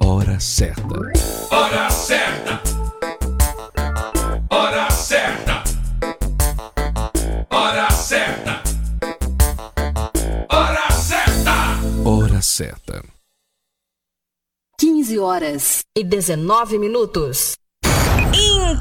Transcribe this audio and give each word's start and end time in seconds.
Hora 0.00 0.40
certa. 0.40 0.94
Hora 1.50 1.90
certa. 1.90 2.62
Hora 4.50 4.88
certa. 4.90 5.64
Hora 7.50 7.90
certa. 7.90 8.62
Hora 10.48 10.90
certa. 10.92 11.78
Hora 12.04 12.40
certa. 12.40 13.02
15 14.78 15.18
horas 15.18 15.82
e 15.92 16.04
19 16.04 16.78
minutos. 16.78 17.57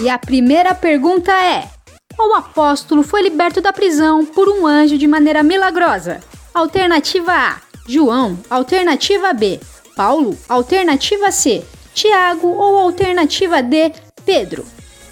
E 0.00 0.08
a 0.08 0.16
primeira 0.16 0.76
pergunta 0.76 1.32
é: 1.32 1.68
Qual 2.14 2.36
apóstolo 2.36 3.02
foi 3.02 3.20
liberto 3.22 3.60
da 3.60 3.72
prisão 3.72 4.24
por 4.24 4.48
um 4.48 4.64
anjo 4.64 4.96
de 4.96 5.08
maneira 5.08 5.42
milagrosa? 5.42 6.20
Alternativa 6.54 7.32
A: 7.32 7.56
João. 7.88 8.38
Alternativa 8.48 9.32
B: 9.32 9.58
Paulo, 9.96 10.38
alternativa 10.48 11.32
C, 11.32 11.64
Tiago 11.92 12.46
ou 12.46 12.78
alternativa 12.78 13.60
D, 13.60 13.92
Pedro? 14.24 14.64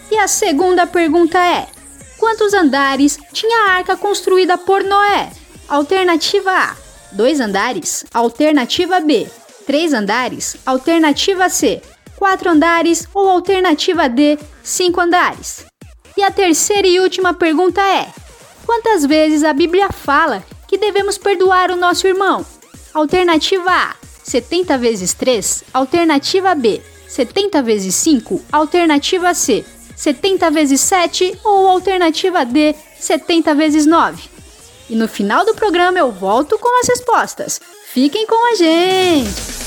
E 0.08 0.16
a 0.16 0.28
segunda 0.28 0.86
pergunta 0.86 1.36
é: 1.44 1.66
quantos 2.16 2.54
andares 2.54 3.18
tinha 3.32 3.66
a 3.66 3.70
arca 3.72 3.96
construída 3.96 4.56
por 4.56 4.84
Noé? 4.84 5.30
Alternativa 5.68 6.52
A, 6.52 6.76
dois 7.10 7.40
andares. 7.40 8.04
Alternativa 8.14 9.00
B, 9.00 9.26
três 9.66 9.92
andares. 9.92 10.56
Alternativa 10.64 11.48
C, 11.48 11.82
quatro 12.16 12.50
andares. 12.50 13.06
Ou 13.14 13.28
alternativa 13.28 14.08
D, 14.08 14.38
cinco 14.62 15.00
andares. 15.00 15.64
E 16.16 16.22
a 16.22 16.30
terceira 16.30 16.86
e 16.86 16.98
última 16.98 17.34
pergunta 17.34 17.80
é: 17.80 18.08
quantas 18.64 19.04
vezes 19.04 19.44
a 19.44 19.52
Bíblia 19.52 19.90
fala 19.90 20.44
que 20.66 20.78
devemos 20.78 21.18
perdoar 21.18 21.70
o 21.70 21.76
nosso 21.76 22.06
irmão? 22.06 22.44
Alternativa 22.94 23.70
A, 23.70 23.94
70 24.24 24.78
vezes 24.78 25.12
3. 25.12 25.64
Alternativa 25.72 26.54
B, 26.54 26.80
70 27.06 27.62
vezes 27.62 27.94
5. 27.96 28.42
Alternativa 28.50 29.34
C, 29.34 29.64
70 29.94 30.50
vezes 30.50 30.80
7. 30.80 31.38
Ou 31.44 31.68
alternativa 31.68 32.44
D, 32.44 32.74
70 32.98 33.54
vezes 33.54 33.86
9. 33.86 34.22
E 34.88 34.96
no 34.96 35.08
final 35.08 35.44
do 35.44 35.54
programa 35.54 35.98
eu 35.98 36.10
volto 36.10 36.58
com 36.58 36.80
as 36.80 36.88
respostas. 36.88 37.60
Fiquem 37.92 38.26
com 38.26 38.52
a 38.52 38.56
gente! 38.56 39.65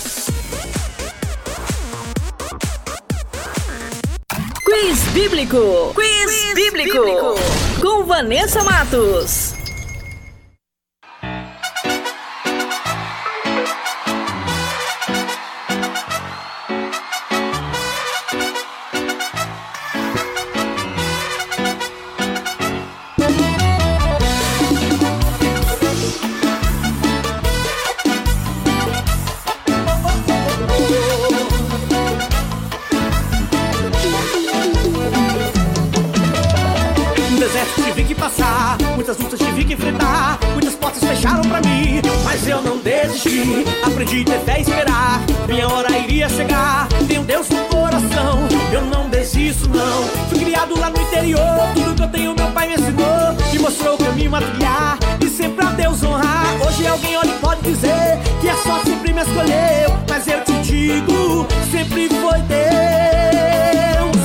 Quiz 4.69 5.03
Bíblico. 5.13 5.93
Quiz, 5.95 6.53
bíblico. 6.53 7.33
Com 7.81 8.05
Vanessa 8.05 8.63
Matos. 8.63 9.58
Passar, 38.29 38.77
muitas 38.95 39.17
lutas 39.17 39.39
tive 39.39 39.65
que 39.65 39.73
enfrentar, 39.73 40.39
muitas 40.53 40.75
portas 40.75 41.03
fecharam 41.03 41.41
pra 41.41 41.61
mim, 41.61 42.01
mas 42.23 42.47
eu 42.47 42.61
não 42.61 42.77
desisti. 42.77 43.65
Aprendi 43.83 44.21
a 44.21 44.25
ter 44.25 44.39
fé 44.45 44.59
e 44.59 44.61
esperar, 44.61 45.21
minha 45.47 45.67
hora 45.67 45.97
iria 45.97 46.29
chegar. 46.29 46.87
Tenho 47.07 47.23
Deus 47.23 47.49
no 47.49 47.63
coração, 47.65 48.47
eu 48.71 48.81
não 48.85 49.09
desisto 49.09 49.67
não. 49.69 50.03
Fui 50.29 50.39
criado 50.39 50.79
lá 50.79 50.89
no 50.89 51.01
interior, 51.01 51.41
tudo 51.73 51.95
que 51.95 52.03
eu 52.03 52.07
tenho 52.07 52.35
meu 52.35 52.47
pai 52.51 52.67
me 52.67 52.75
ensinou, 52.75 53.33
me 53.51 53.59
mostrou 53.59 53.95
o 53.95 53.97
caminho 53.97 54.35
a 54.35 54.41
trilhar 54.41 54.97
e 55.23 55.29
sempre 55.29 55.65
a 55.65 55.71
Deus 55.71 56.03
honrar. 56.03 56.45
Hoje 56.67 56.87
alguém 56.87 57.17
olha 57.17 57.29
e 57.29 57.39
pode 57.39 57.61
dizer 57.61 58.19
que 58.41 58.49
a 58.49 58.55
sorte 58.57 58.89
sempre 58.89 59.13
me 59.13 59.21
escolheu, 59.21 59.99
mas 60.07 60.27
eu 60.27 60.43
te 60.43 60.53
digo, 60.61 61.47
sempre 61.71 62.09
foi 62.09 62.39
Deus. 62.41 64.18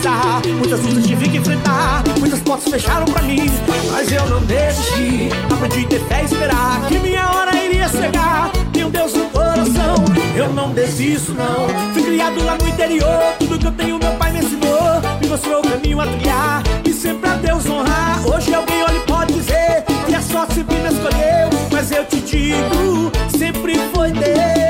Passar, 0.00 0.40
muitas 0.46 0.80
lutas 0.80 1.06
tive 1.06 1.28
que 1.28 1.36
enfrentar, 1.36 2.02
muitas 2.18 2.40
portas 2.40 2.72
fecharam 2.72 3.04
pra 3.06 3.22
mim, 3.22 3.50
mas 3.90 4.10
eu 4.10 4.26
não 4.28 4.40
desisti. 4.42 5.28
Aprendi 5.52 5.86
ter 5.86 6.00
fé 6.00 6.22
e 6.22 6.24
esperar 6.24 6.86
que 6.88 6.98
minha 6.98 7.28
hora 7.30 7.54
iria 7.56 7.88
chegar. 7.88 8.50
Tenho 8.72 8.88
Deus 8.88 9.12
no 9.12 9.26
coração, 9.26 9.94
eu 10.34 10.52
não 10.52 10.72
desisto 10.72 11.34
não. 11.34 11.92
Fui 11.92 12.02
criado 12.02 12.42
lá 12.44 12.56
no 12.56 12.68
interior, 12.68 13.34
tudo 13.38 13.58
que 13.58 13.66
eu 13.66 13.72
tenho 13.72 13.98
meu 13.98 14.12
pai 14.12 14.32
me 14.32 14.38
ensinou, 14.38 15.02
me 15.20 15.28
mostrou 15.28 15.60
o 15.60 15.62
caminho 15.62 16.00
a 16.00 16.06
trilhar 16.06 16.62
e 16.84 16.92
sempre 16.92 17.28
a 17.28 17.34
Deus 17.34 17.66
honrar. 17.66 18.26
Hoje 18.26 18.54
alguém 18.54 18.82
olha 18.82 18.96
e 18.96 19.00
pode 19.00 19.34
dizer 19.34 19.84
que 20.06 20.14
a 20.14 20.22
sorte 20.22 20.54
sempre 20.54 20.76
me 20.76 20.88
escolheu, 20.88 21.50
mas 21.70 21.90
eu 21.92 22.04
te 22.06 22.20
digo, 22.20 23.12
sempre 23.36 23.74
foi 23.92 24.12
Deus. 24.12 24.69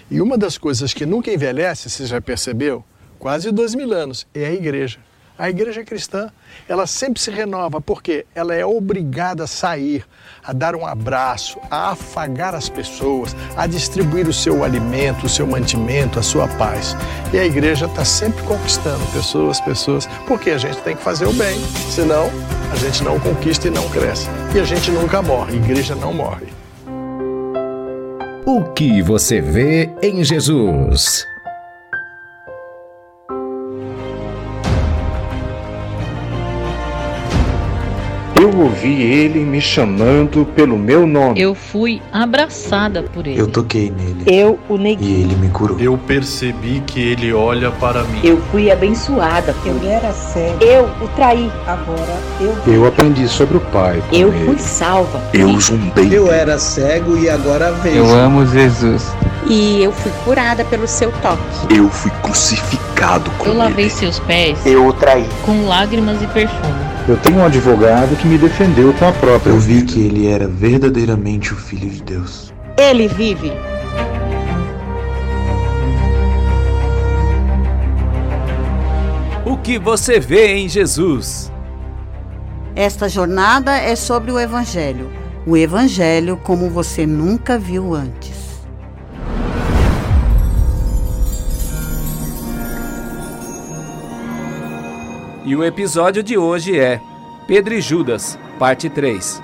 E 0.09 0.21
uma 0.21 0.37
das 0.37 0.57
coisas 0.57 0.93
que 0.93 1.05
nunca 1.05 1.31
envelhece, 1.31 1.89
você 1.89 2.05
já 2.05 2.21
percebeu, 2.21 2.83
quase 3.19 3.51
dois 3.51 3.73
mil 3.75 3.93
anos, 3.93 4.27
é 4.33 4.45
a 4.45 4.53
igreja. 4.53 4.99
A 5.37 5.49
igreja 5.49 5.83
cristã, 5.83 6.29
ela 6.69 6.85
sempre 6.85 7.19
se 7.19 7.31
renova, 7.31 7.81
porque 7.81 8.23
ela 8.35 8.53
é 8.53 8.63
obrigada 8.63 9.45
a 9.45 9.47
sair, 9.47 10.05
a 10.43 10.53
dar 10.53 10.75
um 10.75 10.85
abraço, 10.85 11.59
a 11.71 11.91
afagar 11.91 12.53
as 12.53 12.69
pessoas, 12.69 13.35
a 13.57 13.65
distribuir 13.65 14.27
o 14.27 14.33
seu 14.33 14.63
alimento, 14.63 15.25
o 15.25 15.29
seu 15.29 15.47
mantimento, 15.47 16.19
a 16.19 16.23
sua 16.23 16.47
paz. 16.47 16.95
E 17.33 17.39
a 17.39 17.45
igreja 17.45 17.87
está 17.87 18.05
sempre 18.05 18.43
conquistando 18.43 19.03
pessoas, 19.07 19.59
pessoas, 19.59 20.07
porque 20.27 20.51
a 20.51 20.57
gente 20.59 20.79
tem 20.81 20.95
que 20.95 21.01
fazer 21.01 21.25
o 21.25 21.33
bem, 21.33 21.59
senão 21.89 22.29
a 22.71 22.75
gente 22.75 23.03
não 23.03 23.19
conquista 23.19 23.67
e 23.67 23.71
não 23.71 23.89
cresce. 23.89 24.27
E 24.55 24.59
a 24.59 24.63
gente 24.63 24.91
nunca 24.91 25.21
morre, 25.23 25.53
a 25.53 25.55
igreja 25.55 25.95
não 25.95 26.13
morre. 26.13 26.45
O 28.45 28.65
que 28.73 29.01
você 29.01 29.41
vê 29.41 29.89
em 30.03 30.23
Jesus? 30.23 31.25
Eu 38.43 38.53
ouvi 38.59 39.01
ele 39.01 39.39
me 39.39 39.61
chamando 39.61 40.45
pelo 40.53 40.77
meu 40.77 41.07
nome. 41.07 41.39
Eu 41.39 41.55
fui 41.55 42.01
abraçada 42.11 43.01
por 43.01 43.25
ele. 43.25 43.39
Eu 43.39 43.47
toquei 43.47 43.89
nele. 43.89 44.25
Eu 44.27 44.59
o 44.67 44.75
neguei. 44.75 45.07
E 45.07 45.21
ele 45.21 45.35
me 45.37 45.47
curou. 45.47 45.79
Eu 45.79 45.97
percebi 45.97 46.83
que 46.85 46.99
ele 46.99 47.31
olha 47.31 47.71
para 47.71 48.03
mim. 48.03 48.19
Eu 48.21 48.41
fui 48.51 48.69
abençoada. 48.69 49.55
Eu 49.65 49.89
era 49.89 50.11
cego. 50.11 50.61
Eu 50.61 50.83
o 51.01 51.07
traí. 51.15 51.49
Agora 51.65 52.19
eu. 52.41 52.73
Eu 52.73 52.85
aprendi 52.85 53.25
sobre 53.29 53.55
o 53.55 53.61
Pai. 53.61 54.03
Eu 54.11 54.27
ele. 54.27 54.45
fui 54.45 54.59
salva. 54.59 55.21
Eu 55.33 55.57
zumbei. 55.61 56.09
Eu 56.11 56.29
era 56.29 56.59
cego 56.59 57.17
e 57.17 57.29
agora 57.29 57.71
vejo. 57.71 57.95
Eu 57.95 58.13
amo 58.13 58.45
Jesus. 58.45 59.09
E 59.47 59.81
eu 59.81 59.93
fui 59.93 60.11
curada 60.25 60.65
pelo 60.65 60.85
seu 60.85 61.13
toque. 61.21 61.73
Eu 61.73 61.87
fui 61.87 62.11
com 63.37 63.45
Eu 63.45 63.51
ele. 63.51 63.57
lavei 63.59 63.89
seus 63.89 64.19
pés. 64.19 64.65
Eu 64.65 64.87
o 64.87 64.93
traí. 64.93 65.27
Com 65.45 65.67
lágrimas 65.67 66.21
e 66.21 66.27
perfume. 66.27 66.73
Eu 67.07 67.17
tenho 67.17 67.39
um 67.39 67.45
advogado 67.45 68.15
que 68.15 68.25
me 68.27 68.37
defendeu 68.37 68.93
com 68.93 69.07
a 69.07 69.11
própria. 69.11 69.51
Eu 69.51 69.59
vi 69.59 69.81
que 69.83 69.99
ele 70.05 70.27
era 70.27 70.47
verdadeiramente 70.47 71.51
o 71.51 71.55
Filho 71.57 71.89
de 71.89 72.01
Deus. 72.01 72.53
Ele 72.77 73.07
vive. 73.09 73.51
O 79.45 79.57
que 79.57 79.77
você 79.77 80.19
vê 80.19 80.55
em 80.55 80.69
Jesus? 80.69 81.51
Esta 82.75 83.09
jornada 83.09 83.75
é 83.77 83.95
sobre 83.95 84.31
o 84.31 84.39
Evangelho. 84.39 85.11
O 85.45 85.57
Evangelho 85.57 86.39
como 86.41 86.69
você 86.69 87.05
nunca 87.05 87.57
viu 87.57 87.93
antes. 87.93 88.42
E 95.45 95.55
o 95.57 95.63
episódio 95.63 96.23
de 96.23 96.37
hoje 96.37 96.79
é 96.79 97.01
Pedro 97.45 97.73
e 97.73 97.81
Judas, 97.81 98.39
parte 98.57 98.89
3. 98.89 99.43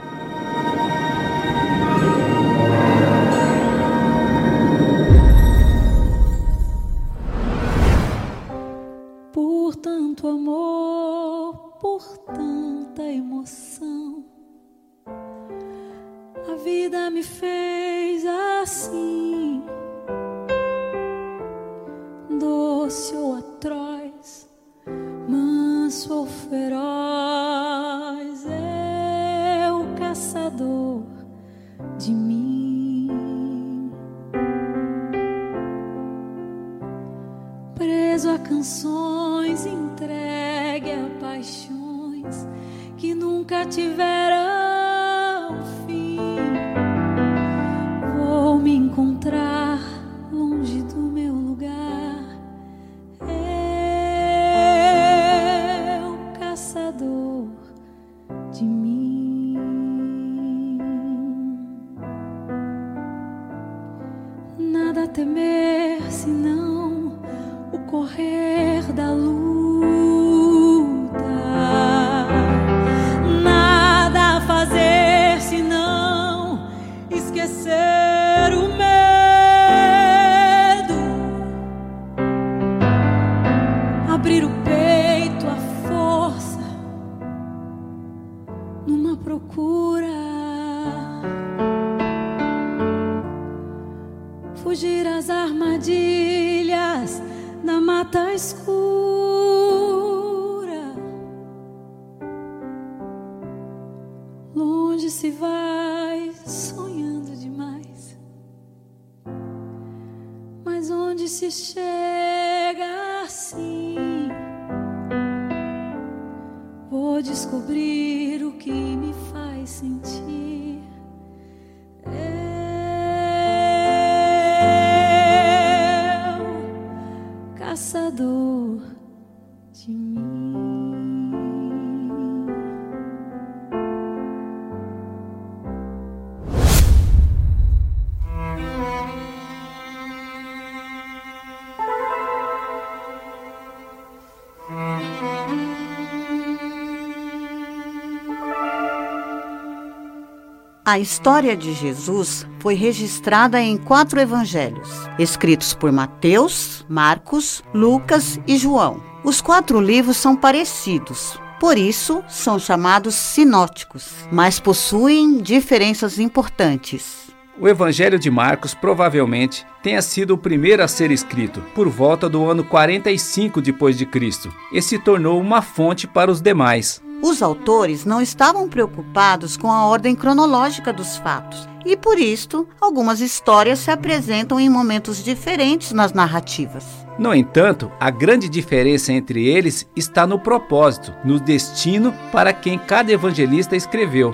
A 150.90 150.98
história 150.98 151.56
de 151.56 151.72
Jesus 151.72 152.48
foi 152.58 152.74
registrada 152.74 153.62
em 153.62 153.78
quatro 153.78 154.20
evangelhos, 154.20 154.90
escritos 155.20 155.72
por 155.72 155.92
Mateus, 155.92 156.84
Marcos, 156.90 157.64
Lucas 157.76 158.40
e 158.48 158.58
João. 158.58 159.00
Os 159.24 159.40
quatro 159.40 159.80
livros 159.80 160.18
são 160.18 160.36
parecidos, 160.36 161.40
por 161.60 161.78
isso 161.78 162.24
são 162.28 162.58
chamados 162.58 163.14
sinóticos, 163.14 164.28
mas 164.32 164.60
possuem 164.60 165.38
diferenças 165.38 166.18
importantes. 166.18 167.30
O 167.62 167.68
Evangelho 167.68 168.18
de 168.18 168.32
Marcos 168.32 168.74
provavelmente 168.74 169.68
tenha 169.84 170.02
sido 170.02 170.34
o 170.34 170.40
primeiro 170.40 170.82
a 170.82 170.88
ser 170.88 171.12
escrito, 171.12 171.62
por 171.76 171.88
volta 171.88 172.28
do 172.28 172.50
ano 172.50 172.64
45 172.64 173.62
depois 173.62 173.96
de 173.96 174.08
Cristo, 174.08 174.52
e 174.74 174.82
se 174.82 174.98
tornou 174.98 175.40
uma 175.40 175.62
fonte 175.62 176.08
para 176.08 176.32
os 176.32 176.42
demais. 176.42 177.00
Os 177.22 177.42
autores 177.42 178.06
não 178.06 178.22
estavam 178.22 178.70
preocupados 178.70 179.58
com 179.58 179.70
a 179.72 179.86
ordem 179.86 180.16
cronológica 180.16 180.94
dos 180.94 181.18
fatos, 181.18 181.68
e 181.86 181.98
por 181.98 182.18
isto, 182.18 182.68
algumas 182.80 183.20
histórias 183.20 183.80
se 183.80 183.92
apresentam 183.92 184.60
em 184.60 184.70
momentos 184.70 185.24
diferentes 185.24 185.92
nas 185.92 186.14
narrativas. 186.14 186.86
No 187.18 187.34
entanto, 187.34 187.92
a 188.00 188.10
grande 188.10 188.48
diferença 188.48 189.12
entre 189.12 189.46
eles 189.48 189.86
está 189.96 190.26
no 190.26 190.40
propósito, 190.40 191.14
no 191.26 191.40
destino 191.40 192.14
para 192.32 192.54
quem 192.54 192.80
cada 192.80 193.12
evangelista 193.12 193.76
escreveu. 193.76 194.34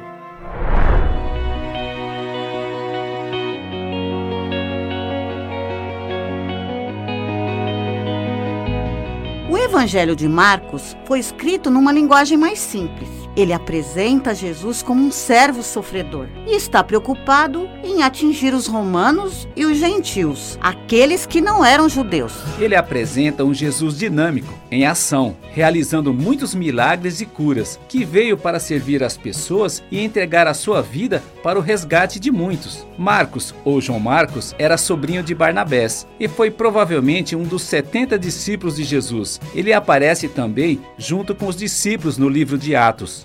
Evangelho 9.85 10.15
de 10.15 10.27
Marcos 10.27 10.97
foi 11.05 11.19
escrito 11.19 11.69
numa 11.69 11.91
linguagem 11.91 12.39
mais 12.39 12.57
simples. 12.57 13.24
Ele 13.35 13.51
apresenta 13.51 14.33
Jesus 14.33 14.81
como 14.81 15.03
um 15.03 15.11
servo 15.11 15.61
sofredor 15.61 16.27
e 16.47 16.55
está 16.55 16.81
preocupado 16.81 17.67
em 17.83 18.01
atingir 18.01 18.53
os 18.53 18.65
romanos 18.65 19.47
e 19.55 19.65
os 19.65 19.77
gentios, 19.77 20.57
aqueles 20.61 21.25
que 21.25 21.41
não 21.41 21.63
eram 21.63 21.89
judeus. 21.89 22.33
Ele 22.57 22.75
apresenta 22.75 23.43
um 23.43 23.53
Jesus 23.53 23.97
dinâmico, 23.97 24.53
em 24.71 24.85
ação, 24.85 25.35
realizando 25.51 26.13
muitos 26.13 26.55
milagres 26.55 27.19
e 27.19 27.25
curas, 27.25 27.79
que 27.89 28.05
veio 28.05 28.37
para 28.37 28.59
servir 28.59 29.03
as 29.03 29.17
pessoas 29.17 29.83
e 29.91 29.99
entregar 29.99 30.47
a 30.47 30.53
sua 30.53 30.81
vida 30.81 31.21
para 31.43 31.59
o 31.59 31.61
resgate 31.61 32.19
de 32.19 32.31
muitos. 32.31 32.87
Marcos, 32.97 33.53
ou 33.65 33.81
João 33.81 33.99
Marcos, 33.99 34.55
era 34.57 34.77
sobrinho 34.77 35.21
de 35.21 35.35
Barnabés 35.35 36.07
e 36.19 36.27
foi 36.27 36.49
provavelmente 36.49 37.35
um 37.35 37.43
dos 37.43 37.63
70 37.63 38.17
discípulos 38.17 38.77
de 38.77 38.83
Jesus. 38.83 39.41
Ele 39.53 39.73
aparece 39.73 40.29
também 40.29 40.79
junto 40.97 41.35
com 41.35 41.47
os 41.47 41.55
discípulos 41.55 42.17
no 42.17 42.29
livro 42.29 42.57
de 42.57 42.75
Atos. 42.75 43.24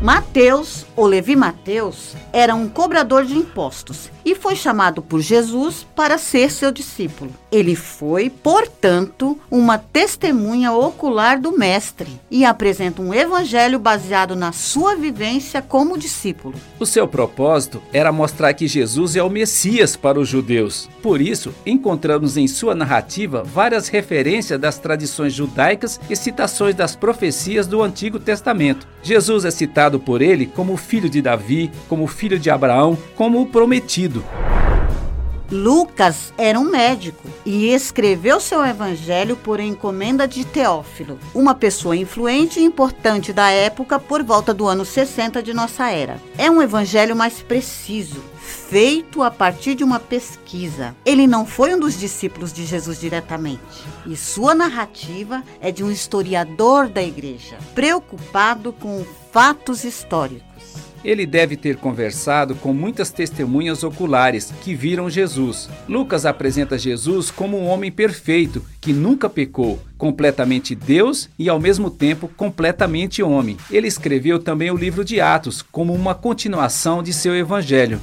Mateus, 0.00 0.84
ou 0.94 1.06
Levi 1.06 1.34
Mateus, 1.34 2.14
era 2.30 2.54
um 2.54 2.68
cobrador 2.68 3.24
de 3.24 3.34
impostos 3.36 4.10
e 4.26 4.34
foi 4.34 4.56
chamado 4.56 5.00
por 5.00 5.20
Jesus 5.20 5.86
para 5.94 6.18
ser 6.18 6.50
seu 6.50 6.70
discípulo. 6.70 7.30
Ele 7.50 7.74
foi, 7.76 8.28
portanto, 8.28 9.38
uma 9.50 9.78
testemunha 9.78 10.72
ocular 10.72 11.40
do 11.40 11.56
Mestre 11.56 12.20
e 12.30 12.44
apresenta 12.44 13.00
um 13.00 13.14
evangelho 13.14 13.78
baseado 13.78 14.34
na 14.34 14.50
sua 14.52 14.96
vivência 14.96 15.62
como 15.62 15.96
discípulo. 15.96 16.56
O 16.78 16.84
seu 16.84 17.06
propósito 17.06 17.80
era 17.92 18.10
mostrar 18.10 18.52
que 18.52 18.66
Jesus 18.66 19.16
é 19.16 19.22
o 19.22 19.30
Messias 19.30 19.96
para 19.96 20.18
os 20.18 20.28
judeus. 20.28 20.88
Por 21.00 21.20
isso, 21.20 21.54
encontramos 21.64 22.36
em 22.36 22.48
sua 22.48 22.74
narrativa 22.74 23.44
várias 23.44 23.88
referências 23.88 24.60
das 24.60 24.78
tradições 24.78 25.32
judaicas 25.32 26.00
e 26.10 26.16
citações 26.16 26.74
das 26.74 26.96
profecias 26.96 27.66
do 27.66 27.80
Antigo 27.80 28.18
Testamento. 28.18 28.88
Jesus 29.02 29.44
é 29.44 29.52
citado 29.52 29.95
por 29.98 30.22
ele 30.22 30.46
como 30.46 30.76
filho 30.76 31.08
de 31.08 31.22
Davi, 31.22 31.70
como 31.88 32.06
filho 32.06 32.38
de 32.38 32.50
Abraão, 32.50 32.96
como 33.14 33.40
o 33.40 33.46
prometido. 33.46 34.24
Lucas 35.50 36.34
era 36.36 36.58
um 36.58 36.64
médico 36.64 37.28
e 37.44 37.68
escreveu 37.68 38.40
seu 38.40 38.66
evangelho 38.66 39.36
por 39.36 39.60
encomenda 39.60 40.26
de 40.26 40.44
Teófilo, 40.44 41.20
uma 41.32 41.54
pessoa 41.54 41.96
influente 41.96 42.58
e 42.58 42.64
importante 42.64 43.32
da 43.32 43.48
época 43.50 44.00
por 44.00 44.24
volta 44.24 44.52
do 44.52 44.66
ano 44.66 44.84
60 44.84 45.40
de 45.40 45.54
nossa 45.54 45.88
era. 45.88 46.20
É 46.36 46.50
um 46.50 46.60
evangelho 46.60 47.14
mais 47.14 47.42
preciso, 47.42 48.20
feito 48.40 49.22
a 49.22 49.30
partir 49.30 49.76
de 49.76 49.84
uma 49.84 50.00
pesquisa. 50.00 50.96
Ele 51.04 51.28
não 51.28 51.46
foi 51.46 51.72
um 51.74 51.78
dos 51.78 51.96
discípulos 51.96 52.52
de 52.52 52.66
Jesus 52.66 52.98
diretamente, 52.98 53.62
e 54.04 54.16
sua 54.16 54.52
narrativa 54.52 55.44
é 55.60 55.70
de 55.70 55.84
um 55.84 55.92
historiador 55.92 56.88
da 56.88 57.02
igreja, 57.02 57.56
preocupado 57.72 58.72
com 58.72 59.06
fatos 59.30 59.84
históricos. 59.84 60.55
Ele 61.06 61.24
deve 61.24 61.56
ter 61.56 61.76
conversado 61.76 62.56
com 62.56 62.72
muitas 62.72 63.12
testemunhas 63.12 63.84
oculares 63.84 64.52
que 64.64 64.74
viram 64.74 65.08
Jesus. 65.08 65.68
Lucas 65.88 66.26
apresenta 66.26 66.76
Jesus 66.76 67.30
como 67.30 67.56
um 67.56 67.68
homem 67.68 67.92
perfeito, 67.92 68.60
que 68.80 68.92
nunca 68.92 69.30
pecou, 69.30 69.78
completamente 69.96 70.74
Deus 70.74 71.28
e 71.38 71.48
ao 71.48 71.60
mesmo 71.60 71.90
tempo 71.90 72.26
completamente 72.36 73.22
homem. 73.22 73.56
Ele 73.70 73.86
escreveu 73.86 74.40
também 74.40 74.72
o 74.72 74.76
livro 74.76 75.04
de 75.04 75.20
Atos 75.20 75.62
como 75.62 75.94
uma 75.94 76.12
continuação 76.12 77.04
de 77.04 77.12
seu 77.12 77.36
evangelho. 77.36 78.00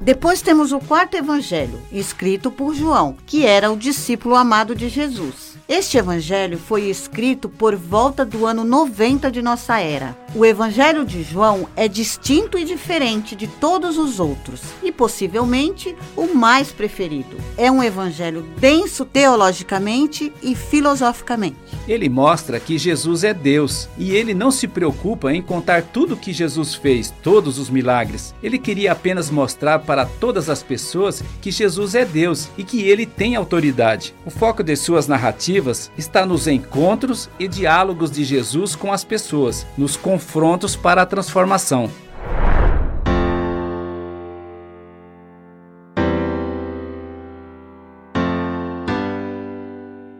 Depois 0.00 0.40
temos 0.40 0.70
o 0.70 0.78
quarto 0.78 1.16
evangelho, 1.16 1.82
escrito 1.90 2.52
por 2.52 2.72
João, 2.72 3.16
que 3.26 3.44
era 3.44 3.68
o 3.68 3.76
discípulo 3.76 4.36
amado 4.36 4.76
de 4.76 4.88
Jesus. 4.88 5.47
Este 5.68 5.98
evangelho 5.98 6.56
foi 6.56 6.84
escrito 6.84 7.46
por 7.46 7.76
volta 7.76 8.24
do 8.24 8.46
ano 8.46 8.64
90 8.64 9.30
de 9.30 9.42
nossa 9.42 9.78
era. 9.78 10.16
O 10.34 10.42
evangelho 10.42 11.04
de 11.04 11.22
João 11.22 11.68
é 11.76 11.86
distinto 11.86 12.58
e 12.58 12.64
diferente 12.64 13.36
de 13.36 13.46
todos 13.46 13.98
os 13.98 14.18
outros 14.18 14.62
e 14.82 14.90
possivelmente 14.90 15.94
o 16.16 16.34
mais 16.34 16.72
preferido. 16.72 17.36
É 17.54 17.70
um 17.70 17.82
evangelho 17.82 18.48
denso 18.58 19.04
teologicamente 19.04 20.32
e 20.42 20.54
filosoficamente. 20.54 21.56
Ele 21.86 22.08
mostra 22.08 22.58
que 22.58 22.78
Jesus 22.78 23.22
é 23.22 23.34
Deus 23.34 23.90
e 23.98 24.12
ele 24.12 24.32
não 24.32 24.50
se 24.50 24.66
preocupa 24.66 25.34
em 25.34 25.42
contar 25.42 25.82
tudo 25.82 26.14
o 26.14 26.18
que 26.18 26.32
Jesus 26.32 26.74
fez, 26.74 27.12
todos 27.22 27.58
os 27.58 27.68
milagres. 27.68 28.34
Ele 28.42 28.58
queria 28.58 28.92
apenas 28.92 29.30
mostrar 29.30 29.80
para 29.80 30.06
todas 30.06 30.48
as 30.48 30.62
pessoas 30.62 31.22
que 31.42 31.50
Jesus 31.50 31.94
é 31.94 32.06
Deus 32.06 32.48
e 32.56 32.64
que 32.64 32.82
ele 32.82 33.04
tem 33.04 33.36
autoridade. 33.36 34.14
O 34.24 34.30
foco 34.30 34.62
de 34.62 34.74
suas 34.74 35.06
narrativas 35.06 35.57
está 35.96 36.24
nos 36.24 36.46
encontros 36.46 37.28
e 37.38 37.48
diálogos 37.48 38.10
de 38.10 38.24
Jesus 38.24 38.76
com 38.76 38.92
as 38.92 39.04
pessoas, 39.04 39.66
nos 39.76 39.96
confrontos 39.96 40.76
para 40.76 41.02
a 41.02 41.06
transformação. 41.06 41.90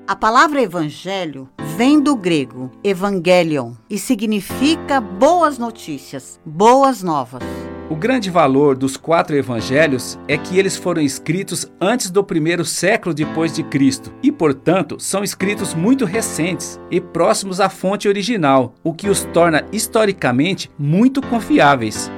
A 0.06 0.16
palavra 0.16 0.62
evangelho 0.62 1.48
vem 1.76 2.00
do 2.00 2.16
grego 2.16 2.72
evangelion 2.82 3.74
e 3.88 3.98
significa 3.98 5.00
boas 5.00 5.58
notícias, 5.58 6.40
boas 6.44 7.02
novas. 7.02 7.42
O 7.90 7.96
grande 7.96 8.28
valor 8.28 8.76
dos 8.76 8.98
quatro 8.98 9.34
evangelhos 9.34 10.18
é 10.28 10.36
que 10.36 10.58
eles 10.58 10.76
foram 10.76 11.00
escritos 11.00 11.72
antes 11.80 12.10
do 12.10 12.22
primeiro 12.22 12.62
século 12.62 13.14
depois 13.14 13.54
de 13.54 13.62
Cristo 13.62 14.12
e, 14.22 14.30
portanto, 14.30 15.00
são 15.00 15.24
escritos 15.24 15.72
muito 15.72 16.04
recentes 16.04 16.78
e 16.90 17.00
próximos 17.00 17.60
à 17.60 17.70
fonte 17.70 18.06
original, 18.06 18.74
o 18.84 18.92
que 18.92 19.08
os 19.08 19.24
torna 19.32 19.64
historicamente 19.72 20.70
muito 20.78 21.22
confiáveis. 21.22 22.10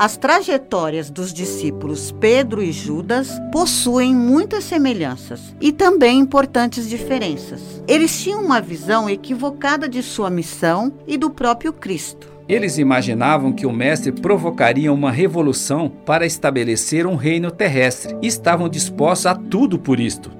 As 0.00 0.16
trajetórias 0.16 1.10
dos 1.10 1.30
discípulos 1.30 2.10
Pedro 2.10 2.62
e 2.62 2.72
Judas 2.72 3.28
possuem 3.52 4.16
muitas 4.16 4.64
semelhanças 4.64 5.54
e 5.60 5.72
também 5.72 6.18
importantes 6.18 6.88
diferenças. 6.88 7.60
Eles 7.86 8.18
tinham 8.18 8.42
uma 8.42 8.62
visão 8.62 9.10
equivocada 9.10 9.86
de 9.86 10.02
sua 10.02 10.30
missão 10.30 10.90
e 11.06 11.18
do 11.18 11.28
próprio 11.28 11.70
Cristo. 11.70 12.32
Eles 12.48 12.78
imaginavam 12.78 13.52
que 13.52 13.66
o 13.66 13.72
Mestre 13.72 14.10
provocaria 14.10 14.90
uma 14.90 15.12
revolução 15.12 15.92
para 16.06 16.24
estabelecer 16.24 17.06
um 17.06 17.14
reino 17.14 17.50
terrestre 17.50 18.16
e 18.22 18.26
estavam 18.26 18.70
dispostos 18.70 19.26
a 19.26 19.34
tudo 19.34 19.78
por 19.78 20.00
isto. 20.00 20.30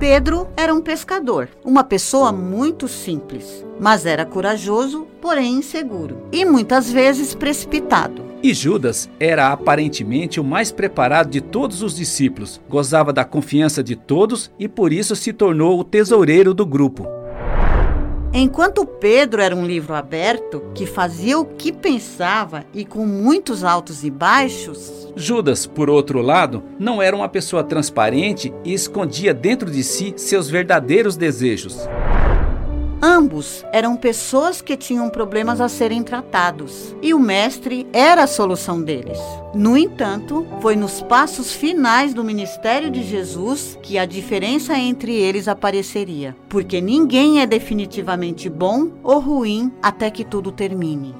Pedro 0.00 0.48
era 0.56 0.74
um 0.74 0.80
pescador, 0.80 1.50
uma 1.62 1.84
pessoa 1.84 2.32
muito 2.32 2.88
simples, 2.88 3.64
mas 3.78 4.06
era 4.06 4.24
corajoso, 4.24 5.06
porém 5.20 5.54
inseguro 5.54 6.28
e 6.32 6.44
muitas 6.44 6.90
vezes 6.90 7.34
precipitado. 7.34 8.13
E 8.44 8.52
Judas 8.52 9.08
era 9.18 9.50
aparentemente 9.50 10.38
o 10.38 10.44
mais 10.44 10.70
preparado 10.70 11.30
de 11.30 11.40
todos 11.40 11.80
os 11.82 11.96
discípulos, 11.96 12.60
gozava 12.68 13.10
da 13.10 13.24
confiança 13.24 13.82
de 13.82 13.96
todos 13.96 14.50
e 14.58 14.68
por 14.68 14.92
isso 14.92 15.16
se 15.16 15.32
tornou 15.32 15.80
o 15.80 15.82
tesoureiro 15.82 16.52
do 16.52 16.66
grupo. 16.66 17.06
Enquanto 18.34 18.84
Pedro 18.84 19.40
era 19.40 19.56
um 19.56 19.64
livro 19.64 19.94
aberto, 19.94 20.62
que 20.74 20.84
fazia 20.84 21.38
o 21.38 21.46
que 21.46 21.72
pensava 21.72 22.66
e 22.74 22.84
com 22.84 23.06
muitos 23.06 23.64
altos 23.64 24.04
e 24.04 24.10
baixos, 24.10 25.10
Judas, 25.16 25.66
por 25.66 25.88
outro 25.88 26.20
lado, 26.20 26.62
não 26.78 27.00
era 27.00 27.16
uma 27.16 27.30
pessoa 27.30 27.64
transparente 27.64 28.52
e 28.62 28.74
escondia 28.74 29.32
dentro 29.32 29.70
de 29.70 29.82
si 29.82 30.12
seus 30.18 30.50
verdadeiros 30.50 31.16
desejos. 31.16 31.88
Ambos 33.04 33.62
eram 33.70 33.96
pessoas 33.96 34.62
que 34.62 34.78
tinham 34.78 35.10
problemas 35.10 35.60
a 35.60 35.68
serem 35.68 36.02
tratados 36.02 36.96
e 37.02 37.12
o 37.12 37.18
mestre 37.18 37.86
era 37.92 38.22
a 38.22 38.26
solução 38.26 38.80
deles. 38.80 39.18
No 39.54 39.76
entanto, 39.76 40.46
foi 40.62 40.74
nos 40.74 41.02
passos 41.02 41.52
finais 41.52 42.14
do 42.14 42.24
ministério 42.24 42.90
de 42.90 43.02
Jesus 43.02 43.78
que 43.82 43.98
a 43.98 44.06
diferença 44.06 44.78
entre 44.78 45.12
eles 45.14 45.48
apareceria, 45.48 46.34
porque 46.48 46.80
ninguém 46.80 47.42
é 47.42 47.46
definitivamente 47.46 48.48
bom 48.48 48.92
ou 49.02 49.20
ruim 49.20 49.70
até 49.82 50.10
que 50.10 50.24
tudo 50.24 50.50
termine. 50.50 51.14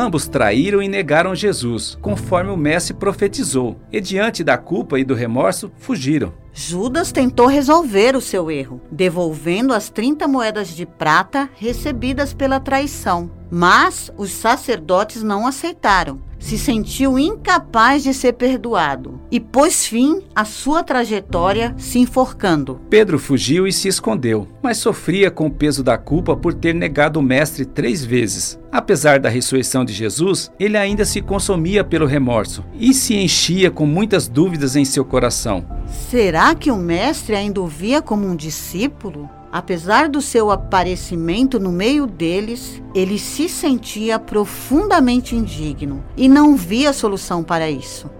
Ambos 0.00 0.28
traíram 0.28 0.80
e 0.80 0.86
negaram 0.86 1.34
Jesus, 1.34 1.98
conforme 2.00 2.52
o 2.52 2.56
Mestre 2.56 2.94
profetizou, 2.94 3.80
e 3.90 4.00
diante 4.00 4.44
da 4.44 4.56
culpa 4.56 4.96
e 4.96 5.02
do 5.02 5.12
remorso, 5.12 5.72
fugiram. 5.76 6.32
Judas 6.60 7.12
tentou 7.12 7.46
resolver 7.46 8.16
o 8.16 8.20
seu 8.20 8.50
erro, 8.50 8.80
devolvendo 8.90 9.72
as 9.72 9.88
30 9.90 10.26
moedas 10.26 10.74
de 10.74 10.84
prata 10.84 11.48
recebidas 11.54 12.34
pela 12.34 12.58
traição. 12.58 13.30
Mas 13.48 14.10
os 14.18 14.32
sacerdotes 14.32 15.22
não 15.22 15.46
aceitaram. 15.46 16.20
Se 16.38 16.56
sentiu 16.56 17.18
incapaz 17.18 18.02
de 18.02 18.14
ser 18.14 18.32
perdoado 18.34 19.20
e 19.30 19.40
pôs 19.40 19.86
fim 19.86 20.22
à 20.34 20.44
sua 20.44 20.82
trajetória 20.82 21.74
se 21.76 21.98
enforcando. 21.98 22.80
Pedro 22.88 23.18
fugiu 23.18 23.66
e 23.66 23.72
se 23.72 23.88
escondeu, 23.88 24.46
mas 24.62 24.78
sofria 24.78 25.30
com 25.30 25.46
o 25.46 25.50
peso 25.50 25.82
da 25.82 25.98
culpa 25.98 26.36
por 26.36 26.54
ter 26.54 26.74
negado 26.74 27.18
o 27.18 27.22
Mestre 27.22 27.64
três 27.64 28.04
vezes. 28.04 28.58
Apesar 28.70 29.18
da 29.18 29.28
ressurreição 29.28 29.84
de 29.84 29.92
Jesus, 29.92 30.52
ele 30.60 30.76
ainda 30.76 31.04
se 31.04 31.20
consumia 31.20 31.82
pelo 31.82 32.06
remorso 32.06 32.64
e 32.78 32.94
se 32.94 33.16
enchia 33.16 33.70
com 33.70 33.86
muitas 33.86 34.28
dúvidas 34.28 34.76
em 34.76 34.84
seu 34.84 35.04
coração. 35.04 35.66
Será 36.10 36.47
que 36.54 36.70
o 36.70 36.76
mestre 36.76 37.34
ainda 37.34 37.60
o 37.60 37.66
via 37.66 38.00
como 38.00 38.26
um 38.26 38.36
discípulo? 38.36 39.28
Apesar 39.50 40.08
do 40.08 40.20
seu 40.20 40.50
aparecimento 40.50 41.58
no 41.58 41.72
meio 41.72 42.06
deles, 42.06 42.82
ele 42.94 43.18
se 43.18 43.48
sentia 43.48 44.18
profundamente 44.18 45.34
indigno 45.34 46.04
e 46.16 46.28
não 46.28 46.54
via 46.54 46.92
solução 46.92 47.42
para 47.42 47.70
isso. 47.70 48.10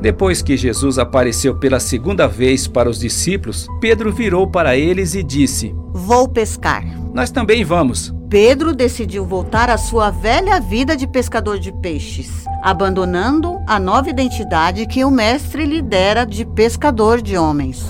Depois 0.00 0.42
que 0.42 0.56
Jesus 0.56 0.98
apareceu 0.98 1.54
pela 1.54 1.78
segunda 1.78 2.26
vez 2.26 2.66
para 2.66 2.90
os 2.90 2.98
discípulos, 2.98 3.68
Pedro 3.80 4.12
virou 4.12 4.48
para 4.48 4.76
eles 4.76 5.14
e 5.14 5.22
disse: 5.22 5.72
Vou 5.92 6.28
pescar. 6.28 7.01
Nós 7.14 7.30
também 7.30 7.62
vamos. 7.62 8.14
Pedro 8.30 8.74
decidiu 8.74 9.26
voltar 9.26 9.68
à 9.68 9.76
sua 9.76 10.10
velha 10.10 10.58
vida 10.58 10.96
de 10.96 11.06
pescador 11.06 11.58
de 11.58 11.70
peixes, 11.70 12.46
abandonando 12.62 13.60
a 13.66 13.78
nova 13.78 14.08
identidade 14.08 14.86
que 14.86 15.04
o 15.04 15.10
mestre 15.10 15.66
lhe 15.66 15.82
dera 15.82 16.24
de 16.24 16.46
pescador 16.46 17.20
de 17.20 17.36
homens. 17.36 17.86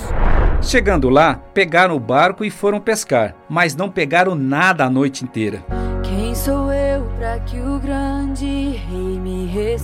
Chegando 0.61 1.09
lá, 1.09 1.37
pegaram 1.55 1.95
o 1.95 2.01
barco 2.01 2.45
e 2.45 2.51
foram 2.51 2.81
pescar, 2.81 3.37
mas 3.49 3.77
não 3.77 3.89
pegaram 3.89 4.35
nada 4.35 4.85
a 4.85 4.91
noite 4.91 5.25
inteira. 5.25 5.65
Quem 6.03 6.35
sou 6.35 6.73
eu 6.73 7.05
para 7.17 7.39
que 7.41 7.61
o 7.61 7.79
grande 7.79 8.77
rei 8.89 9.21
me 9.21 9.47
receba 9.47 9.79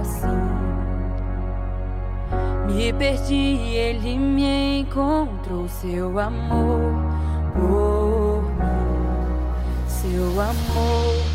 assim? 0.00 0.26
Me 2.74 2.92
perdi 2.92 3.34
e 3.34 3.74
ele 3.76 4.18
me 4.18 4.80
encontrou 4.80 5.68
seu 5.68 6.18
amor 6.18 7.05
mim, 7.56 8.42
seu 9.88 10.40
amor. 10.40 11.26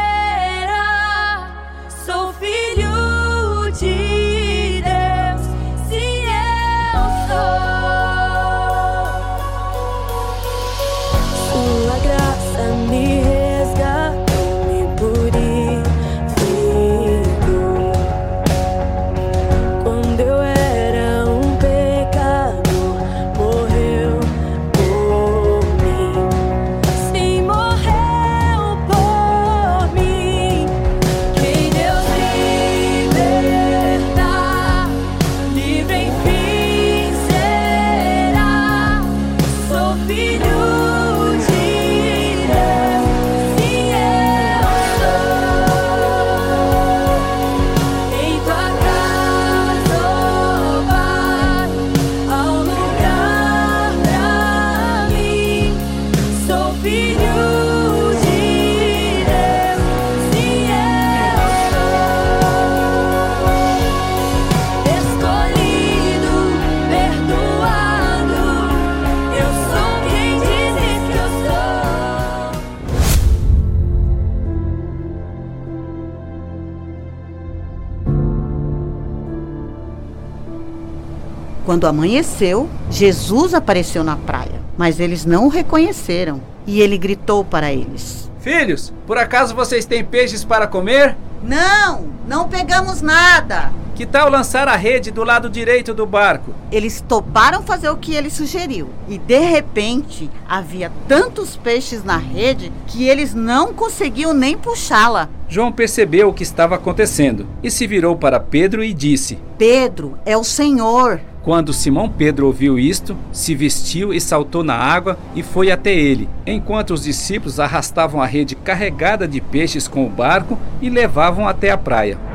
Quando 81.68 81.86
amanheceu, 81.86 82.66
Jesus 82.90 83.52
apareceu 83.52 84.02
na 84.02 84.16
praia, 84.16 84.58
mas 84.78 84.98
eles 84.98 85.26
não 85.26 85.44
o 85.44 85.48
reconheceram 85.50 86.40
e 86.66 86.80
ele 86.80 86.96
gritou 86.96 87.44
para 87.44 87.70
eles: 87.70 88.30
Filhos, 88.40 88.90
por 89.06 89.18
acaso 89.18 89.54
vocês 89.54 89.84
têm 89.84 90.02
peixes 90.02 90.42
para 90.42 90.66
comer? 90.66 91.14
Não! 91.42 92.06
Não 92.26 92.48
pegamos 92.48 93.02
nada. 93.02 93.70
Que 93.98 94.06
tal 94.06 94.30
lançar 94.30 94.68
a 94.68 94.76
rede 94.76 95.10
do 95.10 95.24
lado 95.24 95.50
direito 95.50 95.92
do 95.92 96.06
barco? 96.06 96.54
Eles 96.70 97.00
toparam 97.00 97.64
fazer 97.64 97.90
o 97.90 97.96
que 97.96 98.14
ele 98.14 98.30
sugeriu. 98.30 98.90
E 99.08 99.18
de 99.18 99.40
repente 99.40 100.30
havia 100.48 100.92
tantos 101.08 101.56
peixes 101.56 102.04
na 102.04 102.16
rede 102.16 102.70
que 102.86 103.02
eles 103.02 103.34
não 103.34 103.74
conseguiam 103.74 104.32
nem 104.32 104.56
puxá-la. 104.56 105.28
João 105.48 105.72
percebeu 105.72 106.28
o 106.28 106.32
que 106.32 106.44
estava 106.44 106.76
acontecendo 106.76 107.44
e 107.60 107.72
se 107.72 107.88
virou 107.88 108.14
para 108.14 108.38
Pedro 108.38 108.84
e 108.84 108.94
disse: 108.94 109.36
Pedro, 109.58 110.16
é 110.24 110.36
o 110.36 110.44
Senhor. 110.44 111.20
Quando 111.42 111.72
Simão 111.72 112.08
Pedro 112.08 112.46
ouviu 112.46 112.78
isto, 112.78 113.16
se 113.32 113.52
vestiu 113.52 114.14
e 114.14 114.20
saltou 114.20 114.62
na 114.62 114.76
água 114.76 115.18
e 115.34 115.42
foi 115.42 115.72
até 115.72 115.92
ele, 115.92 116.28
enquanto 116.46 116.94
os 116.94 117.02
discípulos 117.02 117.58
arrastavam 117.58 118.22
a 118.22 118.26
rede 118.26 118.54
carregada 118.54 119.26
de 119.26 119.40
peixes 119.40 119.88
com 119.88 120.06
o 120.06 120.10
barco 120.10 120.56
e 120.80 120.88
levavam 120.88 121.48
até 121.48 121.72
a 121.72 121.78
praia. 121.78 122.27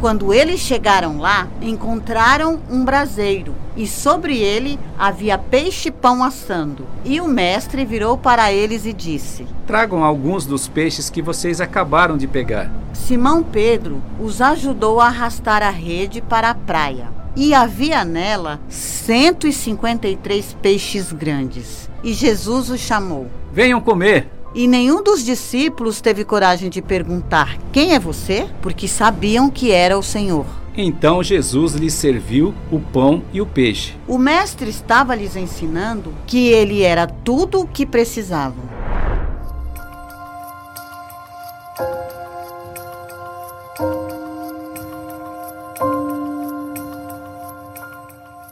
Quando 0.00 0.32
eles 0.32 0.60
chegaram 0.60 1.18
lá, 1.18 1.46
encontraram 1.60 2.58
um 2.70 2.82
braseiro 2.82 3.54
e 3.76 3.86
sobre 3.86 4.38
ele 4.38 4.80
havia 4.98 5.36
peixe-pão 5.36 6.24
assando. 6.24 6.86
E 7.04 7.20
o 7.20 7.28
mestre 7.28 7.84
virou 7.84 8.16
para 8.16 8.50
eles 8.50 8.86
e 8.86 8.94
disse: 8.94 9.46
Tragam 9.66 10.02
alguns 10.02 10.46
dos 10.46 10.66
peixes 10.66 11.10
que 11.10 11.20
vocês 11.20 11.60
acabaram 11.60 12.16
de 12.16 12.26
pegar. 12.26 12.72
Simão 12.94 13.42
Pedro 13.42 14.02
os 14.18 14.40
ajudou 14.40 15.00
a 15.00 15.08
arrastar 15.08 15.62
a 15.62 15.70
rede 15.70 16.22
para 16.22 16.48
a 16.48 16.54
praia. 16.54 17.08
E 17.36 17.52
havia 17.52 18.02
nela 18.02 18.58
153 18.70 20.56
peixes 20.62 21.12
grandes. 21.12 21.90
E 22.02 22.14
Jesus 22.14 22.70
os 22.70 22.80
chamou. 22.80 23.26
Venham 23.52 23.82
comer. 23.82 24.39
E 24.54 24.66
nenhum 24.66 25.02
dos 25.02 25.24
discípulos 25.24 26.00
teve 26.00 26.24
coragem 26.24 26.68
de 26.68 26.82
perguntar: 26.82 27.56
Quem 27.72 27.94
é 27.94 27.98
você? 27.98 28.48
Porque 28.60 28.88
sabiam 28.88 29.48
que 29.48 29.70
era 29.70 29.96
o 29.96 30.02
Senhor. 30.02 30.46
Então 30.76 31.22
Jesus 31.22 31.74
lhes 31.74 31.94
serviu 31.94 32.54
o 32.70 32.80
pão 32.80 33.22
e 33.32 33.40
o 33.40 33.46
peixe. 33.46 33.94
O 34.08 34.18
mestre 34.18 34.70
estava 34.70 35.14
lhes 35.14 35.36
ensinando 35.36 36.12
que 36.26 36.48
ele 36.48 36.82
era 36.82 37.06
tudo 37.06 37.60
o 37.60 37.66
que 37.66 37.84
precisavam. 37.84 38.80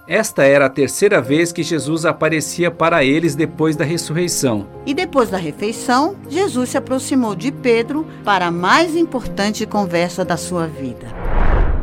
Esta 0.08 0.42
era 0.44 0.64
a 0.64 0.70
terceira 0.70 1.20
vez 1.20 1.52
que 1.52 1.62
Jesus 1.62 2.06
aparecia 2.06 2.70
para 2.70 3.04
eles 3.04 3.34
depois 3.34 3.76
da 3.76 3.84
ressurreição. 3.84 4.66
E 4.86 4.94
depois 4.94 5.28
da 5.28 5.36
refeição, 5.36 6.16
Jesus 6.30 6.70
se 6.70 6.78
aproximou 6.78 7.34
de 7.34 7.52
Pedro 7.52 8.06
para 8.24 8.46
a 8.46 8.50
mais 8.50 8.96
importante 8.96 9.66
conversa 9.66 10.24
da 10.24 10.38
sua 10.38 10.66
vida. 10.66 11.06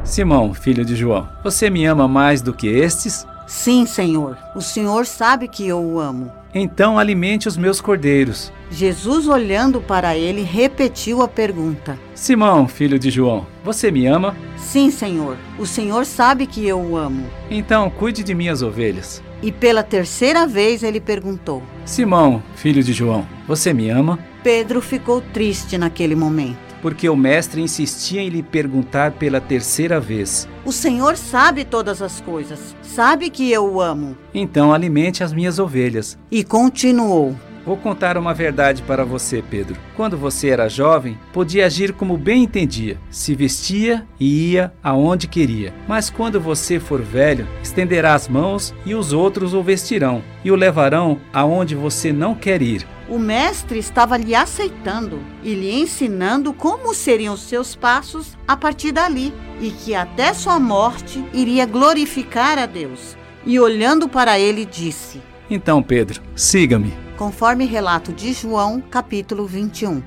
Simão, 0.04 0.56
filho 0.56 0.84
de 0.84 0.96
João, 0.96 1.30
você 1.44 1.70
me 1.70 1.86
ama 1.86 2.08
mais 2.08 2.42
do 2.42 2.52
que 2.52 2.68
estes? 2.68 3.28
Sim, 3.46 3.86
Senhor. 3.86 4.36
O 4.56 4.62
Senhor 4.62 5.06
sabe 5.06 5.48
que 5.48 5.68
eu 5.68 5.80
o 5.80 6.00
amo. 6.00 6.32
Então 6.58 6.98
alimente 6.98 7.50
os 7.50 7.58
meus 7.58 7.82
cordeiros. 7.82 8.50
Jesus, 8.72 9.28
olhando 9.28 9.82
para 9.82 10.16
ele, 10.16 10.42
repetiu 10.42 11.22
a 11.22 11.28
pergunta: 11.28 12.00
Simão, 12.16 12.66
filho 12.66 12.98
de 12.98 13.12
João, 13.12 13.46
você 13.62 13.92
me 13.92 14.08
ama? 14.08 14.34
Sim, 14.56 14.90
Senhor. 14.90 15.36
O 15.60 15.66
Senhor 15.66 16.06
sabe 16.06 16.48
que 16.48 16.66
eu 16.66 16.80
o 16.80 16.96
amo. 16.96 17.28
Então 17.52 17.90
cuide 17.90 18.24
de 18.24 18.34
minhas 18.34 18.62
ovelhas. 18.62 19.22
E 19.44 19.52
pela 19.52 19.84
terceira 19.84 20.48
vez 20.48 20.82
ele 20.82 21.02
perguntou: 21.02 21.62
Simão, 21.84 22.42
filho 22.56 22.82
de 22.82 22.94
João, 22.94 23.28
você 23.46 23.74
me 23.74 23.90
ama? 23.90 24.18
Pedro 24.42 24.82
ficou 24.82 25.20
triste 25.20 25.78
naquele 25.78 26.16
momento. 26.16 26.65
Porque 26.86 27.10
o 27.10 27.16
mestre 27.16 27.60
insistia 27.64 28.22
em 28.22 28.30
lhe 28.30 28.44
perguntar 28.44 29.14
pela 29.14 29.42
terceira 29.42 30.00
vez. 30.00 30.48
O 30.64 30.72
Senhor 30.72 31.18
sabe 31.18 31.66
todas 31.66 32.00
as 32.00 32.22
coisas, 32.22 32.76
sabe 32.84 33.32
que 33.32 33.52
eu 33.52 33.66
o 33.74 33.82
amo. 33.82 34.16
Então 34.32 34.72
alimente 34.72 35.24
as 35.24 35.34
minhas 35.34 35.58
ovelhas. 35.58 36.16
E 36.30 36.44
continuou: 36.44 37.36
Vou 37.66 37.76
contar 37.76 38.16
uma 38.16 38.32
verdade 38.32 38.84
para 38.84 39.04
você, 39.04 39.42
Pedro. 39.42 39.76
Quando 39.96 40.16
você 40.16 40.50
era 40.50 40.70
jovem, 40.70 41.18
podia 41.34 41.66
agir 41.66 41.94
como 41.94 42.16
bem 42.16 42.44
entendia, 42.44 43.00
se 43.10 43.34
vestia 43.34 44.06
e 44.20 44.52
ia 44.52 44.72
aonde 44.84 45.28
queria. 45.28 45.74
Mas 45.88 46.12
quando 46.12 46.40
você 46.40 46.80
for 46.80 47.02
velho, 47.02 47.48
estenderá 47.64 48.14
as 48.14 48.28
mãos 48.28 48.72
e 48.86 48.94
os 48.94 49.12
outros 49.12 49.56
o 49.56 49.64
vestirão 49.64 50.22
e 50.44 50.52
o 50.52 50.56
levarão 50.56 51.20
aonde 51.34 51.74
você 51.74 52.14
não 52.14 52.36
quer 52.36 52.62
ir. 52.62 52.86
O 53.10 53.18
mestre 53.18 53.80
estava 53.80 54.16
lhe 54.16 54.36
aceitando 54.36 55.20
e 55.44 55.56
lhe 55.56 55.74
ensinando 55.74 56.54
como 56.54 56.94
seriam 56.94 57.34
os 57.34 57.42
seus 57.42 57.76
passos 57.76 58.38
a 58.48 58.56
partir 58.56 58.92
dali 58.92 59.34
e 59.60 59.72
que 59.72 59.96
até 59.96 60.34
sua 60.34 60.60
morte 60.60 61.24
iria 61.34 61.66
glorificar 61.66 62.60
a 62.60 62.68
Deus. 62.68 63.18
E 63.44 63.60
olhando 63.60 64.10
para 64.10 64.40
ele, 64.40 64.66
disse: 64.66 65.22
Então, 65.50 65.84
Pedro, 65.84 66.20
siga-me 66.36 67.05
conforme 67.18 67.66
relato 67.66 68.12
de 68.12 68.34
João, 68.34 68.82
capítulo 68.82 69.46
21. 69.46 70.04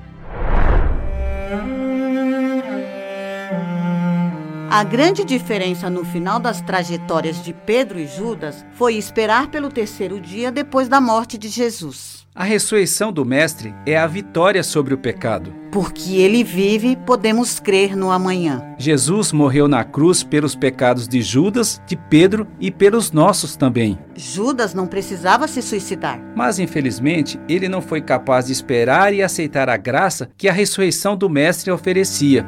A 4.71 4.83
grande 4.83 5.25
diferença 5.25 5.89
no 5.89 6.05
final 6.05 6.39
das 6.39 6.61
trajetórias 6.61 7.43
de 7.43 7.53
Pedro 7.53 7.99
e 7.99 8.05
Judas 8.05 8.63
foi 8.73 8.95
esperar 8.95 9.47
pelo 9.47 9.69
terceiro 9.69 10.21
dia 10.21 10.51
depois 10.51 10.87
da 10.87 11.01
morte 11.01 11.37
de 11.37 11.49
Jesus. 11.49 12.27
A 12.39 12.45
ressurreição 12.45 13.11
do 13.11 13.25
Mestre 13.25 13.75
é 13.85 13.97
a 13.97 14.07
vitória 14.07 14.63
sobre 14.63 14.93
o 14.93 14.97
pecado. 14.97 15.53
Porque 15.73 16.15
ele 16.15 16.41
vive, 16.41 16.95
podemos 16.95 17.59
crer 17.59 17.97
no 17.97 18.09
amanhã. 18.11 18.63
Jesus 18.77 19.33
morreu 19.33 19.67
na 19.67 19.83
cruz 19.83 20.23
pelos 20.23 20.55
pecados 20.55 21.05
de 21.05 21.21
Judas, 21.21 21.81
de 21.85 21.97
Pedro 21.97 22.47
e 22.57 22.71
pelos 22.71 23.11
nossos 23.11 23.57
também. 23.57 23.99
Judas 24.15 24.73
não 24.73 24.87
precisava 24.87 25.49
se 25.49 25.61
suicidar. 25.61 26.17
Mas, 26.33 26.59
infelizmente, 26.59 27.37
ele 27.49 27.67
não 27.67 27.81
foi 27.81 27.99
capaz 27.99 28.45
de 28.45 28.53
esperar 28.53 29.13
e 29.13 29.21
aceitar 29.21 29.67
a 29.67 29.75
graça 29.75 30.29
que 30.37 30.47
a 30.47 30.53
ressurreição 30.53 31.17
do 31.17 31.29
Mestre 31.29 31.69
oferecia. 31.71 32.47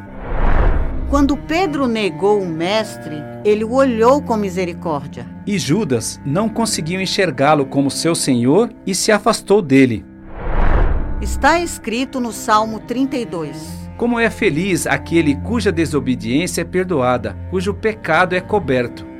Quando 1.11 1.35
Pedro 1.35 1.89
negou 1.89 2.41
o 2.41 2.47
Mestre, 2.47 3.17
ele 3.43 3.65
o 3.65 3.73
olhou 3.73 4.21
com 4.21 4.37
misericórdia. 4.37 5.27
E 5.45 5.59
Judas 5.59 6.21
não 6.25 6.47
conseguiu 6.47 7.01
enxergá-lo 7.01 7.65
como 7.65 7.91
seu 7.91 8.15
Senhor 8.15 8.71
e 8.87 8.95
se 8.95 9.11
afastou 9.11 9.61
dele. 9.61 10.05
Está 11.21 11.59
escrito 11.59 12.21
no 12.21 12.31
Salmo 12.31 12.79
32. 12.79 13.91
Como 13.97 14.17
é 14.17 14.29
feliz 14.29 14.87
aquele 14.87 15.35
cuja 15.35 15.69
desobediência 15.69 16.61
é 16.61 16.63
perdoada, 16.63 17.35
cujo 17.49 17.73
pecado 17.73 18.33
é 18.33 18.39
coberto. 18.39 19.10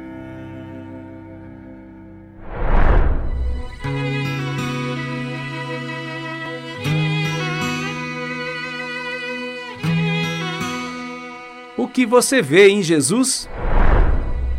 Que 11.92 12.06
você 12.06 12.42
vê 12.42 12.70
em 12.70 12.82
Jesus? 12.82 13.48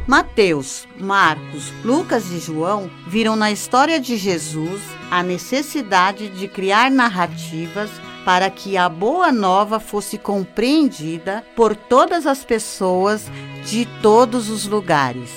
Mateus, 0.06 0.86
Marcos, 0.98 1.72
Lucas 1.84 2.30
e 2.30 2.38
João 2.38 2.90
viram 3.06 3.34
na 3.34 3.50
história 3.50 3.98
de 3.98 4.16
Jesus 4.16 4.80
a 5.10 5.22
necessidade 5.22 6.28
de 6.28 6.46
criar 6.48 6.90
narrativas 6.90 7.90
para 8.24 8.50
que 8.50 8.76
a 8.76 8.88
boa 8.88 9.32
nova 9.32 9.80
fosse 9.80 10.18
compreendida 10.18 11.44
por 11.56 11.74
todas 11.74 12.26
as 12.26 12.44
pessoas 12.44 13.30
de 13.64 13.86
todos 14.00 14.48
os 14.48 14.66
lugares. 14.66 15.30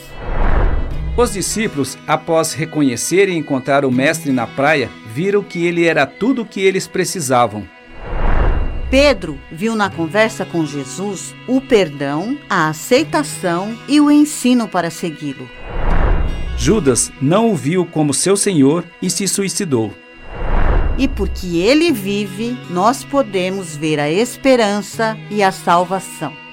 Os 1.17 1.31
discípulos, 1.31 1.97
após 2.05 2.53
reconhecer 2.53 3.29
e 3.29 3.33
encontrar 3.33 3.85
o 3.85 3.91
Mestre 3.91 4.31
na 4.31 4.45
praia, 4.45 4.89
viram 5.13 5.41
que 5.41 5.65
ele 5.65 5.85
era 5.85 6.05
tudo 6.05 6.41
o 6.41 6.45
que 6.45 6.59
eles 6.59 6.87
precisavam. 6.87 7.65
Pedro 8.89 9.39
viu 9.51 9.75
na 9.75 9.89
conversa 9.89 10.45
com 10.45 10.65
Jesus 10.65 11.33
o 11.47 11.59
perdão, 11.59 12.37
a 12.49 12.69
aceitação 12.69 13.77
e 13.87 13.99
o 13.99 14.11
ensino 14.11 14.67
para 14.67 14.89
segui-lo. 14.89 15.49
Judas 16.57 17.11
não 17.21 17.51
o 17.51 17.55
viu 17.55 17.85
como 17.85 18.13
seu 18.13 18.37
senhor 18.37 18.85
e 19.01 19.09
se 19.09 19.27
suicidou. 19.27 19.93
E 20.97 21.07
porque 21.07 21.57
ele 21.57 21.91
vive, 21.91 22.57
nós 22.69 23.03
podemos 23.03 23.75
ver 23.75 23.99
a 23.99 24.09
esperança 24.09 25.17
e 25.29 25.43
a 25.43 25.51
salvação. 25.51 26.44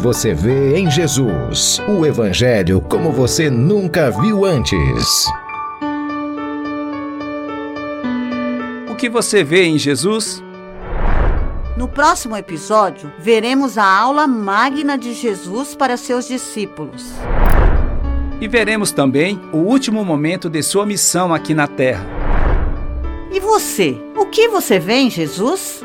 Você 0.00 0.32
vê 0.32 0.78
em 0.78 0.90
Jesus? 0.90 1.78
O 1.86 2.06
Evangelho 2.06 2.80
como 2.80 3.12
você 3.12 3.50
nunca 3.50 4.10
viu 4.10 4.46
antes. 4.46 5.26
O 8.90 8.94
que 8.96 9.10
você 9.10 9.44
vê 9.44 9.64
em 9.64 9.76
Jesus? 9.76 10.42
No 11.76 11.86
próximo 11.86 12.34
episódio, 12.34 13.12
veremos 13.18 13.76
a 13.76 13.84
aula 13.84 14.26
magna 14.26 14.96
de 14.96 15.12
Jesus 15.12 15.74
para 15.74 15.98
seus 15.98 16.26
discípulos. 16.26 17.12
E 18.40 18.48
veremos 18.48 18.92
também 18.92 19.38
o 19.52 19.58
último 19.58 20.02
momento 20.02 20.48
de 20.48 20.62
sua 20.62 20.86
missão 20.86 21.34
aqui 21.34 21.52
na 21.52 21.66
Terra. 21.66 22.06
E 23.30 23.38
você? 23.38 24.00
O 24.16 24.24
que 24.24 24.48
você 24.48 24.78
vê 24.78 24.94
em 24.94 25.10
Jesus? 25.10 25.84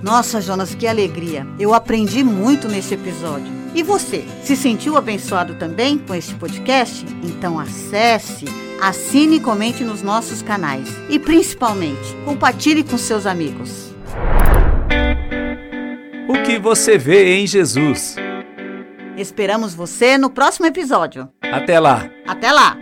Nossa, 0.02 0.40
Jonas, 0.40 0.74
que 0.74 0.88
alegria! 0.88 1.46
Eu 1.60 1.74
aprendi 1.74 2.24
muito 2.24 2.70
nesse 2.70 2.94
episódio. 2.94 3.52
E 3.76 3.84
você, 3.84 4.24
se 4.42 4.56
sentiu 4.56 4.96
abençoado 4.96 5.56
também 5.56 5.98
com 5.98 6.16
este 6.16 6.34
podcast? 6.36 7.06
Então 7.24 7.60
acesse, 7.60 8.46
assine 8.82 9.36
e 9.36 9.40
comente 9.40 9.84
nos 9.84 10.02
nossos 10.02 10.42
canais. 10.42 10.90
E 11.08 11.20
principalmente, 11.20 12.16
compartilhe 12.26 12.84
com 12.84 12.98
seus 12.98 13.28
amigos. 13.28 13.94
O 16.28 16.42
que 16.44 16.58
você 16.58 16.98
vê 16.98 17.36
em 17.36 17.46
Jesus? 17.46 18.16
Esperamos 19.16 19.76
você 19.76 20.18
no 20.18 20.30
próximo 20.30 20.66
episódio. 20.66 21.30
Até 21.42 21.80
lá! 21.80 22.10
Até 22.26 22.52
lá! 22.52 22.76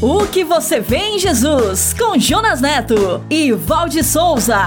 O 0.00 0.26
que 0.26 0.42
você 0.42 0.80
vê 0.80 0.96
em 0.96 1.18
Jesus? 1.18 1.94
Com 1.96 2.18
Jonas 2.18 2.60
Neto 2.60 3.24
e 3.30 3.52
Valde 3.52 4.02
Souza. 4.02 4.66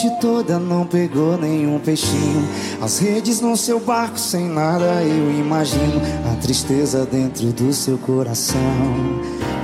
Noite 0.00 0.20
toda, 0.20 0.58
não 0.58 0.86
pegou 0.86 1.36
nenhum 1.36 1.78
peixinho. 1.78 2.48
As 2.80 2.98
redes 2.98 3.40
no 3.40 3.56
seu 3.56 3.78
barco, 3.78 4.18
sem 4.18 4.48
nada 4.48 5.02
eu 5.02 5.30
imagino. 5.30 6.00
A 6.32 6.36
tristeza 6.36 7.04
dentro 7.04 7.52
do 7.52 7.72
seu 7.72 7.98
coração. 7.98 8.60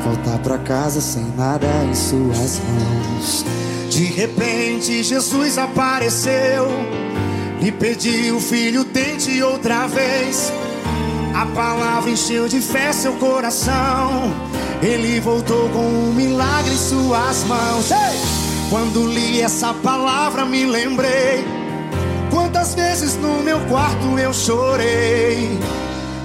Voltar 0.05 0.38
pra 0.40 0.59
casa 0.59 1.01
sem 1.01 1.25
nada 1.37 1.66
em 1.88 1.94
suas 1.94 2.61
mãos. 2.61 3.44
De 3.88 4.05
repente, 4.05 5.03
Jesus 5.03 5.57
apareceu. 5.57 6.68
Lhe 7.61 7.72
pediu, 7.72 8.38
filho, 8.38 8.85
tente 8.85 9.42
outra 9.42 9.87
vez. 9.87 10.53
A 11.35 11.46
palavra 11.46 12.11
encheu 12.11 12.46
de 12.46 12.61
fé 12.61 12.92
seu 12.92 13.14
coração. 13.14 14.33
Ele 14.83 15.18
voltou 15.20 15.68
com 15.70 15.87
um 15.87 16.12
milagre 16.12 16.72
em 16.72 16.77
suas 16.77 17.44
mãos. 17.44 17.90
Ei! 17.90 18.46
Quando 18.69 19.07
li 19.07 19.41
essa 19.41 19.73
palavra, 19.73 20.45
me 20.45 20.67
lembrei. 20.67 21.45
Quantas 22.31 22.75
vezes 22.75 23.17
no 23.17 23.43
meu 23.43 23.61
quarto 23.67 24.19
eu 24.19 24.35
chorei. 24.35 25.59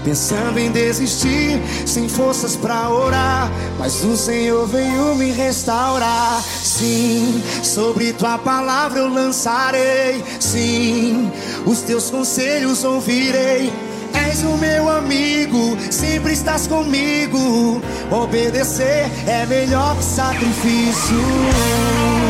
Pensando 0.04 0.58
em 0.58 0.72
desistir, 0.72 1.62
sem 1.86 2.10
forças 2.10 2.56
pra 2.56 2.90
orar. 2.90 3.52
Mas 3.78 4.04
o 4.04 4.18
Senhor 4.18 4.68
veio 4.68 5.16
me 5.16 5.32
restaurar. 5.32 6.42
Sim, 6.42 7.44
sobre 7.62 8.12
tua 8.12 8.40
palavra 8.40 9.00
eu 9.00 9.08
lançarei. 9.08 10.24
Sim, 10.40 11.32
os 11.66 11.82
teus 11.82 12.10
conselhos 12.10 12.84
ouvirei. 12.84 13.72
És 14.14 14.44
o 14.44 14.58
meu 14.58 14.90
amigo, 14.90 15.78
sempre 15.92 16.34
estás 16.34 16.66
comigo. 16.66 17.80
Obedecer 18.12 19.10
é 19.28 19.46
melhor 19.46 19.96
que 19.96 20.04
sacrifício. 20.04 22.21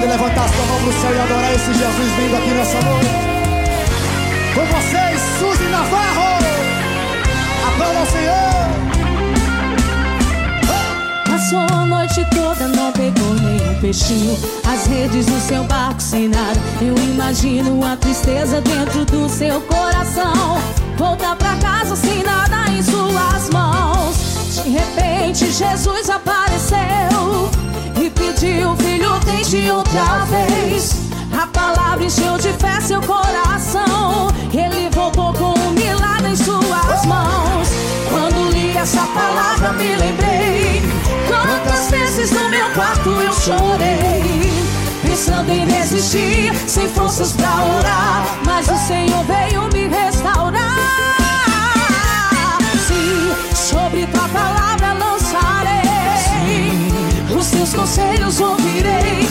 Pode 0.00 0.12
levantar 0.12 0.48
sua 0.48 0.64
mão 0.64 0.80
pro 0.80 0.92
céu 0.98 1.14
e 1.14 1.20
adorar 1.20 1.54
esse 1.54 1.74
Jesus 1.74 2.12
vindo 2.16 2.34
aqui 2.34 2.48
nessa 2.48 2.80
noite. 2.80 3.10
Com 4.54 4.64
vocês, 4.64 5.20
Suzy 5.38 5.68
Navarro. 5.68 6.38
Aplauda 7.68 7.98
ao 7.98 8.06
Senhor. 8.06 8.70
Passou 11.28 11.66
a 11.78 11.84
noite 11.84 12.26
toda, 12.30 12.66
não 12.68 12.90
pegou 12.92 13.34
nenhum 13.34 13.78
peixinho. 13.78 14.38
As 14.66 14.86
redes 14.86 15.26
do 15.26 15.38
seu 15.38 15.64
barco 15.64 16.00
sem 16.00 16.28
nada. 16.28 16.58
Eu 16.80 16.94
imagino 16.96 17.84
a 17.84 17.94
tristeza 17.94 18.62
dentro 18.62 19.04
do 19.04 19.28
seu 19.28 19.60
coração. 19.60 20.62
Voltar 20.96 21.36
pra 21.36 21.56
casa 21.56 21.94
sem 21.94 22.22
nada 22.22 22.70
em 22.70 22.82
suas 22.82 23.50
mãos. 23.50 24.62
De 24.64 24.70
repente, 24.70 25.52
Jesus 25.52 26.08
apareceu 26.08 27.50
e 28.02 28.10
pediu, 28.10 28.74
filho, 28.76 29.20
tente 29.20 29.70
outra 29.70 30.24
vez. 30.24 30.94
A 31.38 31.46
palavra 31.46 32.04
encheu 32.04 32.38
de 32.38 32.52
fé 32.54 32.80
seu 32.80 33.00
coração. 33.02 34.28
Ele 34.52 34.88
voltou 34.90 35.32
com 35.34 35.58
um 35.58 35.70
milagre 35.72 36.30
em 36.30 36.36
suas 36.36 37.04
mãos. 37.06 37.68
Quando 38.08 38.50
li 38.52 38.76
essa 38.76 39.02
palavra, 39.06 39.72
me 39.72 39.94
lembrei. 39.96 40.82
Quantas 41.28 41.90
vezes 41.90 42.30
no 42.32 42.48
meu 42.48 42.70
quarto 42.70 43.10
eu 43.10 43.32
chorei. 43.32 44.50
Pensando 45.02 45.50
em 45.50 45.66
desistir, 45.66 46.54
sem 46.66 46.88
forças 46.88 47.32
pra 47.32 47.50
orar. 47.78 48.38
Mas 48.46 48.68
o 48.68 48.76
Senhor 48.86 49.24
veio 49.24 49.68
me 49.72 49.88
restaurar. 49.88 50.60
Sim, 52.86 53.54
sobre 53.54 54.06
tua 54.06 54.28
palavra. 54.28 54.79
Os 57.50 57.56
teus 57.56 57.74
conselhos 57.74 58.40
ouvirei. 58.40 59.28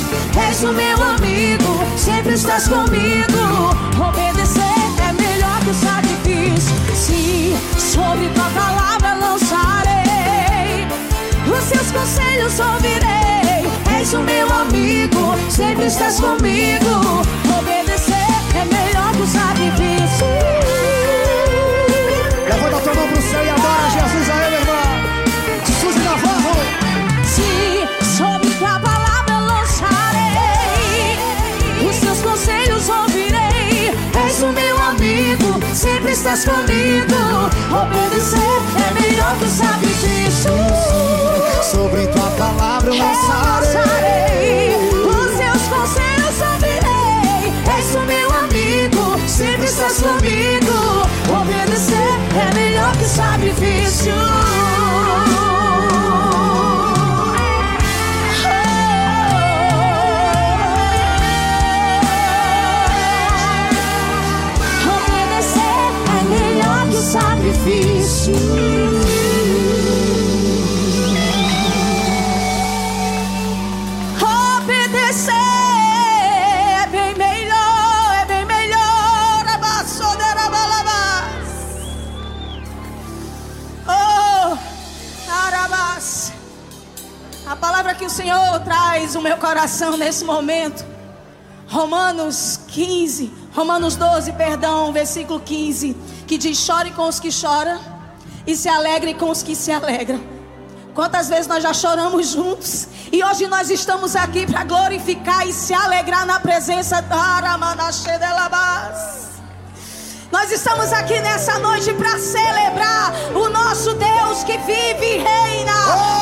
És 0.49 0.61
o 0.63 0.73
meu 0.73 1.01
amigo, 1.01 1.79
sempre 1.95 2.33
estás 2.33 2.67
comigo. 2.67 3.71
Obedecer 3.95 4.61
é 5.07 5.13
melhor 5.13 5.57
que 5.61 5.69
o 5.69 5.73
sacrifício. 5.73 6.75
Sim, 6.93 7.57
sobre 7.77 8.27
tua 8.29 8.49
palavra 8.49 9.13
lançarei. 9.15 10.85
Os 11.47 11.63
seus 11.63 11.91
conselhos 11.91 12.59
ouvirei. 12.59 13.71
És 13.97 14.13
o 14.13 14.19
meu 14.19 14.51
amigo, 14.51 15.35
sempre 15.49 15.85
estás 15.85 16.19
comigo. 16.19 17.21
Obedecer 17.57 18.27
é 18.53 18.65
melhor 18.65 19.13
que 19.13 19.21
o 19.21 19.27
sacrifício. 19.27 20.27
Levanta 22.49 22.75
a 22.75 22.79
tua 22.81 22.93
mão 22.95 23.07
pro 23.07 23.21
céu 23.21 23.45
e 23.45 23.49
adora 23.49 23.89
Jesus 23.91 24.29
aí, 24.29 24.48
estás 36.19 36.43
comigo. 36.43 37.49
Obedecer 37.71 38.39
é 38.75 39.01
melhor 39.01 39.37
que 39.37 39.45
o 39.45 39.49
sacrifício. 39.49 40.51
Sobre 41.63 42.07
tua 42.07 42.29
palavra 42.31 42.93
eu 42.93 42.97
lançarei. 42.97 44.75
Os 44.75 45.37
seus 45.37 45.63
conselhos 45.69 46.41
ouvirei. 46.51 47.53
És 47.77 47.95
o 47.95 48.01
meu 48.01 48.29
amigo, 48.37 49.29
sempre 49.29 49.65
estás 49.67 50.01
comigo. 50.01 51.07
Obedecer 51.41 52.19
é 52.35 52.53
melhor 52.53 52.91
que 52.97 53.03
o 53.03 53.07
sacrifício. 53.07 54.13
Sacrifício. 67.59 68.33
Obedecer 74.57 75.33
é 76.83 76.87
bem 76.87 77.15
melhor, 77.15 78.15
é 78.21 78.25
bem 78.25 78.45
melhor. 78.45 78.79
Oh. 83.87 84.57
A 87.49 87.55
palavra 87.55 87.95
que 87.95 88.05
o 88.05 88.09
Senhor 88.09 88.59
traz 88.59 89.15
no 89.15 89.21
meu 89.21 89.37
coração 89.37 89.97
nesse 89.97 90.23
momento. 90.23 90.85
Romanos 91.67 92.59
15, 92.67 93.31
Romanos 93.53 93.95
12, 93.95 94.31
perdão, 94.33 94.91
versículo 94.91 95.39
15, 95.39 95.95
que 96.29 96.37
diz: 96.37 96.59
chore 96.59 96.91
com 96.91 97.07
os 97.07 97.19
que 97.19 97.31
choram 97.31 97.79
e 98.45 98.55
se 98.55 98.69
alegre 98.69 99.15
com 99.15 99.31
os 99.31 99.41
que 99.41 99.55
se 99.55 99.71
alegram. 99.71 100.21
Quantas 100.93 101.27
vezes 101.27 101.47
nós 101.47 101.63
já 101.63 101.73
choramos 101.73 102.27
juntos 102.29 102.87
e 103.11 103.23
hoje 103.23 103.47
nós 103.47 103.71
estamos 103.71 104.15
aqui 104.15 104.45
para 104.45 104.63
glorificar 104.63 105.47
e 105.47 105.53
se 105.53 105.73
alegrar 105.73 106.27
na 106.27 106.39
presença 106.39 107.01
da 107.01 107.15
Aramanaxedelabas. 107.15 109.29
Nós 110.31 110.51
estamos 110.51 110.93
aqui 110.93 111.19
nessa 111.19 111.57
noite 111.57 111.91
para 111.93 112.19
celebrar 112.19 113.11
o 113.33 113.49
nosso 113.49 113.95
Deus 113.95 114.43
que 114.43 114.55
vive 114.59 115.15
e 115.15 115.17
reina 115.17 115.73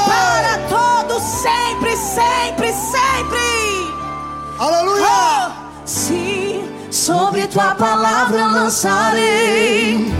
para 0.06 0.60
todos, 0.70 1.22
sempre, 1.22 1.98
sempre, 1.98 2.72
sempre. 2.72 3.42
Aleluia! 4.58 5.06
Oh, 5.06 5.52
sobre 7.08 7.48
tua 7.48 7.74
palavra 7.74 8.38
eu 8.38 8.52
lançarei, 8.52 10.14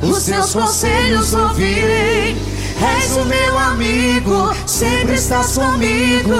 os 0.00 0.24
teus 0.24 0.52
conselhos 0.52 1.34
ouvirei. 1.34 2.36
És 2.80 3.16
o 3.16 3.24
meu 3.24 3.58
amigo, 3.58 4.54
sempre 4.64 5.14
estás 5.14 5.58
comigo. 5.58 6.30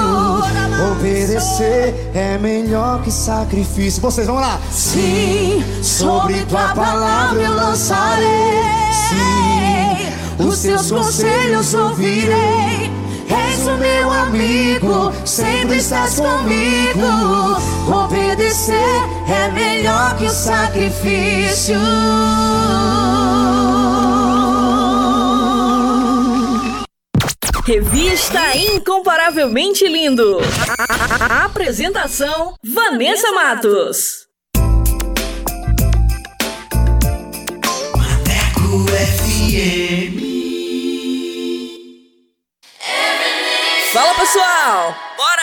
Obedecer 0.91 1.93
é 2.13 2.37
melhor 2.37 3.01
que 3.01 3.11
sacrifício. 3.11 4.01
Vocês 4.01 4.27
vão 4.27 4.37
lá. 4.37 4.59
Sim, 4.71 5.63
sobre 5.81 6.45
tua 6.45 6.69
palavra 6.73 7.41
eu 7.41 7.53
lançarei. 7.53 8.27
Sim, 9.09 10.45
os 10.45 10.61
teus 10.61 10.89
conselhos 10.89 11.73
ouvirei. 11.73 13.02
És 13.29 13.67
o 13.67 13.77
meu 13.77 14.11
amigo, 14.11 15.13
sempre 15.25 15.77
estás 15.77 16.15
comigo. 16.15 17.57
Obedecer 17.87 18.75
é 19.29 19.51
melhor 19.51 20.17
que 20.17 20.25
o 20.25 20.29
sacrifício. 20.29 21.79
Revista 27.65 28.57
Incomparavelmente 28.57 29.87
Lindo. 29.87 30.39
A 31.19 31.45
apresentação: 31.45 32.55
Vanessa 32.61 33.31
Matos. 33.31 34.27
Maneco 37.95 38.85
FM. 38.91 40.32
Fala 43.93 44.11
pessoal! 44.15 44.95
Bora 45.15 45.42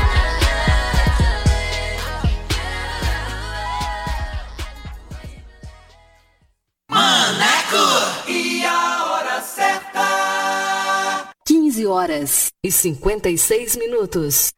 Maneco! 6.89 8.27
E 8.27 8.65
a 8.65 9.05
hora 9.05 9.41
certa? 9.41 11.29
15 11.45 11.85
horas 11.87 12.47
e 12.63 12.71
56 12.71 13.77
minutos. 13.77 14.51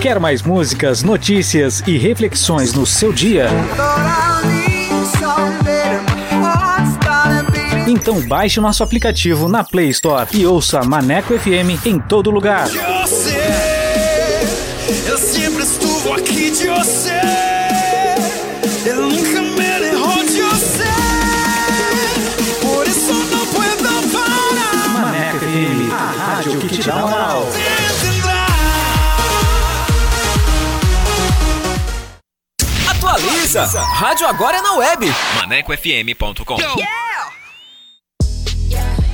Quer 0.00 0.20
mais 0.20 0.42
músicas, 0.42 1.02
notícias 1.02 1.82
e 1.86 1.96
reflexões 1.96 2.74
no 2.74 2.84
seu 2.84 3.12
dia? 3.12 3.48
Então 7.86 8.20
baixe 8.26 8.60
nosso 8.60 8.82
aplicativo 8.82 9.48
na 9.48 9.62
Play 9.62 9.88
Store 9.90 10.28
e 10.32 10.46
ouça 10.46 10.82
Maneco 10.82 11.38
FM 11.38 11.84
em 11.86 11.98
todo 12.00 12.30
lugar. 12.30 12.68
Eu 15.06 15.18
sempre 15.18 15.62
estuve 15.62 16.12
aqui 16.12 16.50
de 16.50 16.66
você. 16.68 17.20
Eu 18.86 19.02
nunca 19.02 19.42
me 19.42 19.78
derrou 19.80 20.24
de 20.24 20.42
você. 20.42 20.84
Por 22.60 22.86
isso 22.86 23.12
não 23.12 23.46
puedo 23.48 24.12
parar. 24.12 24.88
Maneco 24.88 25.38
FM, 25.38 25.92
a 25.92 26.34
rádio 26.34 26.58
que 26.60 26.68
te 26.68 26.82
dá 26.82 26.96
moral. 26.96 27.46
Atualiza! 32.88 33.64
Rádio 33.64 34.26
agora 34.26 34.58
é 34.58 34.62
na 34.62 34.74
web. 34.76 35.14
ManecoFM.com. 35.36 36.56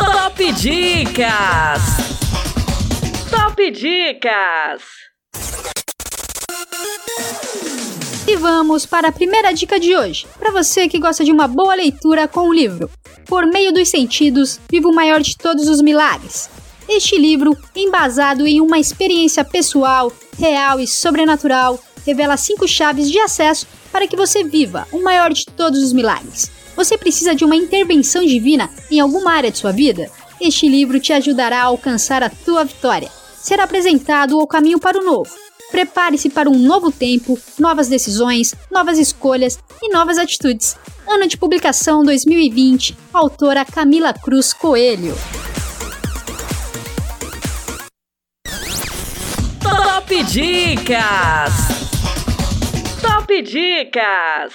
Top 0.00 0.52
Dicas. 0.52 1.82
Top 3.30 3.70
Dicas. 3.70 4.82
E 8.26 8.36
vamos 8.36 8.86
para 8.86 9.08
a 9.08 9.12
primeira 9.12 9.52
dica 9.52 9.78
de 9.78 9.94
hoje. 9.94 10.26
Para 10.38 10.50
você 10.50 10.88
que 10.88 10.98
gosta 10.98 11.22
de 11.22 11.30
uma 11.30 11.46
boa 11.46 11.74
leitura 11.74 12.26
com 12.26 12.48
o 12.48 12.54
livro 12.54 12.90
Por 13.26 13.44
meio 13.44 13.72
dos 13.72 13.90
sentidos, 13.90 14.58
viva 14.70 14.88
o 14.88 14.94
maior 14.94 15.20
de 15.20 15.36
todos 15.36 15.68
os 15.68 15.82
milagres. 15.82 16.48
Este 16.88 17.18
livro, 17.18 17.54
embasado 17.76 18.46
em 18.46 18.58
uma 18.58 18.78
experiência 18.78 19.44
pessoal, 19.44 20.10
real 20.38 20.80
e 20.80 20.86
sobrenatural, 20.86 21.78
revela 22.06 22.38
cinco 22.38 22.66
chaves 22.66 23.10
de 23.10 23.18
acesso 23.18 23.66
para 23.92 24.08
que 24.08 24.16
você 24.16 24.42
viva 24.42 24.88
o 24.92 25.02
maior 25.02 25.30
de 25.30 25.44
todos 25.44 25.82
os 25.82 25.92
milagres. 25.92 26.50
Você 26.80 26.96
precisa 26.96 27.34
de 27.34 27.44
uma 27.44 27.54
intervenção 27.54 28.24
divina 28.24 28.70
em 28.90 29.00
alguma 29.00 29.32
área 29.34 29.50
de 29.50 29.58
sua 29.58 29.70
vida? 29.70 30.10
Este 30.40 30.66
livro 30.66 30.98
te 30.98 31.12
ajudará 31.12 31.58
a 31.60 31.64
alcançar 31.64 32.22
a 32.22 32.30
tua 32.30 32.64
vitória. 32.64 33.10
Será 33.36 33.64
apresentado 33.64 34.38
o 34.38 34.46
caminho 34.46 34.80
para 34.80 34.98
o 34.98 35.04
novo. 35.04 35.30
Prepare-se 35.70 36.30
para 36.30 36.48
um 36.48 36.58
novo 36.58 36.90
tempo, 36.90 37.38
novas 37.58 37.86
decisões, 37.86 38.54
novas 38.70 38.98
escolhas 38.98 39.58
e 39.82 39.92
novas 39.92 40.16
atitudes. 40.16 40.74
Ano 41.06 41.28
de 41.28 41.36
publicação 41.36 42.02
2020, 42.02 42.96
autora 43.12 43.62
Camila 43.62 44.14
Cruz 44.14 44.54
Coelho. 44.54 45.14
Top 49.62 50.24
Dicas! 50.24 51.52
Top 53.02 53.42
Dicas! 53.42 54.54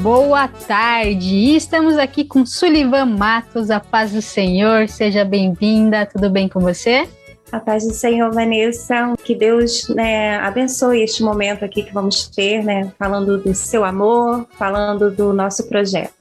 Boa 0.00 0.48
tarde! 0.48 1.54
Estamos 1.54 1.98
aqui 1.98 2.24
com 2.24 2.46
Sullivan 2.46 3.04
Matos, 3.04 3.70
a 3.70 3.78
paz 3.78 4.12
do 4.12 4.22
Senhor. 4.22 4.88
Seja 4.88 5.26
bem-vinda, 5.26 6.06
tudo 6.06 6.30
bem 6.30 6.48
com 6.48 6.58
você? 6.58 7.06
A 7.52 7.60
paz 7.60 7.86
do 7.86 7.92
Senhor, 7.92 8.32
Vanessa. 8.32 9.12
Que 9.22 9.34
Deus 9.34 9.90
né, 9.90 10.38
abençoe 10.38 11.02
este 11.02 11.22
momento 11.22 11.66
aqui 11.66 11.82
que 11.82 11.92
vamos 11.92 12.26
ter, 12.28 12.64
né? 12.64 12.90
Falando 12.98 13.42
do 13.42 13.54
seu 13.54 13.84
amor, 13.84 14.46
falando 14.58 15.10
do 15.10 15.34
nosso 15.34 15.68
projeto. 15.68 16.14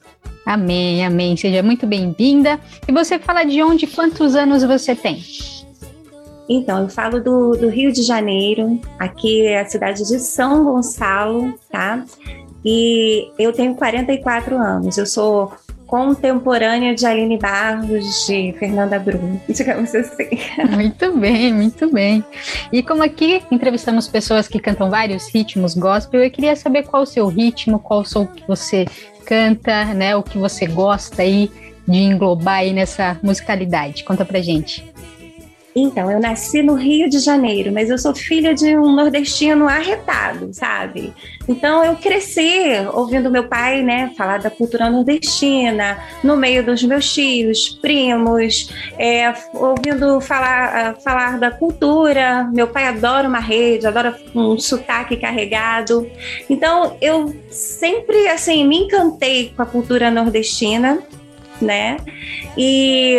Amém, 0.45 1.05
amém. 1.05 1.37
Seja 1.37 1.63
muito 1.63 1.87
bem-vinda. 1.87 2.59
E 2.85 2.91
você 2.91 3.17
fala 3.17 3.45
de 3.45 3.63
onde, 3.63 3.87
quantos 3.87 4.35
anos 4.35 4.61
você 4.61 4.93
tem? 4.93 5.23
Então, 6.49 6.81
eu 6.81 6.89
falo 6.89 7.23
do, 7.23 7.55
do 7.55 7.69
Rio 7.69 7.93
de 7.93 8.01
Janeiro, 8.01 8.81
aqui 8.97 9.45
é 9.45 9.61
a 9.61 9.65
cidade 9.65 10.05
de 10.05 10.17
São 10.19 10.65
Gonçalo, 10.65 11.53
tá? 11.71 12.03
E 12.63 13.31
eu 13.37 13.53
tenho 13.53 13.75
44 13.75 14.57
anos. 14.57 14.97
Eu 14.97 15.05
sou 15.05 15.53
contemporânea 15.89 16.93
de 16.93 17.03
Aline 17.05 17.37
Barros, 17.37 18.27
de 18.27 18.53
Fernanda 18.59 18.99
Brum, 18.99 19.39
digamos 19.47 19.93
assim. 19.95 20.29
Muito 20.69 21.17
bem, 21.17 21.51
muito 21.51 21.91
bem. 21.91 22.23
E 22.71 22.83
como 22.83 23.01
aqui 23.01 23.41
entrevistamos 23.49 24.07
pessoas 24.07 24.47
que 24.47 24.59
cantam 24.59 24.89
vários 24.89 25.33
ritmos 25.33 25.73
gospel, 25.73 26.23
eu 26.23 26.29
queria 26.29 26.55
saber 26.55 26.83
qual 26.83 27.03
o 27.03 27.07
seu 27.07 27.27
ritmo, 27.27 27.79
qual 27.79 28.01
o 28.01 28.05
som 28.05 28.27
que 28.27 28.47
você 28.47 28.85
canta, 29.25 29.85
né? 29.95 30.15
O 30.15 30.21
que 30.21 30.37
você 30.37 30.67
gosta 30.67 31.23
aí 31.23 31.51
de 31.87 31.97
englobar 31.97 32.59
aí 32.59 32.71
nessa 32.71 33.17
musicalidade. 33.23 34.03
Conta 34.03 34.23
pra 34.23 34.39
gente. 34.41 34.85
Então, 35.75 36.11
eu 36.11 36.19
nasci 36.19 36.63
no 36.63 36.73
Rio 36.73 37.09
de 37.09 37.19
Janeiro, 37.19 37.71
mas 37.71 37.89
eu 37.89 37.97
sou 37.97 38.15
filha 38.15 38.53
de 38.53 38.75
um 38.75 38.91
nordestino 38.91 39.67
arretado, 39.67 40.49
sabe? 40.51 41.13
Então, 41.47 41.83
eu 41.85 41.95
cresci 41.95 42.63
ouvindo 42.93 43.29
meu 43.29 43.47
pai, 43.47 43.83
né, 43.83 44.11
falar 44.17 44.39
da 44.39 44.49
cultura 44.49 44.89
nordestina, 44.89 45.99
no 46.23 46.35
meio 46.35 46.65
dos 46.65 46.81
meus 46.83 47.13
tios, 47.13 47.69
primos, 47.81 48.69
é, 48.97 49.31
ouvindo 49.53 50.19
falar, 50.21 50.95
falar 51.03 51.39
da 51.39 51.51
cultura. 51.51 52.49
Meu 52.51 52.67
pai 52.67 52.87
adora 52.87 53.27
uma 53.27 53.39
rede, 53.39 53.85
adora 53.85 54.19
um 54.33 54.57
sotaque 54.57 55.17
carregado. 55.17 56.09
Então, 56.49 56.97
eu 56.99 57.35
sempre, 57.51 58.27
assim, 58.27 58.67
me 58.67 58.77
encantei 58.77 59.53
com 59.55 59.61
a 59.61 59.65
cultura 59.65 60.09
nordestina, 60.09 60.99
né? 61.61 61.97
E 62.57 63.17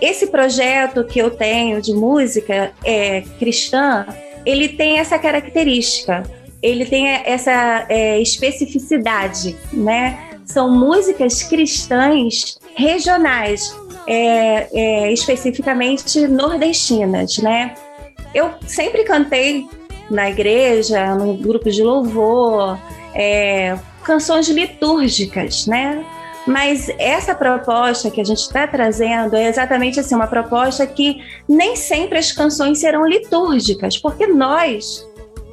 esse 0.00 0.28
projeto 0.28 1.04
que 1.04 1.18
eu 1.18 1.30
tenho 1.30 1.80
de 1.82 1.92
música 1.92 2.72
é, 2.84 3.22
cristã, 3.38 4.06
ele 4.46 4.68
tem 4.68 4.98
essa 4.98 5.18
característica, 5.18 6.22
ele 6.62 6.84
tem 6.86 7.08
essa 7.08 7.86
é, 7.88 8.20
especificidade, 8.20 9.56
né? 9.72 10.30
São 10.44 10.70
músicas 10.70 11.42
cristãs 11.42 12.58
regionais, 12.74 13.74
é, 14.06 14.68
é, 14.72 15.12
especificamente 15.12 16.26
nordestinas, 16.26 17.38
né? 17.38 17.74
Eu 18.34 18.52
sempre 18.66 19.04
cantei 19.04 19.68
na 20.10 20.30
igreja, 20.30 21.14
no 21.14 21.34
grupo 21.34 21.70
de 21.70 21.82
louvor, 21.82 22.78
é, 23.14 23.76
canções 24.02 24.48
litúrgicas, 24.48 25.66
né? 25.66 26.04
Mas 26.46 26.88
essa 26.98 27.34
proposta 27.34 28.10
que 28.10 28.20
a 28.20 28.24
gente 28.24 28.38
está 28.40 28.66
trazendo 28.66 29.36
é 29.36 29.48
exatamente 29.48 30.00
assim, 30.00 30.14
uma 30.14 30.26
proposta 30.26 30.86
que 30.86 31.22
nem 31.48 31.76
sempre 31.76 32.18
as 32.18 32.32
canções 32.32 32.78
serão 32.78 33.06
litúrgicas, 33.06 33.98
porque 33.98 34.26
nós 34.26 35.07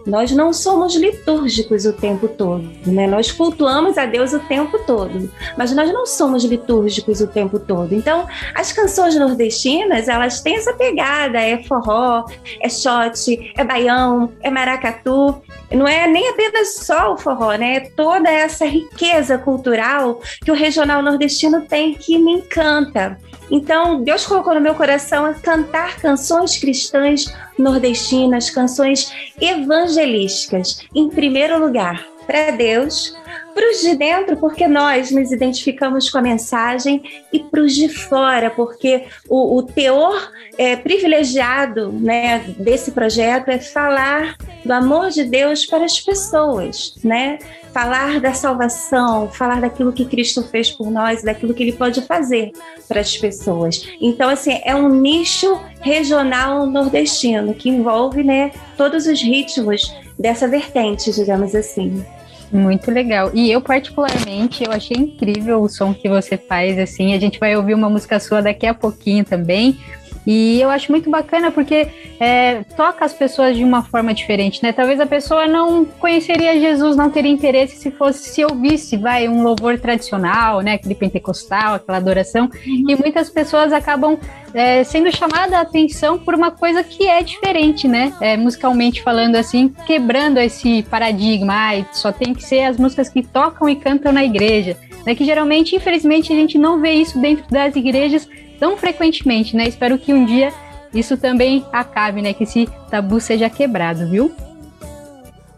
nós 0.06 0.32
não 0.32 0.53
somos 0.53 0.95
litúrgicos 0.95 1.86
o 1.86 1.93
tempo 1.93 2.28
todo, 2.28 2.70
né? 2.86 3.08
Nós 3.08 3.32
cultuamos 3.32 3.97
a 3.97 4.06
Deus 4.06 4.34
o 4.34 4.39
tempo 4.39 4.78
todo, 4.86 5.32
mas 5.58 5.72
nós 5.74 5.91
não 5.91 6.06
somos 6.06 6.43
litúrgicos 6.43 7.22
o 7.22 7.28
tempo 7.28 7.60
todo. 7.60 7.93
Então, 7.93 8.28
as 8.53 8.72
canções 8.72 9.16
nordestinas, 9.16 10.08
elas 10.08 10.41
têm 10.41 10.58
essa 10.58 10.74
pegada, 10.74 11.39
é 11.39 11.64
forró, 11.64 12.26
é 12.62 12.70
shot, 12.70 13.53
é 13.58 13.64
baião, 13.64 14.32
é 14.41 14.49
maracatu, 14.49 15.41
não 15.72 15.88
é 15.88 16.08
nem 16.08 16.30
apenas 16.30 16.76
só 16.76 17.14
o 17.14 17.18
forró, 17.18 17.53
né? 17.53 17.78
É 17.78 17.80
toda 17.80 18.30
essa 18.30 18.66
riqueza 18.66 19.38
cultural 19.38 20.22
que 20.43 20.51
o 20.51 20.56
regional 20.56 21.01
nordestino 21.01 21.62
tem 21.62 21.95
que 21.95 22.18
me 22.18 22.34
encanta. 22.34 23.18
Então, 23.49 24.03
Deus 24.03 24.26
colocou 24.26 24.56
no 24.56 24.62
meu 24.62 24.74
coração 24.74 25.34
cantar 25.41 25.97
canções 25.97 26.58
cristãs 26.58 27.26
nordestinas, 27.58 28.49
canções 28.49 29.12
evangelísticas, 29.39 30.82
em 30.93 31.10
primeiro 31.10 31.60
lugar, 31.60 32.06
para 32.26 32.51
Deus, 32.51 33.16
para 33.53 33.72
os 33.72 33.80
de 33.82 33.95
dentro, 33.95 34.36
porque 34.38 34.68
nós 34.68 35.12
nos 35.12 35.32
identificamos 35.32 36.10
com 36.10 36.18
a 36.18 36.22
mensagem, 36.22 37.01
e 37.32 37.39
para 37.39 37.62
os 37.62 37.74
de 37.74 37.88
fora, 37.88 38.49
porque 38.49 39.06
o, 39.30 39.58
o 39.58 39.64
teor 39.64 40.32
é, 40.58 40.76
privilegiado 40.76 41.91
né, 41.91 42.39
desse 42.58 42.91
projeto 42.91 43.49
é 43.49 43.60
falar 43.60 44.36
do 44.64 44.74
amor 44.74 45.10
de 45.10 45.24
Deus 45.24 45.66
para 45.66 45.86
as 45.86 45.99
pessoas, 45.99 46.95
né? 47.03 47.39
Falar 47.76 48.21
da 48.21 48.34
salvação, 48.34 49.28
falar 49.28 49.59
daquilo 49.59 49.91
que 49.91 50.05
Cristo 50.05 50.41
fez 50.43 50.71
por 50.71 50.89
nós, 50.89 51.21
daquilo 51.21 51.53
que 51.53 51.61
Ele 51.61 51.73
pode 51.73 52.01
fazer 52.03 52.53
para 52.88 53.01
as 53.01 53.17
pessoas. 53.17 53.86
Então, 53.99 54.30
assim, 54.30 54.61
é 54.63 54.73
um 54.73 54.88
nicho 54.88 55.59
regional 55.82 56.65
nordestino 56.65 57.53
que 57.53 57.67
envolve, 57.67 58.23
né, 58.23 58.53
todos 58.78 59.07
os 59.07 59.21
ritmos 59.21 59.93
dessa 60.17 60.47
vertente, 60.47 61.11
digamos 61.11 61.53
assim. 61.53 62.01
Muito 62.49 62.89
legal. 62.89 63.30
E 63.34 63.51
eu, 63.51 63.59
particularmente, 63.59 64.63
eu 64.63 64.71
achei 64.71 64.95
incrível 64.95 65.61
o 65.61 65.67
som 65.67 65.93
que 65.93 66.07
você 66.07 66.38
faz, 66.38 66.80
assim. 66.80 67.13
A 67.13 67.19
gente 67.19 67.38
vai 67.38 67.57
ouvir 67.57 67.73
uma 67.73 67.89
música 67.89 68.21
sua 68.21 68.41
daqui 68.41 68.65
a 68.65 68.73
pouquinho 68.73 69.26
também. 69.26 69.78
E 70.26 70.59
eu 70.59 70.69
acho 70.69 70.91
muito 70.91 71.09
bacana 71.09 71.51
porque 71.51 71.88
é, 72.19 72.63
toca 72.76 73.05
as 73.05 73.13
pessoas 73.13 73.55
de 73.55 73.63
uma 73.63 73.84
forma 73.84 74.13
diferente, 74.13 74.61
né? 74.63 74.71
Talvez 74.71 74.99
a 74.99 75.05
pessoa 75.05 75.47
não 75.47 75.86
conheceria 75.86 76.59
Jesus, 76.59 76.95
não 76.95 77.09
teria 77.09 77.32
interesse 77.32 77.78
se 77.78 77.91
fosse 77.91 78.30
se 78.30 78.43
ouvisse, 78.43 78.97
vai, 78.97 79.28
um 79.28 79.43
louvor 79.43 79.80
tradicional, 79.80 80.61
né? 80.61 80.73
Aquele 80.73 80.95
pentecostal, 80.95 81.76
aquela 81.76 81.97
adoração. 81.97 82.49
E 82.65 82.95
muitas 82.95 83.30
pessoas 83.30 83.71
acabam 83.71 84.17
é, 84.53 84.84
sendo 84.84 85.15
chamada 85.15 85.57
a 85.57 85.61
atenção 85.61 86.17
por 86.17 86.34
uma 86.34 86.49
coisa 86.49 86.84
que 86.84 87.07
é 87.07 87.21
diferente, 87.21 87.88
né? 87.88 88.13
É, 88.19 88.36
musicalmente 88.38 89.03
falando 89.03 89.36
assim, 89.36 89.73
quebrando 89.86 90.39
esse 90.39 90.84
paradigma. 90.84 91.53
Ah, 91.55 91.86
só 91.93 92.11
tem 92.11 92.34
que 92.34 92.43
ser 92.43 92.63
as 92.63 92.78
músicas 92.78 93.09
que 93.09 93.21
tocam 93.21 93.69
e 93.69 93.76
cantam 93.76 94.11
na 94.11 94.23
igreja. 94.23 94.78
Né, 95.05 95.13
que 95.13 95.23
geralmente, 95.23 95.76
infelizmente, 95.76 96.34
a 96.34 96.36
gente 96.36 96.57
não 96.57 96.82
vê 96.82 96.93
isso 96.93 97.19
dentro 97.19 97.45
das 97.47 97.76
igrejas 97.76 98.28
tão 98.60 98.78
frequentemente, 98.78 99.56
né? 99.56 99.68
Espero 99.68 99.97
que 99.97 100.14
um 100.14 100.26
dia 100.26 100.51
isso 100.93 101.18
também 101.18 101.66
acabe, 101.72 102.22
né? 102.22 102.34
Que 102.34 102.43
esse 102.43 102.68
tabu 102.89 103.20
seja 103.20 103.49
quebrado, 103.49 104.10
viu? 104.10 104.32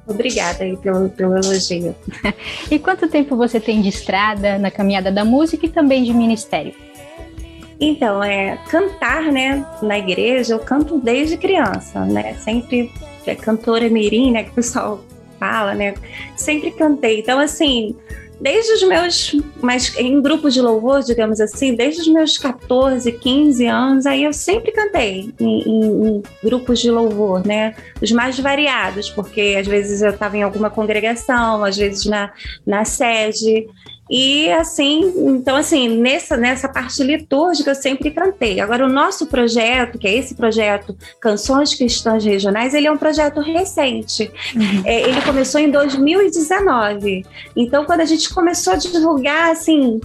Obrigada 0.08 0.64
aí 0.64 0.76
pelo, 0.78 1.10
pelo 1.10 1.38
elogio. 1.38 1.96
e 2.72 2.80
quanto 2.80 3.10
tempo 3.10 3.36
você 3.36 3.60
tem 3.60 3.82
de 3.82 3.90
estrada 3.90 4.58
na 4.58 4.72
caminhada 4.72 5.12
da 5.12 5.26
música 5.26 5.66
e 5.66 5.70
também 5.70 6.04
de 6.04 6.14
ministério? 6.14 6.74
Então, 7.80 8.24
é 8.24 8.58
cantar, 8.70 9.24
né, 9.32 9.64
na 9.82 10.00
igreja, 10.00 10.54
eu 10.54 10.60
canto 10.60 10.98
desde 10.98 11.38
criança, 11.38 12.06
né? 12.06 12.34
Sempre 12.36 12.92
é 13.26 13.36
cantora 13.36 13.90
mirim, 13.90 14.32
né, 14.32 14.44
que 14.44 14.52
o 14.52 14.54
pessoal 14.54 15.04
fala, 15.38 15.76
né? 15.76 15.94
Sempre 16.36 16.72
cantei. 16.72 17.20
Então, 17.20 17.38
assim, 17.38 17.96
desde 18.40 18.74
os 18.74 18.84
meus, 18.84 19.36
mas 19.62 19.96
em 19.98 20.22
grupos 20.22 20.54
de 20.54 20.62
louvor, 20.62 21.02
digamos 21.02 21.40
assim, 21.40 21.76
desde 21.76 22.02
os 22.02 22.08
meus 22.08 22.38
14, 22.38 23.12
15 23.12 23.66
anos, 23.66 24.06
aí 24.06 24.24
eu 24.24 24.34
sempre 24.34 24.72
cantei 24.72 25.34
em, 25.40 25.62
em, 25.62 26.08
em 26.08 26.24
grupos 26.44 26.80
de 26.80 26.92
louvor, 26.92 27.46
né? 27.46 27.76
Os 28.02 28.12
mais 28.12 28.40
variados, 28.40 29.10
porque 29.10 29.56
às 29.60 29.68
vezes 29.68 30.02
eu 30.02 30.12
estava 30.12 30.38
em 30.38 30.44
alguma 30.44 30.70
congregação, 30.70 31.64
às 31.64 31.78
vezes 31.78 32.06
na, 32.06 32.32
na 32.66 32.86
sede. 32.86 33.68
E 34.10 34.50
assim, 34.52 35.14
então 35.18 35.56
assim, 35.56 35.90
nessa, 35.98 36.38
nessa 36.38 36.70
parte 36.70 37.04
litúrgica 37.04 37.72
eu 37.72 37.76
sempre 37.76 38.12
cantei. 38.12 38.60
Agora 38.60 38.86
o 38.86 38.90
nosso 38.90 39.28
projeto, 39.28 39.98
que 39.98 40.08
é 40.08 40.16
esse 40.16 40.36
projeto 40.36 40.98
Canções 41.20 41.74
Cristãs 41.74 42.24
Regionais, 42.24 42.74
ele 42.74 42.88
é 42.88 42.92
um 42.92 42.98
projeto 42.98 43.40
recente. 43.42 44.32
Uhum. 44.56 44.84
É, 44.86 45.10
ele 45.10 45.22
começou 45.22 45.60
em 45.60 45.70
2019. 45.70 47.26
Então 47.56 47.86
quando 47.86 48.02
a 48.02 48.06
gente 48.06 48.34
começou 48.34 48.74
a 48.74 48.78
divulgar 48.78 49.52
assim, 49.52 50.00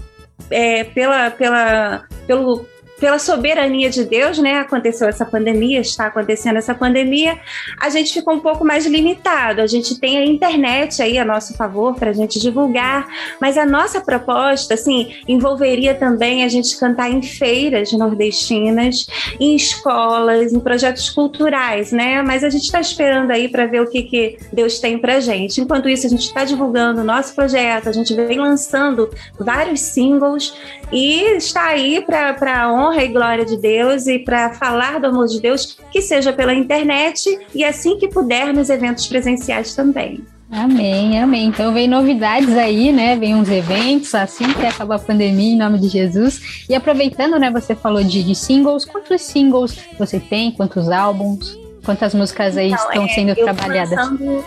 é, 0.50 0.84
pela, 0.84 1.30
pela, 1.30 2.05
pelo 2.26 2.66
pela 3.03 3.18
soberania 3.18 3.90
de 3.90 4.05
Deus, 4.05 4.38
né, 4.38 4.61
aconteceu 4.61 5.09
essa 5.09 5.26
pandemia, 5.26 5.80
está 5.80 6.07
acontecendo 6.07 6.59
essa 6.59 6.72
pandemia, 6.72 7.36
a 7.80 7.90
gente 7.90 8.12
ficou 8.12 8.32
um 8.32 8.38
pouco 8.38 8.64
mais 8.64 8.86
limitado. 8.86 9.61
A 9.61 9.66
gente 9.66 9.98
tem 9.98 10.18
a 10.18 10.24
internet 10.24 11.03
aí 11.03 11.18
a 11.18 11.24
nosso 11.24 11.53
favor 11.57 11.96
para 11.96 12.11
a 12.11 12.12
gente 12.12 12.38
divulgar, 12.38 13.09
mas 13.40 13.59
a 13.59 13.66
nossa 13.66 14.00
proposta, 14.00 14.74
assim, 14.74 15.16
envolveria 15.26 15.96
também 15.96 16.44
a 16.44 16.48
gente 16.48 16.78
cantar 16.78 17.11
em 17.11 17.20
feiras 17.20 17.90
nordestinas, 17.90 19.09
em 19.40 19.57
escolas, 19.57 20.53
em 20.53 20.61
projetos 20.61 21.11
culturais, 21.11 21.90
né? 21.90 22.22
Mas 22.22 22.44
a 22.44 22.50
gente 22.50 22.66
está 22.66 22.80
esperando 22.80 23.32
aí 23.32 23.48
para 23.48 23.66
ver 23.66 23.80
o 23.80 23.90
que, 23.90 24.05
que 24.05 24.38
Deus 24.53 24.78
tem 24.78 24.96
para 24.96 25.18
gente. 25.18 25.61
Enquanto 25.61 25.88
isso, 25.88 26.07
a 26.07 26.11
gente 26.11 26.26
está 26.26 26.44
divulgando 26.44 27.00
o 27.00 27.05
nosso 27.05 27.34
projeto, 27.34 27.88
a 27.88 27.92
gente 27.92 28.14
vem 28.14 28.38
lançando 28.38 29.11
vários 29.40 29.80
singles 29.80 30.55
e 30.92 31.36
está 31.36 31.66
aí 31.66 32.00
para 32.00 32.70
honra 32.72 32.91
honra 32.93 33.05
e 33.05 33.09
glória 33.09 33.45
de 33.45 33.57
Deus 33.57 34.07
e 34.07 34.18
para 34.18 34.53
falar 34.53 35.01
do 35.01 35.07
amor 35.07 35.26
de 35.26 35.40
Deus, 35.40 35.78
que 35.90 36.03
seja 36.03 36.32
pela 36.32 36.55
internet 36.55 37.38
e 37.55 37.64
assim 37.64 37.99
que 37.99 38.09
puder 38.09 38.53
nos 38.53 38.68
eventos 38.68 39.07
presenciais 39.07 39.74
também. 39.74 40.20
Amém, 40.51 41.18
amém. 41.18 41.47
Então 41.47 41.72
vem 41.72 41.88
novidades 41.88 42.55
aí, 42.59 42.93
né? 42.93 43.16
Vem 43.16 43.34
uns 43.34 43.49
eventos 43.49 44.14
assim 44.14 44.53
que 44.53 44.66
acabar 44.66 44.97
a 44.97 44.99
pandemia, 44.99 45.55
em 45.55 45.57
nome 45.57 45.78
de 45.78 45.88
Jesus. 45.88 46.66
E 46.68 46.74
aproveitando, 46.74 47.38
né? 47.38 47.51
Você 47.51 47.74
falou 47.74 48.05
de, 48.05 48.22
de 48.22 48.34
singles. 48.34 48.84
Quantos 48.84 49.22
singles 49.22 49.78
você 49.99 50.20
tem? 50.20 50.53
Quantos 50.53 50.90
álbuns? 50.90 51.59
Quantas 51.82 52.14
músicas 52.14 52.59
aí 52.59 52.70
então, 52.70 52.84
estão 52.84 53.05
é, 53.05 53.09
sendo 53.09 53.34
trabalhadas? 53.34 53.97
Lançando 53.97 54.45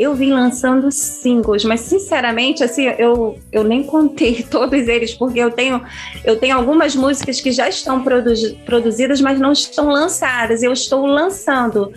eu 0.00 0.14
vim 0.14 0.32
lançando 0.32 0.90
singles, 0.90 1.64
mas 1.64 1.80
sinceramente, 1.80 2.64
assim, 2.64 2.84
eu, 2.98 3.38
eu 3.52 3.62
nem 3.62 3.82
contei 3.82 4.42
todos 4.50 4.88
eles, 4.88 5.12
porque 5.14 5.38
eu 5.38 5.50
tenho, 5.50 5.82
eu 6.24 6.38
tenho 6.38 6.56
algumas 6.56 6.94
músicas 6.96 7.40
que 7.40 7.50
já 7.52 7.68
estão 7.68 8.02
produzi 8.02 8.54
produzidas, 8.64 9.20
mas 9.20 9.38
não 9.38 9.52
estão 9.52 9.88
lançadas. 9.88 10.62
Eu 10.62 10.72
estou 10.72 11.06
lançando. 11.06 11.92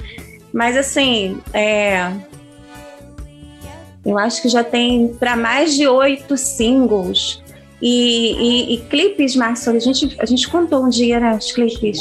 Mas 0.51 0.77
assim, 0.77 1.37
é, 1.53 2.11
eu 4.05 4.17
acho 4.17 4.41
que 4.41 4.49
já 4.49 4.63
tem 4.63 5.09
para 5.19 5.35
mais 5.35 5.75
de 5.75 5.87
oito 5.87 6.37
singles. 6.37 7.42
E, 7.86 8.31
e, 8.39 8.73
e, 8.75 8.77
clipes, 8.86 9.36
Márcio, 9.36 9.75
a 9.75 9.77
gente, 9.77 10.15
a 10.17 10.25
gente 10.25 10.47
contou 10.47 10.86
um 10.86 10.88
dia, 10.88 11.19
né, 11.19 11.36
os 11.36 11.51
clipes. 11.51 11.99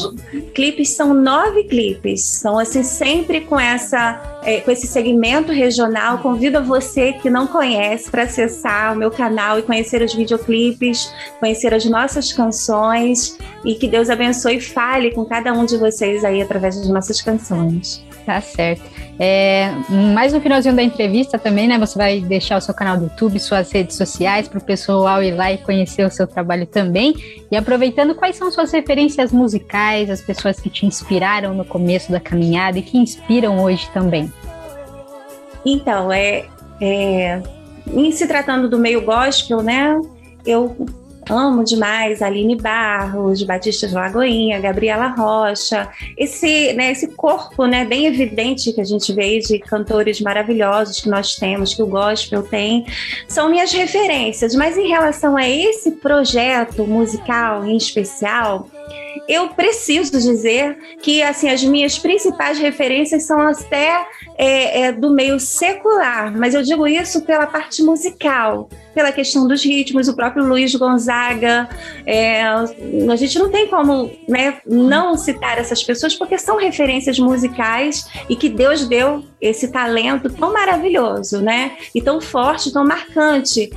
Clipes 0.55 0.91
são 0.91 1.13
nove 1.13 1.65
clipes, 1.65 2.23
são 2.23 2.57
assim, 2.57 2.85
sempre 2.85 3.41
com, 3.41 3.59
essa, 3.59 4.39
é, 4.45 4.61
com 4.61 4.71
esse 4.71 4.87
segmento 4.87 5.51
regional. 5.51 6.19
Convido 6.19 6.63
você 6.63 7.15
que 7.15 7.29
não 7.29 7.49
conhece 7.49 8.09
para 8.09 8.23
acessar 8.23 8.93
o 8.93 8.97
meu 8.97 9.11
canal 9.11 9.59
e 9.59 9.63
conhecer 9.63 10.03
os 10.03 10.15
videoclipes, 10.15 11.13
conhecer 11.41 11.75
as 11.75 11.85
nossas 11.85 12.33
canções 12.33 13.37
e 13.65 13.75
que 13.75 13.89
Deus 13.89 14.09
abençoe 14.09 14.59
e 14.59 14.61
fale 14.61 15.11
com 15.11 15.25
cada 15.25 15.53
um 15.53 15.65
de 15.65 15.77
vocês 15.77 16.25
aí 16.25 16.41
através 16.41 16.77
das 16.77 16.89
nossas 16.91 17.21
canções. 17.21 18.05
Tá 18.25 18.41
certo. 18.41 18.89
É, 19.25 19.71
mais 19.89 20.33
no 20.33 20.41
finalzinho 20.41 20.75
da 20.75 20.83
entrevista 20.83 21.39
também, 21.39 21.69
né? 21.69 21.79
Você 21.79 21.97
vai 21.97 22.21
deixar 22.21 22.57
o 22.57 22.61
seu 22.61 22.75
canal 22.75 22.97
do 22.97 23.05
YouTube, 23.05 23.39
suas 23.39 23.71
redes 23.71 23.97
sociais 23.97 24.49
para 24.49 24.59
o 24.59 24.61
pessoal 24.61 25.23
ir 25.23 25.31
lá 25.31 25.53
e 25.53 25.59
conhecer 25.59 26.05
o 26.05 26.11
seu 26.11 26.27
trabalho 26.27 26.67
também. 26.67 27.15
E 27.49 27.57
aproveitando, 27.57 28.17
quais 28.17 28.35
são 28.35 28.51
suas 28.51 28.73
referências 28.73 29.31
musicais, 29.31 30.11
as 30.11 30.21
pessoas 30.21 30.59
que 30.59 30.69
te 30.69 30.87
inspiraram 30.87 31.55
no 31.55 31.65
começo 31.65 32.11
da 32.11 32.19
caminhada 32.19 32.81
e 32.81 32.83
que 32.83 32.99
inspiram 32.99 33.63
hoje 33.63 33.89
também? 33.95 34.33
Então, 35.65 36.11
é, 36.11 36.47
é 36.81 37.41
em 37.95 38.11
se 38.11 38.27
tratando 38.27 38.69
do 38.69 38.77
meio 38.77 39.03
gospel, 39.03 39.63
né? 39.63 40.01
Eu 40.45 40.85
Amo 41.29 41.65
demais 41.65 42.21
Aline 42.21 42.57
Barros, 42.57 43.43
Batista 43.43 43.87
de 43.87 43.95
Lagoinha, 43.95 44.61
Gabriela 44.61 45.09
Rocha, 45.09 45.89
esse, 46.17 46.73
né, 46.73 46.93
esse 46.93 47.09
corpo 47.09 47.67
né, 47.67 47.85
bem 47.85 48.07
evidente 48.07 48.73
que 48.73 48.81
a 48.81 48.85
gente 48.85 49.13
vê 49.13 49.39
de 49.39 49.59
cantores 49.59 50.21
maravilhosos 50.21 51.01
que 51.01 51.09
nós 51.09 51.37
temos, 51.37 51.75
que 51.75 51.83
o 51.83 51.87
gospel 51.87 52.43
tem, 52.43 52.87
são 53.29 53.49
minhas 53.49 53.73
referências. 53.73 54.55
Mas 54.55 54.77
em 54.77 54.89
relação 54.89 55.37
a 55.37 55.49
esse 55.49 55.93
projeto 55.93 56.85
musical 56.87 57.65
em 57.65 57.77
especial, 57.77 58.69
eu 59.29 59.49
preciso 59.49 60.13
dizer 60.13 60.77
que 61.01 61.23
assim 61.23 61.49
as 61.49 61.63
minhas 61.63 61.99
principais 61.99 62.59
referências 62.59 63.25
são 63.25 63.41
até 63.41 64.07
é, 64.37 64.83
é, 64.83 64.93
do 64.93 65.11
meio 65.11 65.39
secular, 65.39 66.37
mas 66.37 66.55
eu 66.55 66.63
digo 66.63 66.87
isso 66.87 67.23
pela 67.23 67.47
parte 67.47 67.83
musical, 67.83 68.69
pela 68.95 69.13
questão 69.13 69.47
dos 69.47 69.65
ritmos, 69.65 70.09
o 70.09 70.17
próprio 70.17 70.45
Luiz 70.45 70.75
Gonzaga. 70.75 71.69
É, 72.07 72.43
a 72.43 73.17
gente 73.17 73.39
não 73.39 73.51
tem 73.51 73.69
como 73.69 74.11
né, 74.29 74.59
não 74.67 75.17
citar 75.17 75.59
essas 75.59 75.83
pessoas 75.83 76.15
porque 76.15 76.39
são 76.39 76.57
referências 76.57 77.19
musicais 77.19 78.07
e 78.29 78.37
que 78.37 78.49
Deus 78.49 78.87
deu 78.89 79.25
esse 79.41 79.69
talento 79.69 80.31
tão 80.31 80.53
maravilhoso, 80.53 81.41
né? 81.41 81.77
E 81.95 82.01
tão 82.01 82.21
forte, 82.21 82.73
tão 82.73 82.85
marcante 82.85 83.71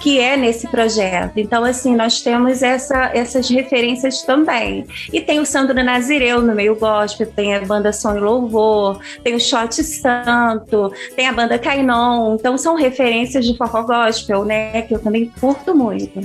que 0.00 0.18
é 0.18 0.36
nesse 0.36 0.66
projeto. 0.68 1.38
Então, 1.38 1.64
assim, 1.64 1.94
nós 1.94 2.20
temos 2.20 2.62
essa, 2.62 3.10
essas 3.14 3.48
referências 3.48 4.22
também. 4.22 4.86
E 5.12 5.20
tem 5.20 5.40
o 5.40 5.46
Sandro 5.46 5.82
Nazireu 5.82 6.42
no 6.42 6.54
meio 6.54 6.74
gospel, 6.76 7.26
tem 7.26 7.54
a 7.54 7.60
banda 7.60 7.90
e 7.90 8.18
Louvor, 8.18 9.00
tem 9.22 9.34
o 9.34 9.40
Shot 9.40 9.82
Santo, 9.82 10.92
tem 11.14 11.28
a 11.28 11.32
banda 11.32 11.58
Kainon. 11.58 12.34
Então, 12.34 12.56
são 12.58 12.74
referências 12.74 13.44
de 13.44 13.56
forró 13.56 13.82
gospel, 13.82 14.44
né? 14.44 14.82
Que 14.82 14.94
eu 14.94 14.98
também 14.98 15.32
curto 15.40 15.74
muito. 15.74 16.20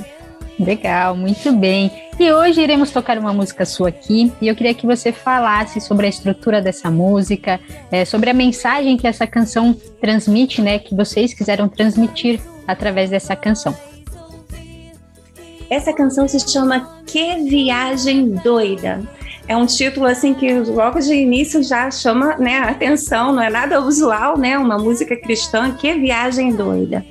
Legal, 0.59 1.15
muito 1.15 1.51
bem. 1.51 1.91
E 2.19 2.31
hoje 2.31 2.61
iremos 2.61 2.89
tocar 2.89 3.17
uma 3.19 3.31
música 3.31 3.63
sua 3.63 3.89
aqui 3.89 4.31
e 4.41 4.47
eu 4.47 4.55
queria 4.55 4.73
que 4.73 4.87
você 4.87 5.11
falasse 5.11 5.79
sobre 5.79 6.07
a 6.07 6.09
estrutura 6.09 6.59
dessa 6.61 6.89
música, 6.89 7.59
é, 7.91 8.03
sobre 8.05 8.31
a 8.31 8.33
mensagem 8.33 8.97
que 8.97 9.05
essa 9.05 9.27
canção 9.27 9.75
transmite, 10.01 10.61
né? 10.61 10.79
Que 10.79 10.95
vocês 10.95 11.33
quiseram 11.33 11.69
transmitir 11.69 12.41
através 12.67 13.11
dessa 13.11 13.35
canção. 13.35 13.75
Essa 15.69 15.93
canção 15.93 16.27
se 16.27 16.39
chama 16.39 17.03
Que 17.05 17.35
Viagem 17.43 18.29
Doida. 18.29 19.16
É 19.47 19.55
um 19.55 19.65
título 19.65 20.05
assim 20.05 20.33
que 20.33 20.59
logo 20.59 20.99
de 20.99 21.13
início 21.13 21.63
já 21.63 21.89
chama 21.89 22.35
né, 22.37 22.57
a 22.57 22.69
atenção, 22.69 23.31
não 23.31 23.41
é 23.41 23.49
nada 23.49 23.79
usual, 23.81 24.37
né? 24.37 24.57
Uma 24.57 24.77
música 24.77 25.15
cristã, 25.15 25.71
que 25.71 25.93
viagem 25.93 26.53
doida. 26.53 27.05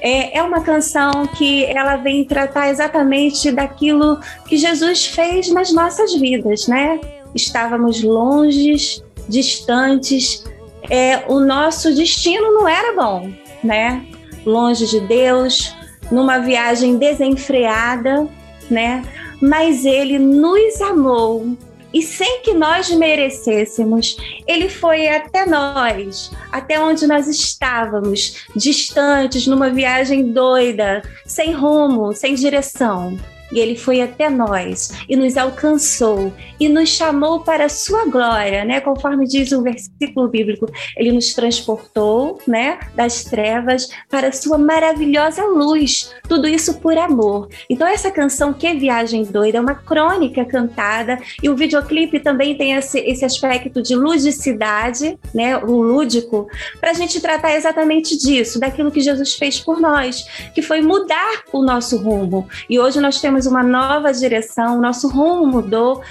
É, 0.00 0.38
é 0.38 0.42
uma 0.42 0.60
canção 0.60 1.26
que 1.26 1.64
ela 1.64 1.96
vem 1.96 2.24
tratar 2.24 2.70
exatamente 2.70 3.50
daquilo 3.50 4.20
que 4.46 4.56
Jesus 4.56 5.06
fez 5.06 5.50
nas 5.52 5.72
nossas 5.72 6.14
vidas, 6.14 6.68
né? 6.68 7.00
Estávamos 7.34 8.02
longes, 8.02 9.02
distantes, 9.28 10.44
é, 10.88 11.24
o 11.28 11.40
nosso 11.40 11.94
destino 11.94 12.52
não 12.52 12.68
era 12.68 12.94
bom, 12.94 13.30
né? 13.62 14.04
longe 14.44 14.86
de 14.86 15.00
Deus, 15.00 15.74
numa 16.10 16.38
viagem 16.38 16.96
desenfreada, 16.96 18.28
né? 18.70 19.02
Mas 19.40 19.84
ele 19.84 20.18
nos 20.18 20.80
amou 20.80 21.56
e 21.92 22.02
sem 22.02 22.42
que 22.42 22.54
nós 22.54 22.90
merecêssemos, 22.90 24.16
ele 24.46 24.68
foi 24.68 25.08
até 25.08 25.46
nós, 25.46 26.30
até 26.50 26.80
onde 26.80 27.06
nós 27.06 27.28
estávamos, 27.28 28.46
distantes, 28.56 29.46
numa 29.46 29.70
viagem 29.70 30.32
doida, 30.32 31.02
sem 31.26 31.52
rumo, 31.52 32.12
sem 32.12 32.34
direção. 32.34 33.18
E 33.52 33.60
ele 33.60 33.76
foi 33.76 34.00
até 34.00 34.28
nós 34.28 34.90
e 35.08 35.14
nos 35.14 35.36
alcançou 35.36 36.32
e 36.58 36.68
nos 36.68 36.88
chamou 36.88 37.40
para 37.40 37.66
a 37.66 37.68
sua 37.68 38.06
glória, 38.06 38.64
né? 38.64 38.80
Conforme 38.80 39.26
diz 39.26 39.52
o 39.52 39.62
versículo 39.62 40.28
bíblico, 40.28 40.66
ele 40.96 41.12
nos 41.12 41.32
transportou, 41.34 42.40
né, 42.46 42.78
das 42.94 43.24
trevas 43.24 43.88
para 44.08 44.28
a 44.28 44.32
sua 44.32 44.58
maravilhosa 44.58 45.44
luz. 45.44 46.12
Tudo 46.28 46.48
isso 46.48 46.80
por 46.80 46.96
amor. 46.96 47.48
Então 47.68 47.86
essa 47.86 48.10
canção 48.10 48.52
Que 48.52 48.72
Viagem 48.74 49.24
Doida 49.24 49.58
é 49.58 49.60
uma 49.60 49.74
crônica 49.74 50.44
cantada 50.44 51.18
e 51.42 51.48
o 51.48 51.56
videoclipe 51.56 52.20
também 52.20 52.56
tem 52.56 52.72
esse, 52.72 52.98
esse 53.00 53.24
aspecto 53.24 53.82
de 53.82 53.94
ludicidade, 53.94 55.18
né, 55.34 55.56
o 55.58 55.82
lúdico, 55.82 56.48
para 56.80 56.90
a 56.90 56.94
gente 56.94 57.20
tratar 57.20 57.54
exatamente 57.54 58.16
disso, 58.16 58.58
daquilo 58.58 58.90
que 58.90 59.00
Jesus 59.00 59.34
fez 59.34 59.60
por 59.60 59.80
nós, 59.80 60.24
que 60.54 60.62
foi 60.62 60.80
mudar 60.80 61.42
o 61.52 61.62
nosso 61.62 61.96
rumo. 61.96 62.48
E 62.68 62.78
hoje 62.78 63.00
nós 63.00 63.20
temos 63.20 63.41
uma 63.46 63.62
nova 63.62 64.12
direção, 64.12 64.80
nosso 64.80 65.08
rumo 65.08 65.46
mudou, 65.46 66.02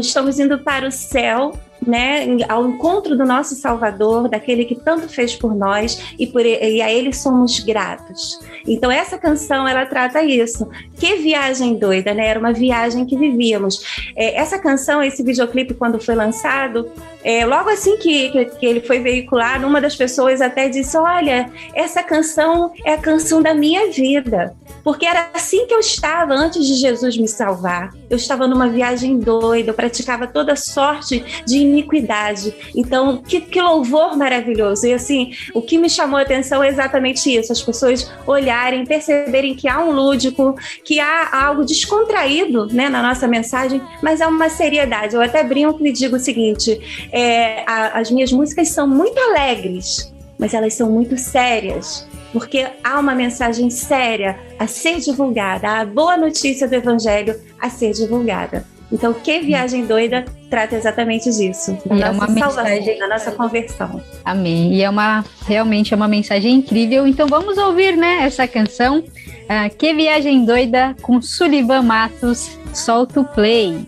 estamos 0.00 0.38
indo 0.38 0.58
para 0.58 0.88
o 0.88 0.92
céu, 0.92 1.52
né, 1.86 2.26
ao 2.48 2.68
encontro 2.68 3.16
do 3.16 3.24
nosso 3.24 3.54
Salvador, 3.54 4.28
daquele 4.28 4.64
que 4.64 4.74
tanto 4.74 5.08
fez 5.08 5.36
por 5.36 5.54
nós 5.54 6.14
e, 6.18 6.26
por, 6.26 6.44
e 6.44 6.82
a 6.82 6.92
Ele 6.92 7.12
somos 7.12 7.60
gratos. 7.60 8.40
Então 8.66 8.90
essa 8.90 9.16
canção 9.16 9.68
ela 9.68 9.86
trata 9.86 10.22
isso. 10.22 10.68
Que 10.98 11.16
viagem 11.16 11.74
doida, 11.74 12.14
né? 12.14 12.26
Era 12.26 12.38
uma 12.38 12.52
viagem 12.52 13.04
que 13.04 13.16
vivíamos. 13.16 14.06
É, 14.16 14.36
essa 14.36 14.58
canção, 14.58 15.02
esse 15.02 15.22
videoclipe 15.22 15.74
quando 15.74 16.00
foi 16.00 16.14
lançado, 16.14 16.90
é, 17.22 17.44
logo 17.44 17.68
assim 17.68 17.96
que, 17.96 18.44
que, 18.44 18.64
ele 18.64 18.80
foi 18.80 19.00
veiculado, 19.00 19.66
uma 19.66 19.80
das 19.80 19.96
pessoas 19.96 20.40
até 20.40 20.68
disse: 20.68 20.96
Olha, 20.96 21.50
essa 21.74 22.02
canção 22.02 22.72
é 22.84 22.92
a 22.92 22.98
canção 22.98 23.42
da 23.42 23.52
minha 23.52 23.90
vida. 23.90 24.54
Porque 24.84 25.04
era 25.04 25.30
assim 25.34 25.66
que 25.66 25.74
eu 25.74 25.80
estava 25.80 26.32
antes 26.32 26.64
de 26.64 26.74
Jesus 26.74 27.16
me 27.16 27.26
salvar. 27.26 27.92
Eu 28.08 28.16
estava 28.16 28.46
numa 28.46 28.68
viagem 28.68 29.18
doida, 29.18 29.70
eu 29.70 29.74
praticava 29.74 30.28
toda 30.28 30.54
sorte 30.54 31.24
de 31.44 31.58
iniquidade. 31.58 32.54
Então, 32.72 33.16
que, 33.16 33.40
que 33.40 33.60
louvor 33.60 34.16
maravilhoso. 34.16 34.86
E 34.86 34.94
assim, 34.94 35.32
o 35.52 35.60
que 35.60 35.76
me 35.76 35.90
chamou 35.90 36.20
a 36.20 36.22
atenção 36.22 36.62
é 36.62 36.68
exatamente 36.68 37.28
isso: 37.28 37.50
as 37.50 37.60
pessoas 37.60 38.08
olharem, 38.24 38.86
perceberem 38.86 39.56
que 39.56 39.66
há 39.66 39.80
um 39.80 39.90
lúdico, 39.90 40.54
que 40.86 41.00
há 41.00 41.44
algo 41.46 41.64
descontraído 41.64 42.66
né, 42.72 42.88
na 42.88 43.02
nossa 43.02 43.26
mensagem, 43.26 43.82
mas 44.00 44.20
é 44.20 44.26
uma 44.26 44.48
seriedade. 44.48 45.16
Eu 45.16 45.20
até 45.20 45.42
brinco 45.42 45.84
e 45.84 45.92
digo 45.92 46.14
o 46.14 46.20
seguinte: 46.20 46.80
é, 47.12 47.64
a, 47.66 47.98
as 47.98 48.10
minhas 48.10 48.30
músicas 48.30 48.68
são 48.68 48.86
muito 48.86 49.18
alegres, 49.18 50.14
mas 50.38 50.54
elas 50.54 50.72
são 50.74 50.88
muito 50.88 51.18
sérias 51.18 52.06
porque 52.32 52.66
há 52.84 52.98
uma 53.00 53.14
mensagem 53.14 53.70
séria 53.70 54.38
a 54.58 54.66
ser 54.66 55.00
divulgada, 55.00 55.68
há 55.68 55.80
a 55.80 55.84
boa 55.86 56.18
notícia 56.18 56.68
do 56.68 56.74
Evangelho 56.74 57.34
a 57.58 57.70
ser 57.70 57.92
divulgada. 57.92 58.64
Então, 58.92 59.12
que 59.14 59.40
viagem 59.40 59.84
doida 59.86 60.24
trata 60.48 60.76
exatamente 60.76 61.30
disso, 61.30 61.76
da 61.86 61.96
E 61.96 61.98
nossa 61.98 62.04
é 62.06 62.10
uma 62.10 62.26
salvação, 62.28 62.64
mensagem- 62.64 62.98
da 62.98 63.08
nossa 63.08 63.32
conversão. 63.32 64.02
Amém. 64.24 64.74
E 64.74 64.82
é 64.82 64.88
uma 64.90 65.24
realmente 65.46 65.92
é 65.92 65.96
uma 65.96 66.06
mensagem 66.06 66.54
incrível. 66.54 67.06
Então 67.06 67.26
vamos 67.26 67.58
ouvir, 67.58 67.96
né, 67.96 68.18
essa 68.22 68.46
canção. 68.46 69.02
Ah, 69.48 69.68
que 69.68 69.94
viagem 69.94 70.44
doida 70.44 70.94
com 71.02 71.20
Sullivan 71.20 71.82
Matos. 71.82 72.58
Solta 72.72 73.20
o 73.20 73.24
play. 73.24 73.86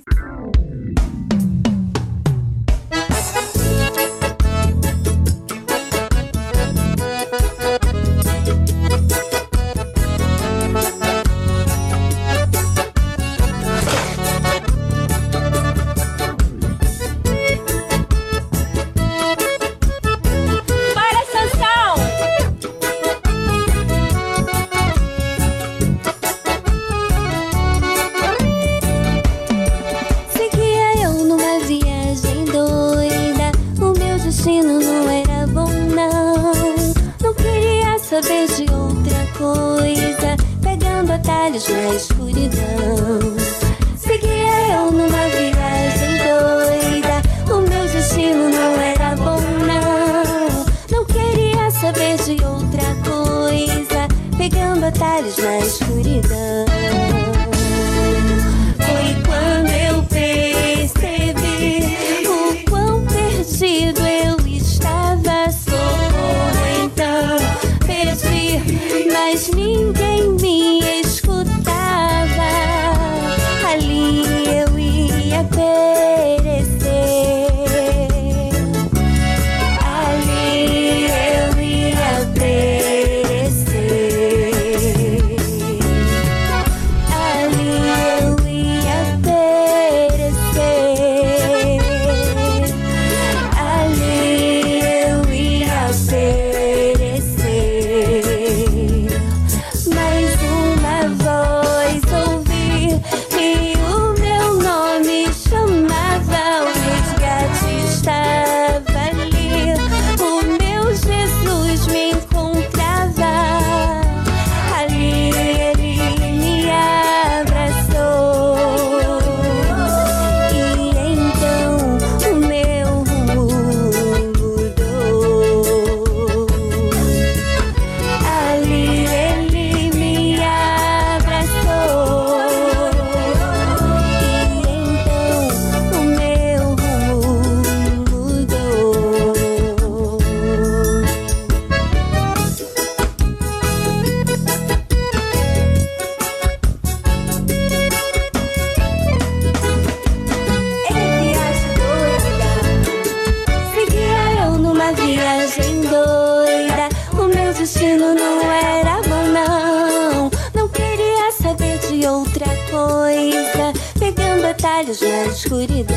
Atalhos 164.58 165.00
na 165.00 165.26
escuridão. 165.26 165.94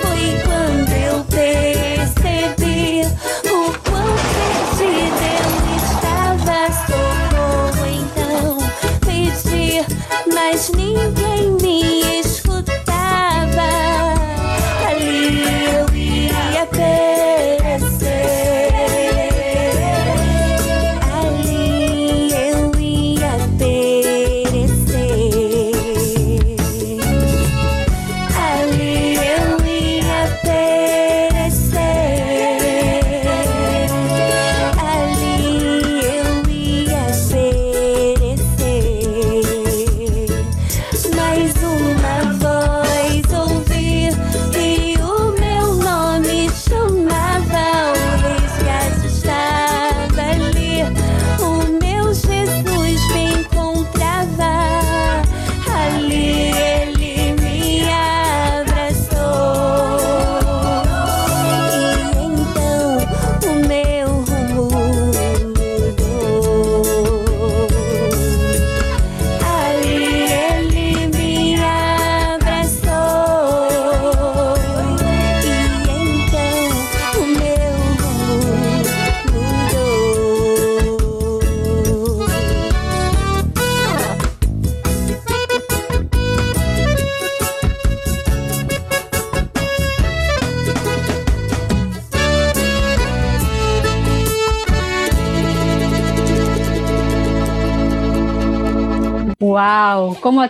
Foi 0.00 0.42
quando 0.44 0.92
eu 0.92 1.24
percebi 1.24 2.63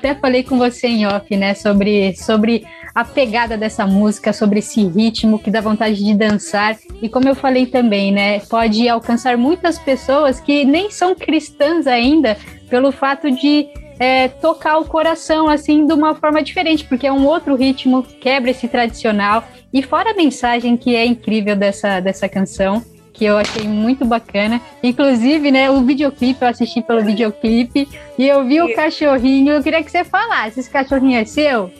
até 0.04 0.14
falei 0.14 0.42
com 0.42 0.58
você 0.58 0.86
em 0.86 1.06
off, 1.06 1.34
né? 1.34 1.54
Sobre, 1.54 2.14
sobre 2.14 2.66
a 2.94 3.04
pegada 3.04 3.56
dessa 3.56 3.86
música, 3.86 4.34
sobre 4.34 4.58
esse 4.58 4.86
ritmo 4.86 5.38
que 5.38 5.50
dá 5.50 5.62
vontade 5.62 6.04
de 6.04 6.14
dançar. 6.14 6.76
E 7.00 7.08
como 7.08 7.26
eu 7.26 7.34
falei 7.34 7.64
também, 7.64 8.12
né? 8.12 8.40
Pode 8.40 8.86
alcançar 8.86 9.38
muitas 9.38 9.78
pessoas 9.78 10.38
que 10.38 10.64
nem 10.64 10.90
são 10.90 11.14
cristãs 11.14 11.86
ainda, 11.86 12.36
pelo 12.68 12.92
fato 12.92 13.30
de 13.30 13.66
é, 13.98 14.28
tocar 14.28 14.76
o 14.78 14.84
coração 14.84 15.48
assim 15.48 15.86
de 15.86 15.94
uma 15.94 16.14
forma 16.14 16.42
diferente, 16.42 16.84
porque 16.84 17.06
é 17.06 17.12
um 17.12 17.26
outro 17.26 17.54
ritmo, 17.56 18.02
quebra 18.20 18.50
esse 18.50 18.68
tradicional. 18.68 19.42
E 19.72 19.82
fora 19.82 20.10
a 20.10 20.14
mensagem 20.14 20.76
que 20.76 20.94
é 20.94 21.06
incrível 21.06 21.56
dessa, 21.56 21.98
dessa 21.98 22.28
canção, 22.28 22.84
que 23.14 23.24
eu 23.24 23.38
achei 23.38 23.66
muito 23.66 24.04
bacana. 24.04 24.60
Inclusive, 24.82 25.50
né, 25.50 25.70
o 25.70 25.80
videoclipe, 25.82 26.42
eu 26.42 26.48
assisti 26.48 26.82
pelo 26.82 27.02
videoclipe 27.02 27.88
e 28.18 28.28
eu 28.28 28.44
vi 28.44 28.60
o 28.60 28.74
cachorrinho. 28.74 29.54
Eu 29.54 29.62
queria 29.62 29.82
que 29.82 29.90
você 29.90 30.04
falasse: 30.04 30.60
esse 30.60 30.68
cachorrinho 30.68 31.18
é 31.18 31.24
seu? 31.24 31.70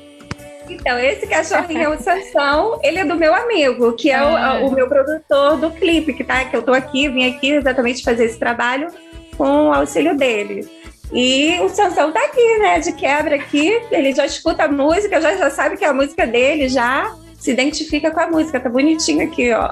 Então, 0.71 0.99
esse 0.99 1.27
cachorrinho 1.27 1.83
é 1.83 1.89
o 1.91 1.99
Sansão, 2.01 2.81
ele 2.83 2.99
é 2.99 3.05
do 3.05 3.17
meu 3.17 3.35
amigo, 3.35 3.93
que 3.93 4.11
é 4.11 4.17
Ah. 4.17 4.61
o, 4.63 4.69
o 4.69 4.73
meu 4.73 4.89
produtor 4.89 5.59
do 5.59 5.71
clipe, 5.71 6.15
que 6.15 6.25
tá, 6.25 6.47
que 6.47 6.57
eu 6.57 6.63
tô 6.63 6.73
aqui, 6.73 7.07
vim 7.11 7.29
aqui 7.29 7.51
exatamente 7.51 8.03
fazer 8.03 8.25
esse 8.25 8.39
trabalho 8.39 8.89
com 9.37 9.69
o 9.69 9.73
auxílio 9.75 10.17
dele. 10.17 10.67
E 11.13 11.61
o 11.61 11.69
Sansão 11.69 12.11
tá 12.11 12.21
aqui, 12.25 12.59
né, 12.59 12.81
de 12.81 12.93
quebra 12.93 13.35
aqui, 13.37 13.79
ele 13.91 14.15
já 14.15 14.25
escuta 14.25 14.65
a 14.65 14.69
música, 14.69 15.21
já, 15.21 15.37
já 15.37 15.51
sabe 15.51 15.77
que 15.77 15.85
é 15.85 15.89
a 15.89 15.93
música 15.93 16.27
dele, 16.27 16.67
já 16.67 17.15
se 17.45 17.51
identifica 17.51 18.11
com 18.11 18.21
a 18.21 18.27
música, 18.27 18.59
tá 18.59 18.71
bonitinho 18.71 19.23
aqui, 19.23 19.53
ó. 19.53 19.71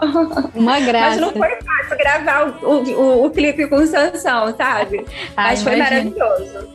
Uma 0.55 0.79
graça. 0.79 1.09
Mas 1.09 1.21
não 1.23 1.33
foi 1.33 1.49
fácil 1.49 1.97
gravar 1.97 2.63
o, 2.63 2.67
o, 2.67 3.25
o, 3.25 3.31
clipe 3.31 3.67
com 3.67 3.77
o 3.77 3.87
Sansão, 3.87 4.55
sabe? 4.55 5.07
Ah, 5.35 5.45
Mas 5.45 5.63
foi 5.63 5.77
imagino. 5.77 6.15
maravilhoso. 6.15 6.69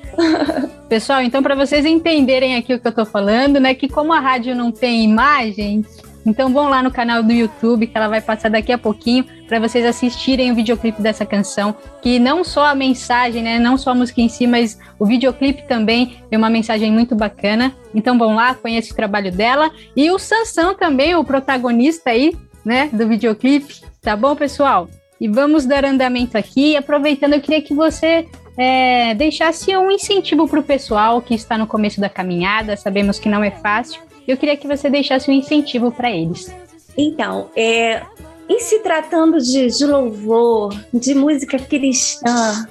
Pessoal, 0.90 1.22
então 1.22 1.44
para 1.44 1.54
vocês 1.54 1.86
entenderem 1.86 2.56
aqui 2.56 2.74
o 2.74 2.80
que 2.80 2.88
eu 2.88 2.92
tô 2.92 3.06
falando, 3.06 3.60
né, 3.60 3.76
que 3.76 3.88
como 3.88 4.12
a 4.12 4.20
rádio 4.20 4.56
não 4.56 4.72
tem 4.72 5.04
imagem, 5.04 5.86
então 6.28 6.52
vão 6.52 6.68
lá 6.70 6.84
no 6.84 6.92
canal 6.92 7.24
do 7.24 7.32
YouTube 7.32 7.88
que 7.88 7.98
ela 7.98 8.10
vai 8.10 8.22
passar 8.22 8.50
daqui 8.50 8.72
a 8.72 8.78
pouquinho 8.78 9.26
para 9.48 9.60
vocês 9.60 9.86
assistirem 9.86 10.52
o 10.52 10.56
videoclipe 10.56 11.02
dessa 11.02 11.26
canção, 11.26 11.74
que 12.02 12.20
não 12.20 12.44
só 12.44 12.66
a 12.66 12.76
mensagem, 12.76 13.42
né, 13.42 13.58
não 13.58 13.78
só 13.78 13.92
a 13.92 13.96
música 13.96 14.20
em 14.20 14.28
si, 14.28 14.46
mas 14.46 14.78
o 15.00 15.06
videoclipe 15.06 15.66
também 15.68 16.22
tem 16.30 16.38
uma 16.38 16.50
mensagem 16.50 16.92
muito 16.92 17.16
bacana. 17.16 17.74
Então 17.96 18.18
vão 18.18 18.36
lá, 18.36 18.54
conheçam 18.54 18.92
o 18.92 18.96
trabalho 18.96 19.32
dela 19.32 19.72
e 19.96 20.12
o 20.12 20.20
Sansão 20.20 20.76
também, 20.76 21.16
o 21.16 21.24
protagonista 21.24 22.10
aí, 22.10 22.36
né, 22.66 22.90
do 22.92 23.08
videoclipe. 23.08 23.82
Tá 24.02 24.16
bom, 24.16 24.36
pessoal? 24.36 24.90
E 25.20 25.28
vamos 25.28 25.66
dar 25.66 25.86
andamento 25.86 26.38
aqui. 26.38 26.76
Aproveitando, 26.76 27.34
eu 27.34 27.42
queria 27.42 27.62
que 27.62 27.74
você 27.74 28.28
é, 28.58 29.16
deixasse 29.16 29.76
um 29.78 29.90
incentivo 29.90 30.48
para 30.48 30.60
o 30.60 30.64
pessoal 30.64 31.22
que 31.22 31.34
está 31.34 31.58
no 31.58 31.66
começo 31.66 32.02
da 32.02 32.10
caminhada. 32.10 32.76
Sabemos 32.76 33.18
que 33.18 33.30
não 33.30 33.44
é 33.44 33.52
fácil. 33.52 34.07
Eu 34.28 34.38
queria 34.38 34.58
que 34.58 34.68
você 34.68 34.90
deixasse 34.90 35.30
um 35.32 35.34
incentivo 35.34 35.92
para 35.92 36.12
eles. 36.12 36.54
Então, 36.98 37.50
é, 37.56 38.02
em 38.50 38.60
se 38.60 38.80
tratando 38.80 39.40
de, 39.40 39.68
de 39.68 39.86
louvor, 39.86 40.74
de 40.94 41.14
música 41.14 41.58
cristã, 41.60 42.68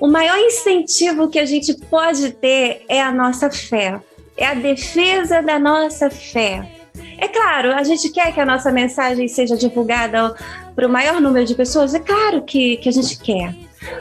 o 0.00 0.08
maior 0.08 0.38
incentivo 0.38 1.28
que 1.28 1.38
a 1.38 1.44
gente 1.44 1.74
pode 1.74 2.32
ter 2.32 2.84
é 2.88 3.00
a 3.00 3.12
nossa 3.12 3.50
fé, 3.50 4.00
é 4.36 4.46
a 4.46 4.54
defesa 4.54 5.42
da 5.42 5.58
nossa 5.58 6.10
fé. 6.10 6.72
É 7.18 7.28
claro, 7.28 7.72
a 7.72 7.82
gente 7.82 8.10
quer 8.10 8.32
que 8.32 8.40
a 8.40 8.46
nossa 8.46 8.70
mensagem 8.70 9.26
seja 9.28 9.56
divulgada 9.56 10.34
para 10.74 10.86
o 10.86 10.90
maior 10.90 11.20
número 11.20 11.46
de 11.46 11.54
pessoas, 11.54 11.94
é 11.94 12.00
claro 12.00 12.42
que, 12.42 12.76
que 12.78 12.88
a 12.88 12.92
gente 12.92 13.18
quer. 13.18 13.54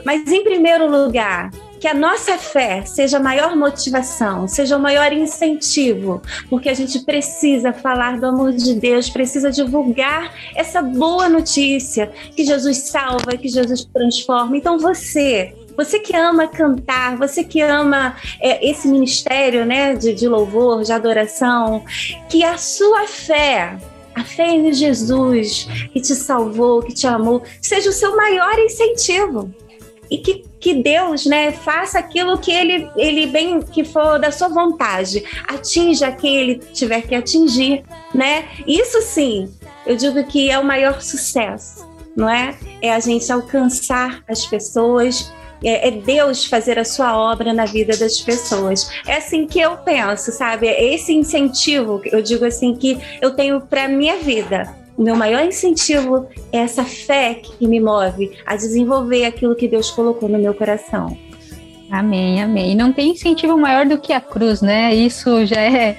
Mas, 0.03 0.29
em 0.31 0.43
primeiro 0.43 0.89
lugar, 0.89 1.51
que 1.79 1.87
a 1.87 1.93
nossa 1.93 2.37
fé 2.37 2.83
seja 2.85 3.17
a 3.17 3.19
maior 3.19 3.55
motivação, 3.55 4.47
seja 4.47 4.77
o 4.77 4.79
maior 4.79 5.11
incentivo, 5.11 6.21
porque 6.49 6.69
a 6.69 6.73
gente 6.73 6.99
precisa 6.99 7.73
falar 7.73 8.19
do 8.19 8.25
amor 8.25 8.53
de 8.53 8.73
Deus, 8.75 9.09
precisa 9.09 9.51
divulgar 9.51 10.33
essa 10.55 10.81
boa 10.81 11.27
notícia 11.27 12.11
que 12.35 12.45
Jesus 12.45 12.77
salva, 12.77 13.37
que 13.37 13.47
Jesus 13.47 13.85
transforma. 13.85 14.57
Então, 14.57 14.77
você, 14.77 15.53
você 15.75 15.99
que 15.99 16.15
ama 16.15 16.47
cantar, 16.47 17.17
você 17.17 17.43
que 17.43 17.61
ama 17.61 18.15
é, 18.39 18.67
esse 18.67 18.87
ministério 18.87 19.65
né, 19.65 19.95
de, 19.95 20.13
de 20.13 20.27
louvor, 20.27 20.83
de 20.83 20.91
adoração, 20.91 21.83
que 22.29 22.43
a 22.43 22.57
sua 22.57 23.07
fé, 23.07 23.77
a 24.15 24.23
fé 24.23 24.49
em 24.49 24.71
Jesus, 24.71 25.67
que 25.91 25.99
te 25.99 26.15
salvou, 26.15 26.81
que 26.81 26.93
te 26.93 27.05
amou, 27.05 27.43
seja 27.61 27.89
o 27.89 27.93
seu 27.93 28.15
maior 28.15 28.57
incentivo. 28.59 29.53
E 30.09 30.17
que, 30.17 30.45
que 30.59 30.73
Deus 30.73 31.25
né, 31.25 31.51
faça 31.51 31.99
aquilo 31.99 32.37
que 32.37 32.51
ele, 32.51 32.89
ele 32.95 33.27
bem 33.27 33.61
que 33.61 33.83
for 33.83 34.19
da 34.19 34.31
sua 34.31 34.47
vontade, 34.47 35.23
atinja 35.47 36.11
quem 36.11 36.37
ele 36.37 36.55
tiver 36.73 37.01
que 37.01 37.15
atingir, 37.15 37.83
né? 38.13 38.45
Isso 38.67 39.01
sim, 39.01 39.49
eu 39.85 39.95
digo 39.95 40.23
que 40.25 40.49
é 40.49 40.57
o 40.57 40.63
maior 40.63 41.01
sucesso, 41.01 41.87
não 42.15 42.29
é? 42.29 42.57
É 42.81 42.93
a 42.93 42.99
gente 42.99 43.31
alcançar 43.31 44.23
as 44.27 44.45
pessoas, 44.45 45.31
é, 45.63 45.87
é 45.87 45.91
Deus 45.91 46.45
fazer 46.45 46.77
a 46.77 46.85
sua 46.85 47.17
obra 47.17 47.53
na 47.53 47.65
vida 47.65 47.95
das 47.97 48.19
pessoas. 48.19 48.89
É 49.07 49.17
assim 49.17 49.47
que 49.47 49.59
eu 49.59 49.77
penso, 49.77 50.31
sabe? 50.31 50.67
É 50.67 50.93
esse 50.93 51.13
incentivo, 51.13 52.01
eu 52.05 52.21
digo 52.21 52.45
assim, 52.45 52.75
que 52.75 52.99
eu 53.21 53.31
tenho 53.35 53.61
para 53.61 53.87
minha 53.87 54.17
vida. 54.17 54.84
O 54.97 55.03
meu 55.03 55.15
maior 55.15 55.43
incentivo 55.43 56.27
é 56.51 56.59
essa 56.59 56.83
fé 56.85 57.35
que 57.35 57.67
me 57.67 57.79
move 57.79 58.31
a 58.45 58.55
desenvolver 58.55 59.25
aquilo 59.25 59.55
que 59.55 59.67
Deus 59.67 59.91
colocou 59.91 60.29
no 60.29 60.39
meu 60.39 60.53
coração. 60.53 61.17
Amém, 61.91 62.41
amém. 62.41 62.71
E 62.71 62.75
não 62.75 62.91
tem 62.91 63.11
incentivo 63.11 63.57
maior 63.57 63.85
do 63.85 63.97
que 63.97 64.13
a 64.13 64.21
cruz, 64.21 64.61
né? 64.61 64.93
Isso 64.95 65.45
já 65.45 65.61
é, 65.61 65.97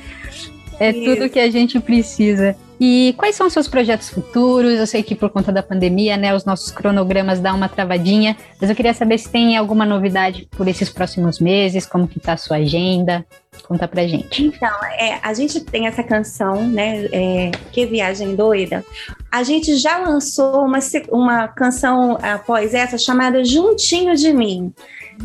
é 0.81 0.93
tudo 0.93 1.29
que 1.29 1.39
a 1.39 1.51
gente 1.51 1.79
precisa. 1.79 2.57
E 2.79 3.15
quais 3.17 3.35
são 3.35 3.47
os 3.47 3.53
seus 3.53 3.69
projetos 3.69 4.11
futuros? 4.11 4.79
Eu 4.79 4.87
sei 4.87 5.03
que 5.03 5.15
por 5.15 5.31
conta 5.31 5.51
da 5.51 5.63
pandemia, 5.63 6.17
né, 6.17 6.35
os 6.35 6.45
nossos 6.45 6.71
cronogramas 6.71 7.41
dão 7.41 7.57
uma 7.57 7.69
travadinha, 7.69 8.37
mas 8.61 8.69
eu 8.69 8.77
queria 8.77 8.93
saber 8.93 9.19
se 9.19 9.31
tem 9.31 9.57
alguma 9.57 9.87
novidade 9.87 10.47
por 10.57 10.69
esses 10.69 10.91
próximos 10.91 11.41
meses, 11.41 11.87
como 11.87 12.07
que 12.07 12.21
tá 12.21 12.35
a 12.35 12.37
sua 12.37 12.59
agenda. 12.59 13.25
Conta 13.67 13.89
pra 13.89 14.07
gente. 14.07 14.45
Então, 14.45 14.85
é, 14.99 15.19
a 15.23 15.33
gente 15.33 15.61
tem 15.61 15.87
essa 15.87 16.03
canção, 16.03 16.63
né? 16.69 17.07
É, 17.07 17.51
que 17.73 17.87
Viagem 17.87 18.37
Doida. 18.37 18.85
A 19.33 19.43
gente 19.43 19.77
já 19.77 19.99
lançou 19.99 20.65
uma, 20.65 20.79
uma 21.11 21.49
canção 21.49 22.19
após 22.23 22.75
essa 22.75 22.99
chamada 22.99 23.45
Juntinho 23.45 24.15
de 24.15 24.33
Mim. 24.33 24.73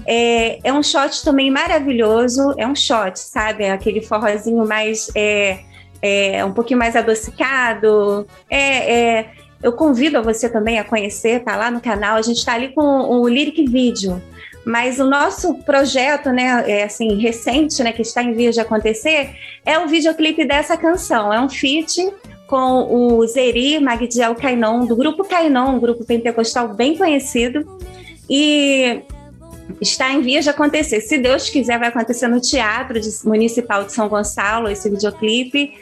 É, 0.08 0.60
é 0.64 0.74
um 0.74 0.82
shot 0.82 1.24
também 1.24 1.52
maravilhoso. 1.52 2.54
É 2.58 2.66
um 2.66 2.76
shot, 2.76 3.20
sabe? 3.20 3.66
É 3.66 3.72
aquele 3.72 4.02
forrozinho 4.02 4.66
mais. 4.66 5.12
É, 5.16 5.60
é, 6.02 6.44
um 6.44 6.52
pouquinho 6.52 6.80
mais 6.80 6.96
adocicado. 6.96 8.28
É, 8.50 8.94
é, 8.94 9.30
eu 9.62 9.72
convido 9.74 10.18
a 10.18 10.22
você 10.22 10.50
também 10.50 10.80
a 10.80 10.84
conhecer, 10.84 11.44
tá 11.44 11.56
lá 11.56 11.70
no 11.70 11.80
canal. 11.80 12.18
A 12.18 12.22
gente 12.22 12.38
está 12.38 12.54
ali 12.54 12.70
com 12.70 12.82
o 12.82 13.28
Lyric 13.28 13.66
Video. 13.66 14.22
Mas 14.66 15.00
o 15.00 15.06
nosso 15.06 15.56
projeto, 15.64 16.30
né, 16.32 16.64
é 16.68 16.84
assim, 16.84 17.20
recente, 17.20 17.82
né, 17.84 17.92
que 17.92 18.02
está 18.02 18.22
em 18.22 18.34
vias 18.34 18.54
de 18.54 18.62
acontecer, 18.62 19.32
é 19.66 19.80
o 19.80 19.88
videoclipe 19.88 20.46
dessa 20.46 20.78
canção. 20.78 21.34
É 21.34 21.40
um 21.42 21.50
feat 21.50 22.12
com 22.46 22.94
o 22.94 23.26
Zeri 23.26 23.80
Magdiel 23.80 24.36
Cainon, 24.36 24.86
do 24.86 24.96
grupo 24.96 25.24
Cainon, 25.24 25.76
um 25.76 25.80
grupo 25.80 26.06
pentecostal 26.06 26.68
bem 26.68 26.96
conhecido. 26.96 27.66
E 28.30 29.02
está 29.80 30.12
em 30.12 30.22
vias 30.22 30.44
de 30.44 30.50
acontecer. 30.50 31.02
Se 31.02 31.18
Deus 31.18 31.50
quiser, 31.50 31.80
vai 31.80 31.90
acontecer 31.90 32.28
no 32.28 32.40
Teatro 32.40 33.00
Municipal 33.24 33.84
de 33.84 33.94
São 33.94 34.08
Gonçalo, 34.10 34.70
esse 34.70 34.90
videoclipe. 34.90 35.74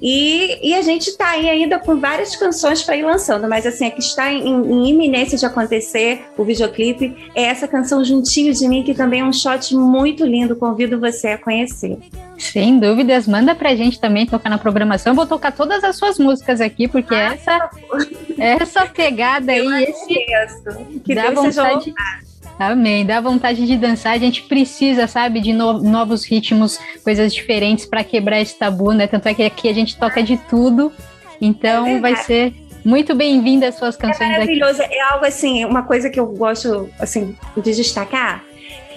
E, 0.00 0.70
e 0.70 0.74
a 0.74 0.82
gente 0.82 1.08
está 1.08 1.30
aí 1.30 1.48
ainda 1.48 1.78
com 1.78 1.98
várias 1.98 2.36
canções 2.36 2.82
para 2.82 2.96
ir 2.96 3.02
lançando, 3.02 3.48
mas 3.48 3.66
assim, 3.66 3.86
a 3.86 3.90
que 3.90 4.00
está 4.00 4.30
em, 4.32 4.46
em 4.46 4.88
iminência 4.88 5.38
de 5.38 5.46
acontecer 5.46 6.26
o 6.36 6.44
videoclipe 6.44 7.30
é 7.34 7.44
essa 7.44 7.66
canção 7.66 8.04
Juntinho 8.04 8.52
de 8.52 8.68
Mim, 8.68 8.82
que 8.82 8.94
também 8.94 9.20
é 9.20 9.24
um 9.24 9.32
shot 9.32 9.74
muito 9.74 10.24
lindo. 10.24 10.56
Convido 10.56 11.00
você 11.00 11.28
a 11.28 11.38
conhecer. 11.38 11.98
Sem 12.38 12.78
dúvidas, 12.78 13.26
manda 13.26 13.54
pra 13.54 13.74
gente 13.74 13.98
também 13.98 14.26
tocar 14.26 14.50
na 14.50 14.58
programação. 14.58 15.12
Eu 15.12 15.16
vou 15.16 15.26
tocar 15.26 15.52
todas 15.52 15.82
as 15.82 15.96
suas 15.96 16.18
músicas 16.18 16.60
aqui, 16.60 16.86
porque 16.86 17.14
essa, 17.14 17.70
essa 18.38 18.86
pegada 18.86 19.52
aí, 19.52 19.84
esse. 19.84 21.00
Que 21.00 21.14
dá 21.14 21.30
Deus 21.30 21.40
seja 21.40 21.62
vontade. 21.70 21.94
Amém, 22.58 23.04
dá 23.04 23.20
vontade 23.20 23.66
de 23.66 23.76
dançar. 23.76 24.14
A 24.14 24.18
gente 24.18 24.42
precisa, 24.44 25.06
sabe, 25.06 25.40
de 25.40 25.52
no- 25.52 25.82
novos 25.82 26.24
ritmos, 26.24 26.78
coisas 27.04 27.34
diferentes 27.34 27.84
para 27.84 28.02
quebrar 28.02 28.40
esse 28.40 28.58
tabu, 28.58 28.92
né? 28.92 29.06
Tanto 29.06 29.26
é 29.28 29.34
que 29.34 29.42
aqui 29.42 29.68
a 29.68 29.74
gente 29.74 29.96
toca 29.98 30.22
de 30.22 30.36
tudo. 30.48 30.90
Então 31.40 31.86
É 31.86 32.00
vai 32.00 32.16
ser 32.16 32.54
muito 32.82 33.14
bem-vinda 33.14 33.68
as 33.68 33.74
suas 33.74 33.94
É 33.96 33.98
canções 33.98 34.22
aqui. 34.30 34.32
maravilhoso. 34.32 34.80
É 34.82 35.00
algo 35.12 35.26
assim, 35.26 35.64
uma 35.66 35.82
coisa 35.82 36.08
que 36.08 36.18
eu 36.18 36.26
gosto 36.28 36.88
assim 36.98 37.36
de 37.56 37.74
destacar 37.74 38.42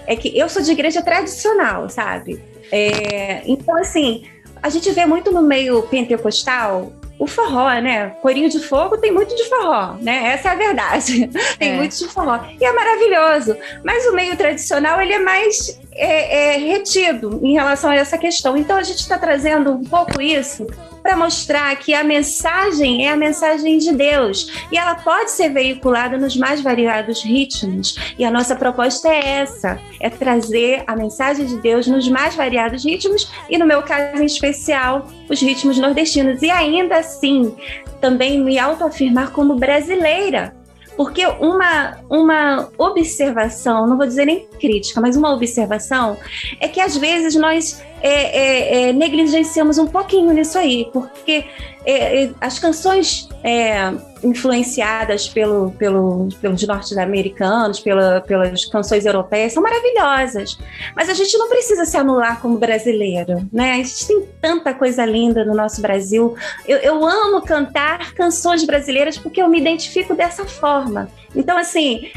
é 0.08 0.16
que 0.16 0.38
eu 0.38 0.48
sou 0.48 0.62
de 0.62 0.72
igreja 0.72 1.02
tradicional, 1.02 1.90
sabe? 1.90 2.40
É, 2.72 3.42
então 3.46 3.76
assim, 3.78 4.24
a 4.64 4.70
gente 4.70 4.90
vê 4.92 5.06
muito 5.06 5.32
no 5.34 5.42
meio 5.42 5.82
pentecostal 5.84 6.94
o 7.20 7.28
forró, 7.28 7.70
né? 7.82 8.12
Corinho 8.22 8.50
de 8.50 8.60
Fogo 8.60 8.98
tem 8.98 9.12
muito 9.12 9.36
de 9.36 9.44
forró, 9.50 9.96
né? 10.00 10.32
Essa 10.34 10.50
é 10.50 10.52
a 10.54 10.56
verdade. 10.56 11.28
tem 11.60 11.72
É. 11.72 11.76
muito 11.76 11.98
de 11.98 12.08
forró. 12.08 12.40
E 12.60 12.64
é 12.64 12.72
maravilhoso. 12.72 13.58
Mas 13.84 14.06
o 14.06 14.14
meio 14.14 14.38
tradicional, 14.38 15.02
ele 15.02 15.12
é 15.14 15.20
mais 15.20 15.80
é, 15.92 16.54
é, 16.54 16.58
retido 16.58 17.42
em 17.44 17.54
relação 17.54 17.90
a 17.90 17.96
essa 17.96 18.18
questão. 18.18 18.56
Então, 18.56 18.78
a 18.78 18.84
gente 18.84 19.00
está 19.00 19.18
trazendo 19.20 19.72
um 19.74 19.84
pouco 19.84 20.22
isso 20.22 20.66
para 21.02 21.16
mostrar 21.16 21.76
que 21.78 21.94
a 21.94 22.04
mensagem 22.04 23.06
é 23.08 23.12
a 23.12 23.16
mensagem 23.16 23.78
de 23.78 23.94
Deus 23.94 24.52
e 24.72 24.78
ela 24.78 24.96
pode 24.96 25.32
ser 25.32 25.50
veiculada 25.50 26.18
nos 26.18 26.36
mais 26.36 26.62
variados 26.62 27.24
ritmos. 27.24 28.14
E 28.18 28.26
a 28.26 28.32
nossa 28.32 28.56
proposta 28.56 29.10
é 29.10 29.40
essa: 29.42 29.80
é 30.00 30.10
trazer 30.10 30.84
a 30.88 30.96
mensagem 30.96 31.46
de 31.46 31.58
Deus 31.58 31.88
nos 31.88 32.08
mais 32.08 32.36
variados 32.36 32.84
ritmos 32.84 33.32
e, 33.50 33.58
no 33.58 33.66
meu 33.66 33.82
caso 33.82 34.22
em 34.22 34.26
especial, 34.26 35.08
os 35.30 35.42
ritmos 35.42 35.78
nordestinos. 35.78 36.42
E 36.42 36.50
ainda 36.50 36.98
assim, 36.98 37.56
também 38.00 38.40
me 38.40 38.58
autoafirmar 38.58 39.32
como 39.32 39.56
brasileira. 39.56 40.60
Porque 41.00 41.26
uma, 41.26 41.98
uma 42.10 42.70
observação, 42.78 43.88
não 43.88 43.96
vou 43.96 44.06
dizer 44.06 44.26
nem 44.26 44.46
crítica, 44.60 45.00
mas 45.00 45.16
uma 45.16 45.34
observação 45.34 46.18
é 46.60 46.68
que 46.68 46.82
às 46.82 46.98
vezes 46.98 47.36
nós 47.36 47.82
é, 48.02 48.10
é, 48.10 48.90
é, 48.90 48.94
negligenciamos 48.94 49.78
um 49.78 49.88
pouquinho 49.88 50.34
nisso 50.34 50.58
aí, 50.58 50.90
porque 50.92 51.46
é, 51.86 52.24
é, 52.24 52.32
as 52.42 52.60
canções 52.60 53.28
é, 53.44 53.92
influenciadas 54.24 55.30
pelo, 55.30 55.72
pelo, 55.72 56.30
pelos 56.42 56.66
norte-americanos, 56.68 57.80
pela, 57.80 58.22
pelas 58.22 58.66
canções 58.66 59.06
europeias, 59.06 59.54
são 59.54 59.64
maravilhosas. 59.64 60.58
Mas 60.96 61.10
a 61.10 61.14
gente 61.14 61.38
não 61.38 61.48
precisa 61.50 61.86
se 61.86 61.98
anular 61.98 62.42
como 62.42 62.58
brasileiro, 62.58 63.48
né? 63.52 63.74
A 63.74 63.78
gente 63.78 64.08
tem 64.08 64.28
tanta 64.42 64.74
coisa 64.74 65.06
linda 65.06 65.46
no 65.46 65.56
nosso 65.56 65.82
Brasil. 65.82 66.36
Eu, 66.68 66.78
eu 66.80 67.06
amo 67.06 67.42
cantar 67.42 68.14
canções 68.14 68.64
brasileiras 68.64 69.18
porque 69.18 69.42
eu 69.42 69.50
me 69.50 69.60
identifico 69.60 70.14
dessa 70.14 70.46
forma. 70.46 71.10
Então, 71.36 71.58
assim, 71.58 72.10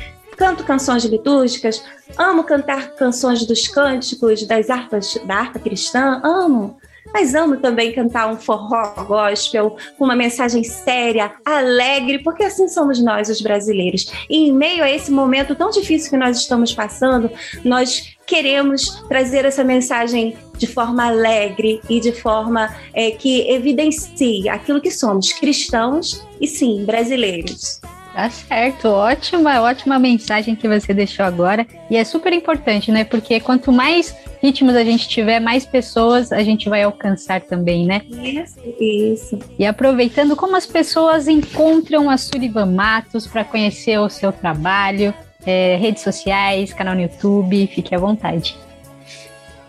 canto 0.43 0.65
canções 0.65 1.05
litúrgicas, 1.05 1.85
amo 2.19 2.43
cantar 2.43 2.97
canções 2.97 3.47
dos 3.47 3.69
cânticos, 3.69 4.45
das 4.45 4.71
harpas, 4.71 5.15
da 5.25 5.37
harpa 5.37 5.61
cristã, 5.61 6.21
amo. 6.25 6.77
Mas 7.15 7.33
amo 7.33 7.59
também 7.59 7.93
cantar 7.93 8.27
um 8.27 8.37
forró 8.37 8.93
gospel 9.05 9.77
com 9.97 10.05
uma 10.05 10.17
mensagem 10.17 10.65
séria, 10.65 11.33
alegre, 11.45 12.25
porque 12.25 12.43
assim 12.43 12.67
somos 12.67 13.01
nós, 13.01 13.29
os 13.29 13.41
brasileiros. 13.41 14.13
E 14.29 14.49
em 14.49 14.53
meio 14.53 14.83
a 14.83 14.91
esse 14.91 15.13
momento 15.13 15.55
tão 15.55 15.71
difícil 15.71 16.11
que 16.11 16.17
nós 16.17 16.39
estamos 16.39 16.75
passando, 16.75 17.31
nós 17.65 18.17
queremos 18.27 19.01
trazer 19.09 19.45
essa 19.45 19.63
mensagem 19.63 20.37
de 20.59 20.67
forma 20.67 21.07
alegre 21.07 21.81
e 21.89 22.01
de 22.01 22.11
forma 22.11 22.75
é, 22.93 23.13
que 23.13 23.49
evidencie 23.49 24.49
aquilo 24.49 24.81
que 24.81 24.91
somos, 24.91 25.33
cristãos 25.33 26.27
e 26.41 26.49
sim, 26.49 26.85
brasileiros. 26.85 27.81
Tá 28.15 28.29
certo, 28.29 28.89
ótima, 28.89 29.63
ótima 29.63 29.99
mensagem 29.99 30.55
que 30.55 30.69
você 30.69 30.93
deixou 30.93 31.25
agora. 31.25 31.67
E 31.91 31.97
é 31.97 32.05
super 32.05 32.33
importante, 32.33 32.93
né? 32.93 33.05
Porque 33.05 33.41
quanto 33.41 33.73
mais 33.73 34.15
ritmos 34.43 34.75
a 34.75 34.85
gente 34.85 35.09
tiver, 35.09 35.41
mais 35.41 35.65
pessoas 35.65 36.31
a 36.31 36.43
gente 36.43 36.69
vai 36.69 36.83
alcançar 36.83 37.41
também, 37.41 37.87
né? 37.87 38.03
Isso, 38.11 38.59
isso. 38.79 39.39
E 39.59 39.65
aproveitando, 39.65 40.37
como 40.37 40.57
as 40.57 40.67
pessoas 40.67 41.27
encontram 41.27 42.11
a 42.11 42.19
Sullivan 42.19 42.67
Matos 42.67 43.27
para 43.27 43.45
conhecer 43.45 43.99
o 43.99 44.11
seu 44.11 44.31
trabalho, 44.31 45.15
é, 45.47 45.77
redes 45.77 46.03
sociais, 46.03 46.73
canal 46.73 46.95
no 46.95 47.01
YouTube, 47.01 47.67
fique 47.69 47.95
à 47.95 47.99
vontade. 47.99 48.59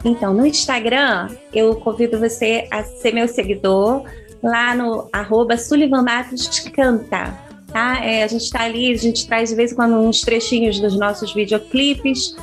Então, 0.04 0.34
no 0.34 0.46
Instagram, 0.46 1.30
eu 1.54 1.76
convido 1.76 2.20
você 2.20 2.68
a 2.70 2.84
ser 2.84 3.14
meu 3.14 3.28
seguidor 3.28 4.04
lá 4.44 4.76
no 4.76 5.08
arroba 5.14 5.56
Sullivan 5.58 6.02
Matos 6.02 6.60
Canta. 6.60 7.53
Tá? 7.74 8.06
É, 8.06 8.24
a 8.24 8.28
gente 8.28 8.44
está 8.44 8.62
ali, 8.62 8.94
a 8.94 8.98
gente 8.98 9.28
traz 9.28 9.50
de 9.50 9.56
vez 9.56 9.72
em 9.72 9.76
quando 9.76 9.96
uns 9.96 10.22
trechinhos 10.22 10.80
dos 10.80 10.98
nossos 10.98 11.34
videoclipes. 11.34 12.36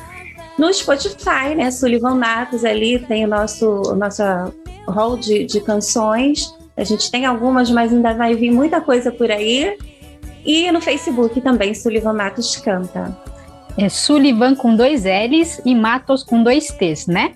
No 0.58 0.74
Spotify, 0.74 1.54
né? 1.56 1.70
Sullivan 1.70 2.16
Matos 2.16 2.64
ali 2.64 2.98
tem 2.98 3.24
o 3.24 3.28
nosso, 3.28 3.66
o 3.66 3.94
nosso 3.94 4.22
hall 4.88 5.16
de, 5.16 5.44
de 5.44 5.60
canções. 5.60 6.52
A 6.76 6.84
gente 6.84 7.10
tem 7.10 7.24
algumas, 7.24 7.70
mas 7.70 7.92
ainda 7.92 8.12
vai 8.12 8.34
vir 8.34 8.50
muita 8.50 8.80
coisa 8.80 9.12
por 9.12 9.30
aí. 9.30 9.78
E 10.44 10.70
no 10.72 10.80
Facebook 10.80 11.40
também, 11.40 11.74
Sullivan 11.74 12.14
Matos 12.14 12.56
Canta. 12.56 13.16
É 13.78 13.88
Sullivan 13.88 14.54
com 14.54 14.74
dois 14.74 15.04
L's 15.04 15.60
e 15.64 15.74
Matos 15.74 16.24
com 16.24 16.42
dois 16.42 16.68
T's, 16.68 17.06
né? 17.06 17.32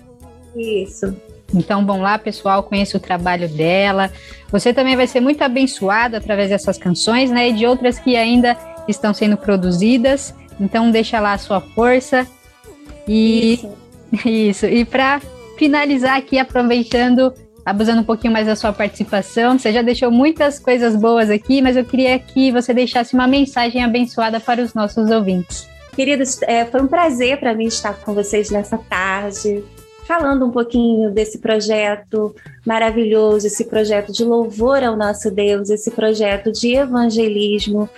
Isso. 0.55 1.15
Então, 1.53 1.85
vão 1.85 2.01
lá, 2.01 2.17
pessoal, 2.17 2.63
conheça 2.63 2.97
o 2.97 2.99
trabalho 2.99 3.47
dela. 3.47 4.11
Você 4.51 4.73
também 4.73 4.95
vai 4.95 5.07
ser 5.07 5.19
muito 5.19 5.41
abençoado 5.43 6.15
através 6.15 6.49
dessas 6.49 6.77
canções, 6.77 7.31
né? 7.31 7.49
E 7.49 7.53
de 7.53 7.65
outras 7.65 7.99
que 7.99 8.15
ainda 8.15 8.57
estão 8.87 9.13
sendo 9.13 9.37
produzidas. 9.37 10.33
Então, 10.59 10.91
deixa 10.91 11.19
lá 11.19 11.33
a 11.33 11.37
sua 11.37 11.61
força. 11.61 12.27
E 13.07 13.53
isso. 13.53 14.27
isso. 14.27 14.65
E 14.65 14.83
para 14.83 15.21
finalizar 15.57 16.17
aqui, 16.17 16.37
aproveitando, 16.37 17.33
abusando 17.65 18.01
um 18.01 18.05
pouquinho 18.05 18.33
mais 18.33 18.47
da 18.47 18.55
sua 18.55 18.73
participação, 18.73 19.57
você 19.57 19.71
já 19.71 19.81
deixou 19.81 20.11
muitas 20.11 20.59
coisas 20.59 20.95
boas 20.95 21.29
aqui, 21.29 21.61
mas 21.61 21.77
eu 21.77 21.85
queria 21.85 22.17
que 22.19 22.51
você 22.51 22.73
deixasse 22.73 23.13
uma 23.13 23.27
mensagem 23.27 23.83
abençoada 23.83 24.39
para 24.39 24.61
os 24.61 24.73
nossos 24.73 25.09
ouvintes. 25.09 25.67
Queridos, 25.95 26.41
é, 26.41 26.65
foi 26.65 26.81
um 26.81 26.87
prazer 26.87 27.39
para 27.39 27.53
mim 27.53 27.65
estar 27.65 27.93
com 27.93 28.13
vocês 28.13 28.49
nessa 28.49 28.77
tarde, 28.77 29.63
falando 30.07 30.45
um 30.45 30.51
pouquinho 30.51 31.11
desse 31.11 31.39
projeto 31.39 32.33
maravilhoso, 32.65 33.47
esse 33.47 33.65
projeto 33.65 34.11
de 34.11 34.23
louvor 34.23 34.83
ao 34.83 34.95
nosso 34.95 35.31
Deus, 35.31 35.69
esse 35.69 35.91
projeto 35.91 36.51
de 36.51 36.75
evangelismo. 36.75 37.89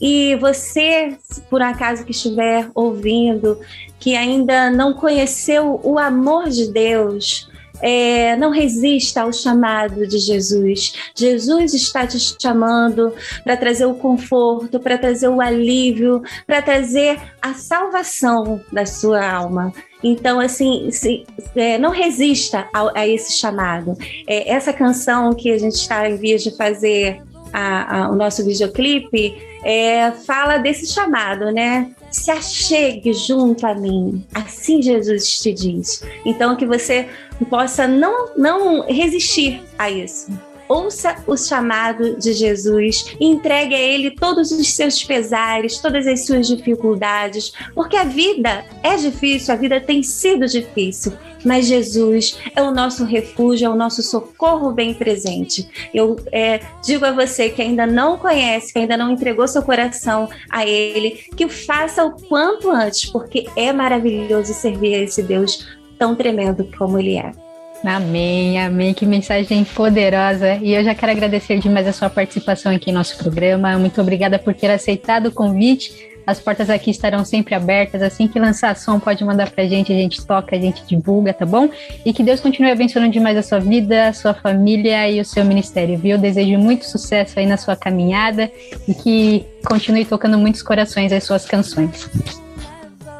E 0.00 0.34
você, 0.36 1.16
por 1.48 1.62
acaso 1.62 2.04
que 2.04 2.10
estiver 2.10 2.68
ouvindo, 2.74 3.58
que 4.00 4.16
ainda 4.16 4.70
não 4.70 4.92
conheceu 4.92 5.80
o 5.84 5.98
amor 5.98 6.48
de 6.48 6.72
Deus, 6.72 7.48
é, 7.80 8.36
não 8.36 8.50
resista 8.50 9.22
ao 9.22 9.32
chamado 9.32 10.06
de 10.06 10.18
Jesus. 10.18 10.94
Jesus 11.14 11.74
está 11.74 12.06
te 12.06 12.18
chamando 12.40 13.12
para 13.42 13.56
trazer 13.56 13.86
o 13.86 13.94
conforto, 13.94 14.78
para 14.78 14.96
trazer 14.96 15.28
o 15.28 15.40
alívio, 15.40 16.22
para 16.46 16.62
trazer 16.62 17.20
a 17.40 17.54
salvação 17.54 18.60
da 18.72 18.86
sua 18.86 19.28
alma. 19.28 19.72
Então, 20.02 20.40
assim, 20.40 20.90
se, 20.90 21.24
é, 21.54 21.78
não 21.78 21.90
resista 21.90 22.66
a, 22.72 23.00
a 23.00 23.06
esse 23.08 23.32
chamado. 23.34 23.96
É, 24.26 24.50
essa 24.52 24.72
canção 24.72 25.32
que 25.34 25.50
a 25.52 25.58
gente 25.58 25.74
está 25.74 26.08
em 26.08 26.16
vias 26.16 26.42
de 26.42 26.56
fazer 26.56 27.22
a- 27.52 28.04
a- 28.04 28.10
o 28.10 28.14
nosso 28.16 28.44
videoclipe 28.44 29.34
é, 29.64 30.10
fala 30.10 30.58
desse 30.58 30.86
chamado, 30.92 31.52
né? 31.52 31.90
Se 32.10 32.30
achegue 32.30 33.12
junto 33.12 33.64
a 33.66 33.74
mim, 33.74 34.24
assim 34.34 34.82
Jesus 34.82 35.38
te 35.40 35.52
diz. 35.52 36.02
Então, 36.26 36.56
que 36.56 36.66
você 36.66 37.08
possa 37.48 37.86
não, 37.86 38.30
não 38.36 38.82
resistir 38.86 39.62
a 39.78 39.88
isso. 39.90 40.26
Ouça 40.72 41.16
o 41.26 41.36
chamado 41.36 42.16
de 42.16 42.32
Jesus 42.32 43.14
entregue 43.20 43.74
a 43.74 43.78
Ele 43.78 44.10
todos 44.10 44.50
os 44.50 44.72
seus 44.72 45.04
pesares, 45.04 45.76
todas 45.76 46.06
as 46.06 46.24
suas 46.24 46.46
dificuldades, 46.46 47.52
porque 47.74 47.94
a 47.94 48.04
vida 48.04 48.64
é 48.82 48.96
difícil, 48.96 49.52
a 49.52 49.56
vida 49.58 49.78
tem 49.82 50.02
sido 50.02 50.46
difícil, 50.46 51.12
mas 51.44 51.66
Jesus 51.66 52.38
é 52.56 52.62
o 52.62 52.70
nosso 52.70 53.04
refúgio, 53.04 53.66
é 53.66 53.68
o 53.68 53.76
nosso 53.76 54.02
socorro 54.02 54.72
bem 54.72 54.94
presente. 54.94 55.68
Eu 55.92 56.16
é, 56.32 56.60
digo 56.82 57.04
a 57.04 57.12
você 57.12 57.50
que 57.50 57.60
ainda 57.60 57.86
não 57.86 58.16
conhece, 58.16 58.72
que 58.72 58.78
ainda 58.78 58.96
não 58.96 59.10
entregou 59.10 59.46
seu 59.46 59.62
coração 59.62 60.26
a 60.48 60.66
Ele, 60.66 61.22
que 61.36 61.44
o 61.44 61.50
faça 61.50 62.02
o 62.02 62.12
quanto 62.12 62.70
antes, 62.70 63.10
porque 63.10 63.46
é 63.56 63.74
maravilhoso 63.74 64.54
servir 64.54 64.94
a 64.94 65.00
esse 65.00 65.22
Deus 65.22 65.68
tão 65.98 66.16
tremendo 66.16 66.66
como 66.78 66.98
Ele 66.98 67.18
é. 67.18 67.51
Amém, 67.84 68.60
amém. 68.60 68.94
Que 68.94 69.04
mensagem 69.04 69.64
poderosa. 69.64 70.54
E 70.56 70.72
eu 70.72 70.84
já 70.84 70.94
quero 70.94 71.12
agradecer 71.12 71.58
demais 71.58 71.86
a 71.86 71.92
sua 71.92 72.08
participação 72.08 72.72
aqui 72.72 72.90
em 72.90 72.94
nosso 72.94 73.16
programa. 73.18 73.76
Muito 73.78 74.00
obrigada 74.00 74.38
por 74.38 74.54
ter 74.54 74.70
aceitado 74.70 75.26
o 75.26 75.32
convite. 75.32 76.12
As 76.24 76.38
portas 76.38 76.70
aqui 76.70 76.90
estarão 76.90 77.24
sempre 77.24 77.54
abertas. 77.54 78.00
Assim 78.00 78.28
que 78.28 78.38
lançar 78.38 78.76
som, 78.76 79.00
pode 79.00 79.24
mandar 79.24 79.50
pra 79.50 79.64
gente, 79.66 79.92
a 79.92 79.96
gente 79.96 80.24
toca, 80.24 80.54
a 80.54 80.58
gente 80.58 80.84
divulga, 80.86 81.34
tá 81.34 81.44
bom? 81.44 81.68
E 82.06 82.12
que 82.12 82.22
Deus 82.22 82.40
continue 82.40 82.70
abençoando 82.70 83.10
demais 83.10 83.36
a 83.36 83.42
sua 83.42 83.58
vida, 83.58 84.08
a 84.08 84.12
sua 84.12 84.32
família 84.32 85.10
e 85.10 85.20
o 85.20 85.24
seu 85.24 85.44
ministério, 85.44 85.98
viu? 85.98 86.16
Desejo 86.16 86.58
muito 86.58 86.84
sucesso 86.84 87.40
aí 87.40 87.46
na 87.46 87.56
sua 87.56 87.74
caminhada 87.74 88.48
e 88.86 88.94
que 88.94 89.44
continue 89.66 90.04
tocando 90.04 90.38
muitos 90.38 90.62
corações 90.62 91.12
as 91.12 91.24
suas 91.24 91.44
canções. 91.44 92.08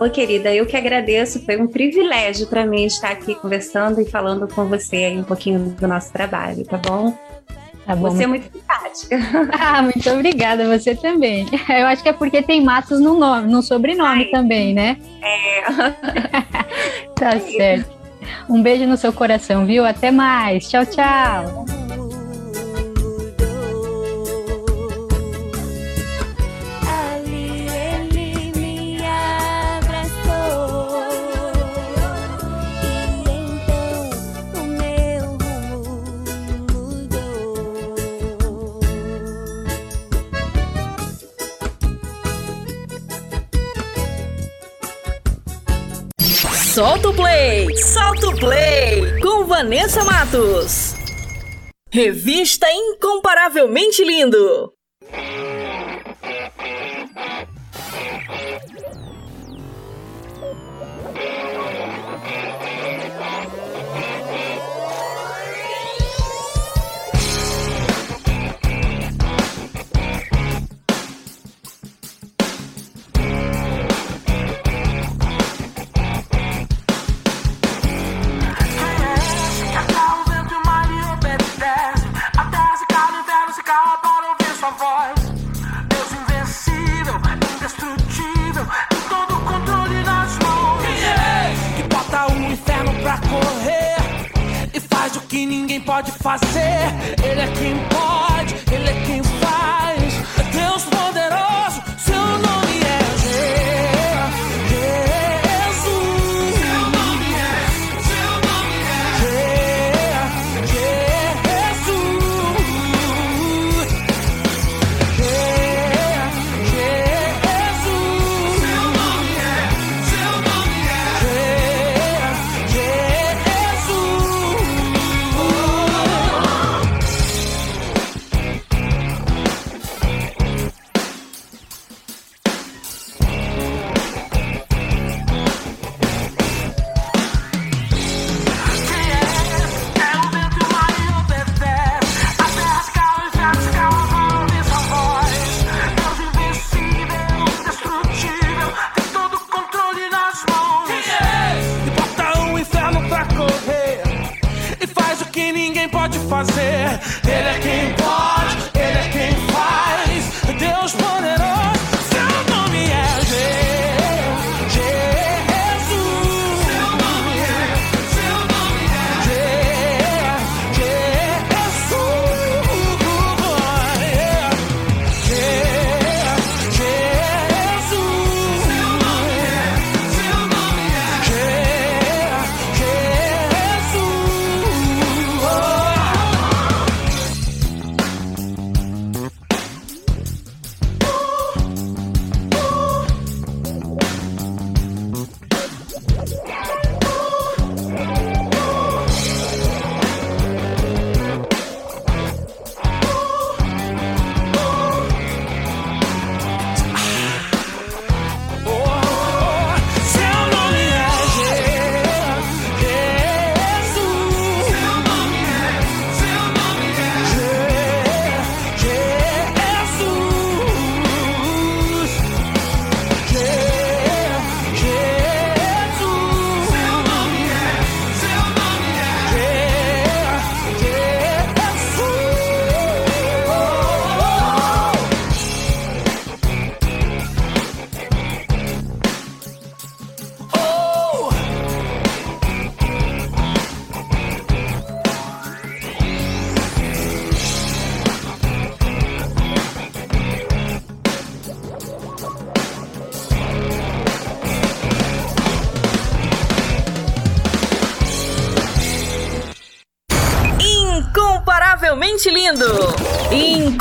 Ô, 0.02 0.10
querida, 0.10 0.52
eu 0.52 0.66
que 0.66 0.76
agradeço. 0.76 1.44
Foi 1.44 1.56
um 1.56 1.68
privilégio 1.68 2.48
para 2.48 2.66
mim 2.66 2.84
estar 2.86 3.12
aqui 3.12 3.36
conversando 3.36 4.00
e 4.00 4.04
falando 4.04 4.48
com 4.52 4.64
você 4.64 4.96
aí 4.96 5.16
um 5.16 5.22
pouquinho 5.22 5.76
do 5.78 5.86
nosso 5.86 6.12
trabalho, 6.12 6.64
tá 6.64 6.76
bom? 6.76 7.16
Tá 7.86 7.94
bom. 7.94 8.10
Você 8.10 8.24
é 8.24 8.26
muito 8.26 8.50
simpática. 8.52 9.16
Ah, 9.56 9.80
muito 9.80 10.10
obrigada, 10.10 10.66
você 10.66 10.96
também. 10.96 11.46
Eu 11.70 11.86
acho 11.86 12.02
que 12.02 12.08
é 12.08 12.12
porque 12.12 12.42
tem 12.42 12.60
Matos 12.60 12.98
no 12.98 13.16
nome, 13.16 13.48
no 13.50 13.62
sobrenome 13.62 14.24
também, 14.30 14.74
né? 14.74 14.96
É. 15.22 15.62
Tá 17.14 17.38
certo. 17.38 17.88
Um 18.48 18.60
beijo 18.60 18.84
no 18.84 18.96
seu 18.96 19.12
coração, 19.12 19.64
viu? 19.64 19.84
Até 19.84 20.10
mais. 20.10 20.68
Tchau, 20.68 20.84
tchau. 20.84 21.64
Solta 46.82 47.10
o 47.10 47.14
Play! 47.14 47.76
Solta 47.76 48.28
o 48.28 48.36
Play! 48.36 49.20
Com 49.20 49.44
Vanessa 49.44 50.02
Matos. 50.02 50.96
Revista 51.92 52.66
Incomparavelmente 52.72 54.02
Lindo. 54.02 54.72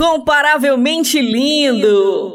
incomparavelmente 0.02 1.22
lindo. 1.22 2.31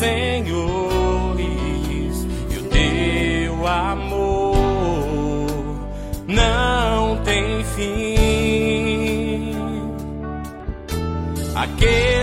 senhores 0.00 1.36
e 2.50 2.56
o 2.56 2.62
teu 2.70 3.66
amor 3.66 4.56
não 6.26 7.18
tem 7.22 7.62
fim. 7.64 9.52
Aquele 11.54 12.19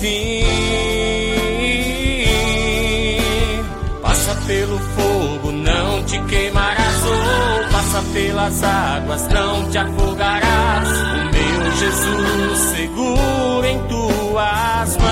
fim. 0.00 0.44
Passa 4.02 4.34
pelo 4.46 4.78
fogo, 4.78 5.52
não 5.52 6.02
te 6.04 6.18
queimarás. 6.22 7.04
Ou 7.04 7.68
passa 7.70 8.02
pelas 8.12 8.62
águas, 8.62 9.28
não 9.28 9.70
te 9.70 9.78
afogarás. 9.78 10.88
O 10.88 11.24
meu 11.32 11.72
Jesus, 11.76 12.58
seguro 12.76 13.66
em 13.66 13.78
tuas 13.88 14.96
mãos. 14.96 15.08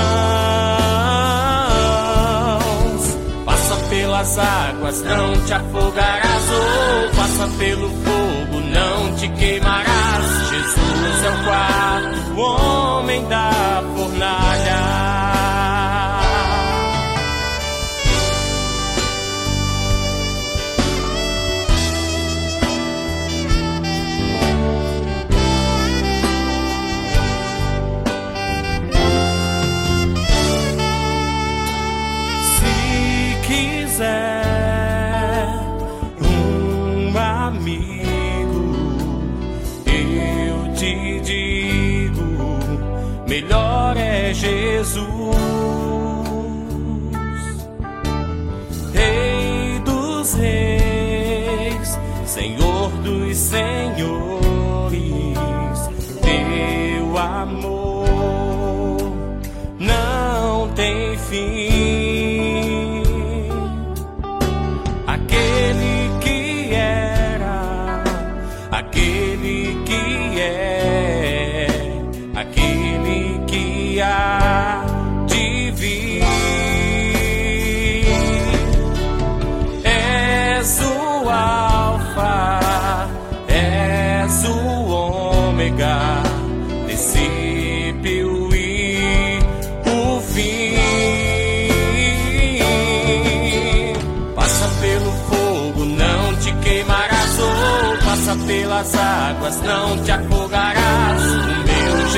Passa 3.45 3.77
pelas 3.89 4.39
águas, 4.39 5.03
não 5.03 5.45
te 5.45 5.53
afogarás. 5.53 6.51
Ou 6.51 7.11
passa 7.11 7.49
pelo 7.59 7.91
fogo 7.91 8.56
te 9.17 9.29
queimarás. 9.29 10.49
Jesus 10.51 11.25
é 11.25 11.31
o 11.31 11.45
quarto 11.45 12.41
homem 12.41 13.27
da 13.29 13.83
fornalha. 13.97 15.26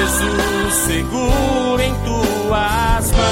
Jesus 0.08 0.74
seguro 0.86 1.80
em 1.82 1.94
tuas 1.96 3.12
mãos. 3.12 3.28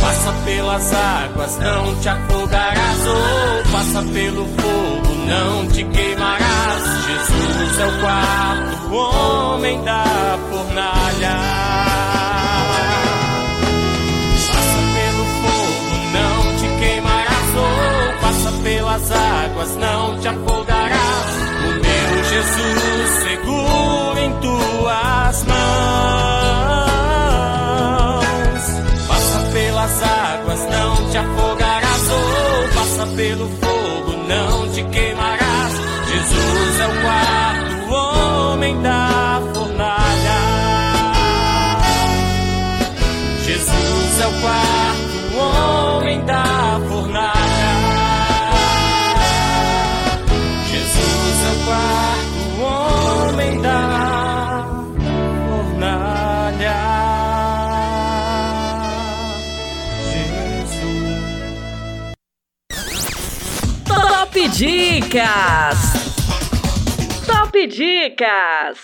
Passa 0.00 0.32
pelas 0.44 0.92
águas, 0.94 1.58
não 1.58 1.94
te 1.96 2.08
afogarás, 2.08 3.06
ou 3.06 3.62
passa 3.70 4.02
pelo 4.10 4.46
fogo, 4.46 5.14
não 5.26 5.68
te 5.68 5.84
queimarás. 5.84 6.82
Jesus 7.06 7.78
é 7.78 7.86
o 7.86 8.00
quarto 8.00 8.94
homem 8.94 9.82
da 9.82 10.38
fornalha. 10.50 11.36
Passa 14.48 14.80
pelo 14.94 15.24
fogo, 15.42 15.92
não 16.14 16.56
te 16.56 16.68
queimarás, 16.80 17.54
ou 17.54 18.20
passa 18.20 18.50
pelas 18.62 19.12
águas, 19.12 19.76
não 19.76 20.18
te 20.20 20.28
afogarás. 20.28 20.55
O 22.46 22.58
meu 22.58 23.06
Jesus 23.06 23.10
seguro 23.24 24.18
em 24.18 24.32
tuas 24.40 25.44
mãos. 25.44 25.56
Passa 29.08 29.40
pelas 29.52 30.02
águas, 30.02 30.60
não 30.70 31.10
te 31.10 31.18
afogarás, 31.18 32.10
ou 32.10 32.68
passa 32.74 33.06
pelo 33.16 33.48
fogo, 33.48 34.12
não 34.28 34.68
te 34.70 34.82
queimarás. 34.84 35.72
Jesus 36.08 36.80
é 36.80 36.86
o 36.86 37.00
quarto 37.02 37.92
homem 37.92 38.80
da 38.80 39.15
Top 64.46 64.58
Dicas! 64.58 65.78
Top 67.26 67.66
Dicas! 67.66 68.78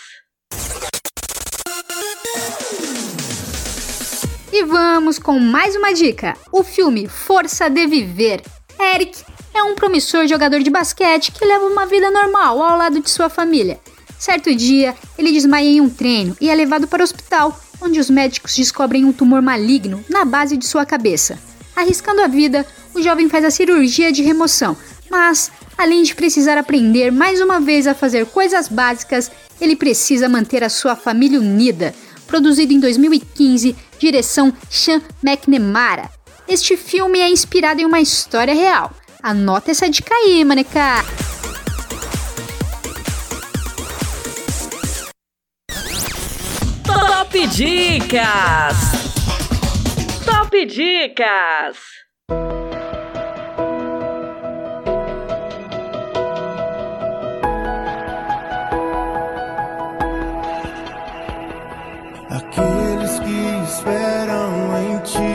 E 4.52 4.64
vamos 4.64 5.20
com 5.20 5.38
mais 5.38 5.76
uma 5.76 5.94
dica: 5.94 6.36
o 6.50 6.64
filme 6.64 7.06
Força 7.06 7.70
de 7.70 7.86
Viver. 7.86 8.42
Eric 8.76 9.22
é 9.54 9.62
um 9.62 9.76
promissor 9.76 10.26
jogador 10.26 10.60
de 10.64 10.70
basquete 10.70 11.30
que 11.30 11.44
leva 11.44 11.66
uma 11.66 11.86
vida 11.86 12.10
normal 12.10 12.60
ao 12.60 12.76
lado 12.76 12.98
de 12.98 13.08
sua 13.08 13.28
família. 13.28 13.78
Certo 14.18 14.52
dia, 14.52 14.96
ele 15.16 15.30
desmaia 15.30 15.68
em 15.68 15.80
um 15.80 15.88
treino 15.88 16.36
e 16.40 16.50
é 16.50 16.54
levado 16.56 16.88
para 16.88 17.02
o 17.02 17.04
hospital, 17.04 17.56
onde 17.80 18.00
os 18.00 18.10
médicos 18.10 18.56
descobrem 18.56 19.04
um 19.04 19.12
tumor 19.12 19.40
maligno 19.40 20.04
na 20.08 20.24
base 20.24 20.56
de 20.56 20.66
sua 20.66 20.84
cabeça. 20.84 21.38
Arriscando 21.76 22.20
a 22.20 22.26
vida, 22.26 22.66
o 22.94 23.00
jovem 23.00 23.28
faz 23.28 23.44
a 23.44 23.50
cirurgia 23.50 24.12
de 24.12 24.22
remoção, 24.22 24.76
mas, 25.12 25.52
além 25.76 26.02
de 26.02 26.14
precisar 26.14 26.56
aprender 26.56 27.12
mais 27.12 27.38
uma 27.38 27.60
vez 27.60 27.86
a 27.86 27.94
fazer 27.94 28.24
coisas 28.24 28.66
básicas, 28.66 29.30
ele 29.60 29.76
precisa 29.76 30.26
manter 30.26 30.64
a 30.64 30.70
sua 30.70 30.96
família 30.96 31.38
unida. 31.38 31.94
Produzido 32.26 32.72
em 32.72 32.80
2015, 32.80 33.76
direção 33.98 34.50
Sean 34.70 35.02
McNamara. 35.22 36.10
Este 36.48 36.78
filme 36.78 37.18
é 37.18 37.28
inspirado 37.28 37.82
em 37.82 37.84
uma 37.84 38.00
história 38.00 38.54
real. 38.54 38.90
Anota 39.22 39.70
essa 39.70 39.88
dica 39.90 40.14
aí, 40.14 40.42
maneca! 40.46 41.04
Top 46.86 47.46
Dicas! 47.48 48.76
Top 50.24 50.66
Dicas! 50.66 51.76
Esperam 63.82 64.52
em 64.78 64.98
ti, 65.00 65.34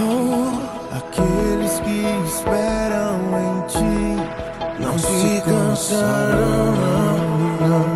oh, 0.00 0.96
aqueles 0.96 1.78
que 1.80 1.98
esperam 2.26 3.20
em 3.44 3.60
ti, 3.66 4.00
não 4.80 4.96
se 4.98 5.42
cansarão, 5.42 6.72
não, 7.60 7.86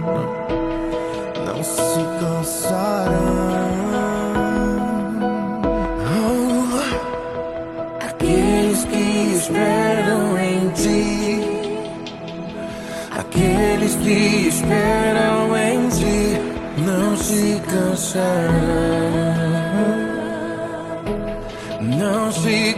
não, 0.00 0.24
não 1.44 1.62
se 1.62 2.00
cansarão. 2.18 3.28
Oh, 6.24 6.80
aqueles 8.06 8.84
que 8.86 9.34
esperam 9.36 10.38
em 10.38 10.70
ti, 10.70 11.44
aqueles 13.18 13.94
que 13.96 14.48
esperam 14.48 15.28
não 15.28 15.37
não 21.80 22.30
se 22.32 22.74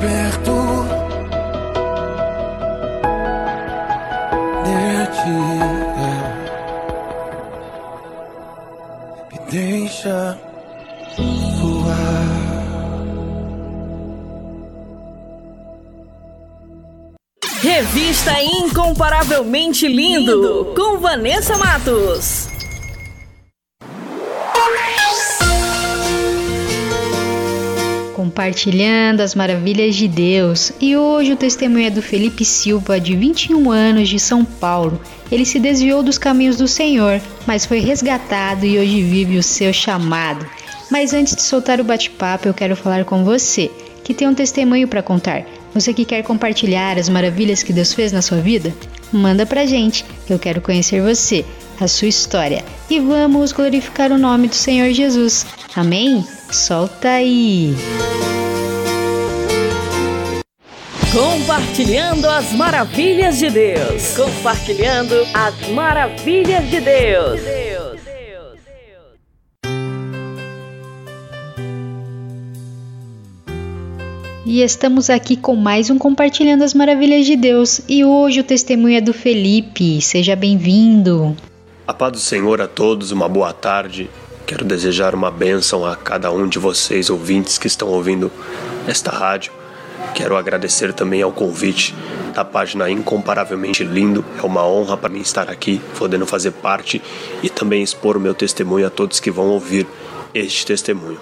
perto 0.00 0.58
de 4.64 5.06
ti. 5.16 5.40
Me 9.30 9.38
deixa 9.50 10.38
voar. 11.60 12.38
Revista 17.60 18.40
Incomparavelmente 18.42 19.88
Lindo, 19.88 20.72
com 20.76 20.98
Vanessa 20.98 21.56
Matos. 21.58 22.47
Compartilhando 28.38 29.20
as 29.20 29.34
maravilhas 29.34 29.96
de 29.96 30.06
Deus. 30.06 30.70
E 30.80 30.96
hoje 30.96 31.32
o 31.32 31.36
testemunho 31.36 31.88
é 31.88 31.90
do 31.90 32.00
Felipe 32.00 32.44
Silva, 32.44 33.00
de 33.00 33.16
21 33.16 33.68
anos, 33.68 34.08
de 34.08 34.20
São 34.20 34.44
Paulo. 34.44 35.00
Ele 35.28 35.44
se 35.44 35.58
desviou 35.58 36.04
dos 36.04 36.18
caminhos 36.18 36.56
do 36.56 36.68
Senhor, 36.68 37.20
mas 37.48 37.66
foi 37.66 37.80
resgatado 37.80 38.64
e 38.64 38.78
hoje 38.78 39.02
vive 39.02 39.38
o 39.38 39.42
seu 39.42 39.72
chamado. 39.72 40.46
Mas 40.88 41.12
antes 41.12 41.34
de 41.34 41.42
soltar 41.42 41.80
o 41.80 41.84
bate-papo, 41.84 42.46
eu 42.46 42.54
quero 42.54 42.76
falar 42.76 43.04
com 43.04 43.24
você, 43.24 43.72
que 44.04 44.14
tem 44.14 44.28
um 44.28 44.34
testemunho 44.34 44.86
para 44.86 45.02
contar. 45.02 45.44
Você 45.74 45.92
que 45.92 46.04
quer 46.04 46.22
compartilhar 46.22 46.96
as 46.96 47.08
maravilhas 47.08 47.64
que 47.64 47.72
Deus 47.72 47.92
fez 47.92 48.12
na 48.12 48.22
sua 48.22 48.38
vida? 48.40 48.72
Manda 49.12 49.44
pra 49.46 49.66
gente, 49.66 50.04
eu 50.30 50.38
quero 50.38 50.60
conhecer 50.60 51.02
você, 51.02 51.44
a 51.80 51.88
sua 51.88 52.06
história. 52.06 52.64
E 52.88 53.00
vamos 53.00 53.50
glorificar 53.50 54.12
o 54.12 54.18
nome 54.18 54.46
do 54.46 54.54
Senhor 54.54 54.92
Jesus. 54.92 55.44
Amém? 55.74 56.24
Solta 56.50 57.10
aí! 57.10 57.74
Compartilhando 61.12 62.26
as 62.26 62.52
maravilhas 62.52 63.38
de 63.38 63.50
Deus. 63.50 64.16
Compartilhando 64.16 65.14
as 65.34 65.68
maravilhas 65.68 66.68
de 66.70 66.80
Deus. 66.80 67.40
E 74.46 74.62
estamos 74.62 75.10
aqui 75.10 75.36
com 75.36 75.54
mais 75.54 75.90
um 75.90 75.98
Compartilhando 75.98 76.64
as 76.64 76.72
Maravilhas 76.72 77.26
de 77.26 77.36
Deus. 77.36 77.82
E 77.86 78.02
hoje 78.02 78.40
o 78.40 78.44
testemunho 78.44 78.96
é 78.96 79.00
do 79.02 79.12
Felipe. 79.12 80.00
Seja 80.00 80.34
bem-vindo. 80.34 81.36
A 81.86 81.92
paz 81.92 82.12
do 82.12 82.18
Senhor 82.18 82.58
a 82.62 82.66
todos, 82.66 83.10
uma 83.10 83.28
boa 83.28 83.52
tarde. 83.52 84.08
Quero 84.48 84.64
desejar 84.64 85.14
uma 85.14 85.30
bênção 85.30 85.84
a 85.84 85.94
cada 85.94 86.32
um 86.32 86.48
de 86.48 86.58
vocês, 86.58 87.10
ouvintes 87.10 87.58
que 87.58 87.66
estão 87.66 87.86
ouvindo 87.88 88.32
esta 88.86 89.10
rádio. 89.10 89.52
Quero 90.14 90.38
agradecer 90.38 90.94
também 90.94 91.20
ao 91.20 91.30
convite 91.30 91.94
da 92.34 92.46
página 92.46 92.90
Incomparavelmente 92.90 93.84
Lindo. 93.84 94.24
É 94.42 94.46
uma 94.46 94.66
honra 94.66 94.96
para 94.96 95.10
mim 95.10 95.20
estar 95.20 95.50
aqui, 95.50 95.82
podendo 95.98 96.24
fazer 96.24 96.52
parte 96.52 97.02
e 97.42 97.50
também 97.50 97.82
expor 97.82 98.16
o 98.16 98.20
meu 98.20 98.32
testemunho 98.32 98.86
a 98.86 98.90
todos 98.90 99.20
que 99.20 99.30
vão 99.30 99.48
ouvir 99.48 99.86
este 100.32 100.64
testemunho. 100.64 101.20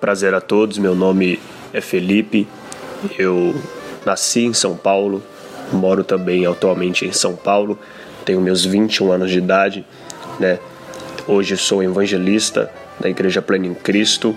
Prazer 0.00 0.32
a 0.32 0.40
todos, 0.40 0.78
meu 0.78 0.94
nome 0.94 1.40
é 1.72 1.80
Felipe, 1.80 2.46
eu 3.18 3.60
nasci 4.06 4.44
em 4.44 4.54
São 4.54 4.76
Paulo, 4.76 5.20
moro 5.72 6.04
também 6.04 6.46
atualmente 6.46 7.04
em 7.04 7.12
São 7.12 7.34
Paulo, 7.34 7.76
tenho 8.24 8.40
meus 8.40 8.64
21 8.64 9.10
anos 9.10 9.32
de 9.32 9.38
idade, 9.38 9.84
né? 10.38 10.60
Hoje 11.26 11.56
sou 11.56 11.82
evangelista 11.82 12.70
da 12.98 13.08
Igreja 13.08 13.40
Plena 13.40 13.66
em 13.66 13.74
Cristo 13.74 14.34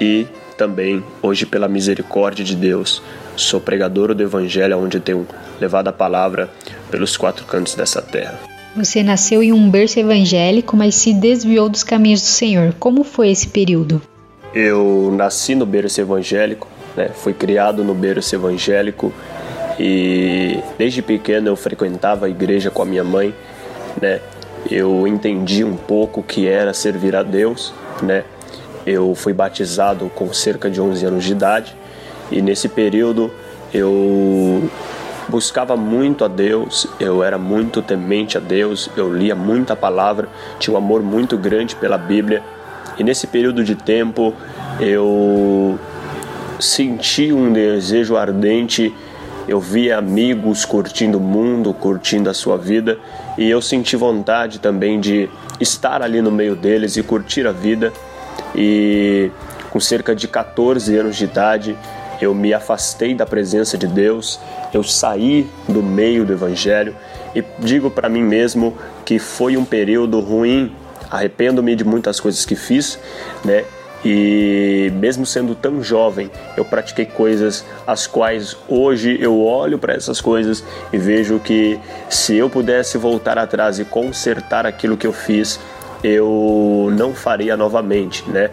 e 0.00 0.26
também, 0.56 1.04
hoje, 1.22 1.46
pela 1.46 1.68
misericórdia 1.68 2.44
de 2.44 2.56
Deus, 2.56 3.00
sou 3.36 3.60
pregador 3.60 4.12
do 4.12 4.22
Evangelho, 4.24 4.76
onde 4.76 4.98
tenho 4.98 5.24
levado 5.60 5.86
a 5.86 5.92
palavra 5.92 6.50
pelos 6.90 7.16
quatro 7.16 7.46
cantos 7.46 7.76
dessa 7.76 8.02
terra. 8.02 8.40
Você 8.74 9.02
nasceu 9.02 9.40
em 9.40 9.52
um 9.52 9.70
berço 9.70 10.00
evangélico, 10.00 10.76
mas 10.76 10.96
se 10.96 11.14
desviou 11.14 11.68
dos 11.68 11.84
caminhos 11.84 12.20
do 12.20 12.26
Senhor. 12.26 12.74
Como 12.78 13.04
foi 13.04 13.30
esse 13.30 13.46
período? 13.46 14.02
Eu 14.52 15.14
nasci 15.16 15.54
no 15.54 15.64
berço 15.64 16.00
evangélico, 16.00 16.66
né? 16.96 17.08
fui 17.14 17.32
criado 17.32 17.84
no 17.84 17.94
berço 17.94 18.34
evangélico 18.34 19.12
e 19.78 20.58
desde 20.76 21.02
pequeno 21.02 21.48
eu 21.48 21.56
frequentava 21.56 22.26
a 22.26 22.28
igreja 22.28 22.70
com 22.70 22.82
a 22.82 22.84
minha 22.84 23.04
mãe, 23.04 23.32
né? 24.00 24.20
Eu 24.70 25.06
entendi 25.06 25.64
um 25.64 25.76
pouco 25.76 26.20
o 26.20 26.22
que 26.22 26.46
era 26.46 26.74
servir 26.74 27.14
a 27.16 27.22
Deus, 27.22 27.72
né? 28.02 28.24
Eu 28.86 29.14
fui 29.14 29.32
batizado 29.32 30.10
com 30.14 30.32
cerca 30.32 30.70
de 30.70 30.80
11 30.80 31.06
anos 31.06 31.24
de 31.24 31.32
idade 31.32 31.76
e 32.30 32.40
nesse 32.40 32.68
período 32.68 33.30
eu 33.72 34.70
buscava 35.28 35.76
muito 35.76 36.24
a 36.24 36.28
Deus, 36.28 36.86
eu 36.98 37.22
era 37.22 37.36
muito 37.36 37.82
temente 37.82 38.38
a 38.38 38.40
Deus, 38.40 38.90
eu 38.96 39.12
lia 39.12 39.34
muita 39.34 39.76
palavra, 39.76 40.28
tinha 40.58 40.72
um 40.72 40.78
amor 40.78 41.02
muito 41.02 41.36
grande 41.36 41.76
pela 41.76 41.98
Bíblia. 41.98 42.42
E 42.98 43.04
nesse 43.04 43.26
período 43.26 43.62
de 43.62 43.74
tempo 43.74 44.34
eu 44.80 45.78
senti 46.58 47.32
um 47.32 47.52
desejo 47.52 48.16
ardente, 48.16 48.94
eu 49.46 49.60
via 49.60 49.98
amigos 49.98 50.64
curtindo 50.64 51.18
o 51.18 51.20
mundo, 51.20 51.72
curtindo 51.72 52.28
a 52.28 52.34
sua 52.34 52.56
vida, 52.56 52.98
e 53.38 53.48
eu 53.48 53.62
senti 53.62 53.94
vontade 53.96 54.58
também 54.58 55.00
de 55.00 55.30
estar 55.60 56.02
ali 56.02 56.20
no 56.20 56.30
meio 56.30 56.56
deles 56.56 56.96
e 56.96 57.02
curtir 57.04 57.46
a 57.46 57.52
vida. 57.52 57.92
E 58.54 59.30
com 59.70 59.78
cerca 59.78 60.14
de 60.14 60.26
14 60.26 60.96
anos 60.96 61.16
de 61.16 61.24
idade, 61.24 61.76
eu 62.20 62.34
me 62.34 62.52
afastei 62.52 63.14
da 63.14 63.24
presença 63.24 63.78
de 63.78 63.86
Deus, 63.86 64.40
eu 64.74 64.82
saí 64.82 65.48
do 65.68 65.80
meio 65.82 66.24
do 66.24 66.32
evangelho 66.32 66.96
e 67.32 67.44
digo 67.60 67.90
para 67.90 68.08
mim 68.08 68.22
mesmo 68.22 68.76
que 69.04 69.20
foi 69.20 69.56
um 69.56 69.64
período 69.64 70.18
ruim. 70.18 70.74
Arrependo-me 71.08 71.74
de 71.74 71.84
muitas 71.84 72.20
coisas 72.20 72.44
que 72.44 72.56
fiz, 72.56 72.98
né? 73.44 73.64
E 74.04 74.92
mesmo 74.94 75.26
sendo 75.26 75.54
tão 75.54 75.82
jovem, 75.82 76.30
eu 76.56 76.64
pratiquei 76.64 77.04
coisas 77.04 77.64
as 77.86 78.06
quais 78.06 78.56
hoje 78.68 79.18
eu 79.20 79.40
olho 79.40 79.78
para 79.78 79.94
essas 79.94 80.20
coisas 80.20 80.62
e 80.92 80.98
vejo 80.98 81.40
que 81.40 81.78
se 82.08 82.36
eu 82.36 82.48
pudesse 82.48 82.96
voltar 82.96 83.38
atrás 83.38 83.78
e 83.78 83.84
consertar 83.84 84.66
aquilo 84.66 84.96
que 84.96 85.06
eu 85.06 85.12
fiz, 85.12 85.58
eu 86.02 86.90
não 86.92 87.12
faria 87.12 87.56
novamente, 87.56 88.28
né? 88.30 88.50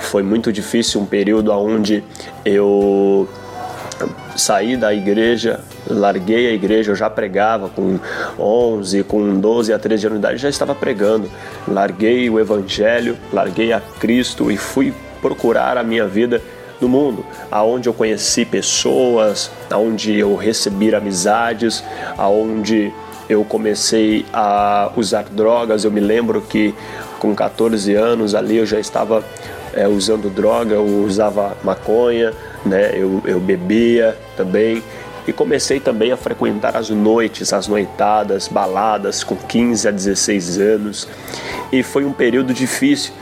Foi 0.00 0.22
muito 0.22 0.52
difícil 0.52 1.00
um 1.00 1.06
período 1.06 1.52
onde 1.52 2.02
eu 2.44 3.28
saí 4.38 4.76
da 4.76 4.94
igreja, 4.94 5.60
larguei 5.86 6.48
a 6.48 6.52
igreja, 6.52 6.92
eu 6.92 6.96
já 6.96 7.10
pregava 7.10 7.68
com 7.68 7.98
11, 8.38 9.02
com 9.04 9.38
12 9.38 9.72
a 9.72 9.78
13 9.78 10.06
anos 10.06 10.20
de 10.20 10.26
idade, 10.26 10.38
já 10.38 10.48
estava 10.48 10.74
pregando. 10.74 11.30
Larguei 11.66 12.30
o 12.30 12.38
evangelho, 12.38 13.16
larguei 13.32 13.72
a 13.72 13.80
Cristo 13.80 14.50
e 14.50 14.56
fui 14.56 14.94
procurar 15.20 15.76
a 15.76 15.82
minha 15.82 16.06
vida 16.06 16.40
no 16.80 16.88
mundo, 16.88 17.26
aonde 17.50 17.88
eu 17.88 17.92
conheci 17.92 18.44
pessoas, 18.44 19.50
aonde 19.68 20.16
eu 20.16 20.36
recebi 20.36 20.94
amizades, 20.94 21.82
aonde 22.16 22.92
eu 23.28 23.44
comecei 23.44 24.24
a 24.32 24.90
usar 24.96 25.24
drogas. 25.24 25.84
Eu 25.84 25.90
me 25.90 26.00
lembro 26.00 26.40
que 26.40 26.74
com 27.18 27.34
14 27.34 27.94
anos 27.94 28.34
ali 28.34 28.56
eu 28.56 28.66
já 28.66 28.78
estava 28.78 29.24
é, 29.74 29.86
usando 29.86 30.30
droga, 30.30 30.74
eu 30.74 30.84
usava 31.04 31.56
maconha, 31.62 32.32
né? 32.64 32.92
Eu, 32.94 33.22
eu 33.24 33.40
bebia 33.40 34.16
também 34.36 34.82
e 35.26 35.32
comecei 35.32 35.78
também 35.78 36.10
a 36.10 36.16
frequentar 36.16 36.76
as 36.76 36.88
noites, 36.88 37.52
as 37.52 37.68
noitadas, 37.68 38.48
baladas 38.48 39.22
com 39.22 39.36
15 39.36 39.88
a 39.88 39.90
16 39.90 40.58
anos. 40.58 41.08
E 41.70 41.82
foi 41.82 42.04
um 42.04 42.12
período 42.12 42.54
difícil, 42.54 43.12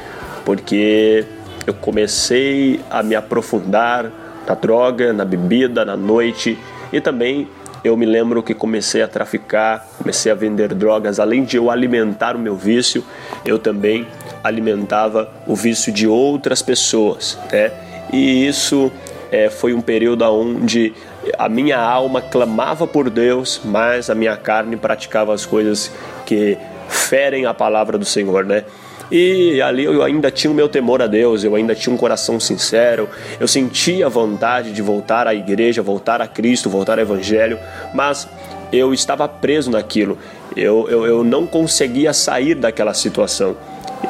porque 0.44 1.24
eu 1.66 1.74
comecei 1.74 2.80
a 2.88 3.02
me 3.02 3.16
aprofundar 3.16 4.10
na 4.46 4.54
droga, 4.54 5.12
na 5.12 5.24
bebida, 5.24 5.84
na 5.84 5.96
noite 5.96 6.56
e 6.92 7.00
também 7.00 7.48
eu 7.82 7.96
me 7.96 8.06
lembro 8.06 8.42
que 8.42 8.54
comecei 8.54 9.02
a 9.02 9.08
traficar, 9.08 9.86
comecei 9.98 10.30
a 10.30 10.34
vender 10.34 10.74
drogas. 10.74 11.20
Além 11.20 11.44
de 11.44 11.56
eu 11.56 11.70
alimentar 11.70 12.34
o 12.34 12.38
meu 12.38 12.56
vício, 12.56 13.04
eu 13.44 13.58
também 13.58 14.06
alimentava 14.46 15.30
o 15.46 15.54
vício 15.54 15.92
de 15.92 16.06
outras 16.06 16.62
pessoas, 16.62 17.38
né? 17.52 17.72
E 18.12 18.46
isso 18.46 18.90
é, 19.30 19.50
foi 19.50 19.74
um 19.74 19.80
período 19.80 20.24
onde 20.24 20.92
a 21.38 21.48
minha 21.48 21.78
alma 21.78 22.20
clamava 22.20 22.86
por 22.86 23.10
Deus, 23.10 23.60
mas 23.64 24.08
a 24.08 24.14
minha 24.14 24.36
carne 24.36 24.76
praticava 24.76 25.34
as 25.34 25.44
coisas 25.44 25.90
que 26.24 26.56
ferem 26.88 27.46
a 27.46 27.54
palavra 27.54 27.98
do 27.98 28.04
Senhor, 28.04 28.44
né? 28.44 28.64
E 29.10 29.60
ali 29.62 29.84
eu 29.84 30.02
ainda 30.02 30.30
tinha 30.30 30.50
o 30.50 30.54
meu 30.54 30.68
temor 30.68 31.00
a 31.00 31.06
Deus, 31.06 31.44
eu 31.44 31.54
ainda 31.54 31.74
tinha 31.74 31.94
um 31.94 31.96
coração 31.96 32.40
sincero, 32.40 33.08
eu 33.38 33.46
sentia 33.46 34.08
vontade 34.08 34.72
de 34.72 34.82
voltar 34.82 35.28
à 35.28 35.34
igreja, 35.34 35.80
voltar 35.80 36.20
a 36.20 36.26
Cristo, 36.26 36.68
voltar 36.68 36.94
ao 36.94 37.00
Evangelho, 37.00 37.58
mas 37.94 38.28
eu 38.72 38.92
estava 38.92 39.28
preso 39.28 39.70
naquilo, 39.70 40.18
eu, 40.56 40.88
eu, 40.90 41.06
eu 41.06 41.24
não 41.24 41.46
conseguia 41.46 42.12
sair 42.12 42.56
daquela 42.56 42.94
situação. 42.94 43.56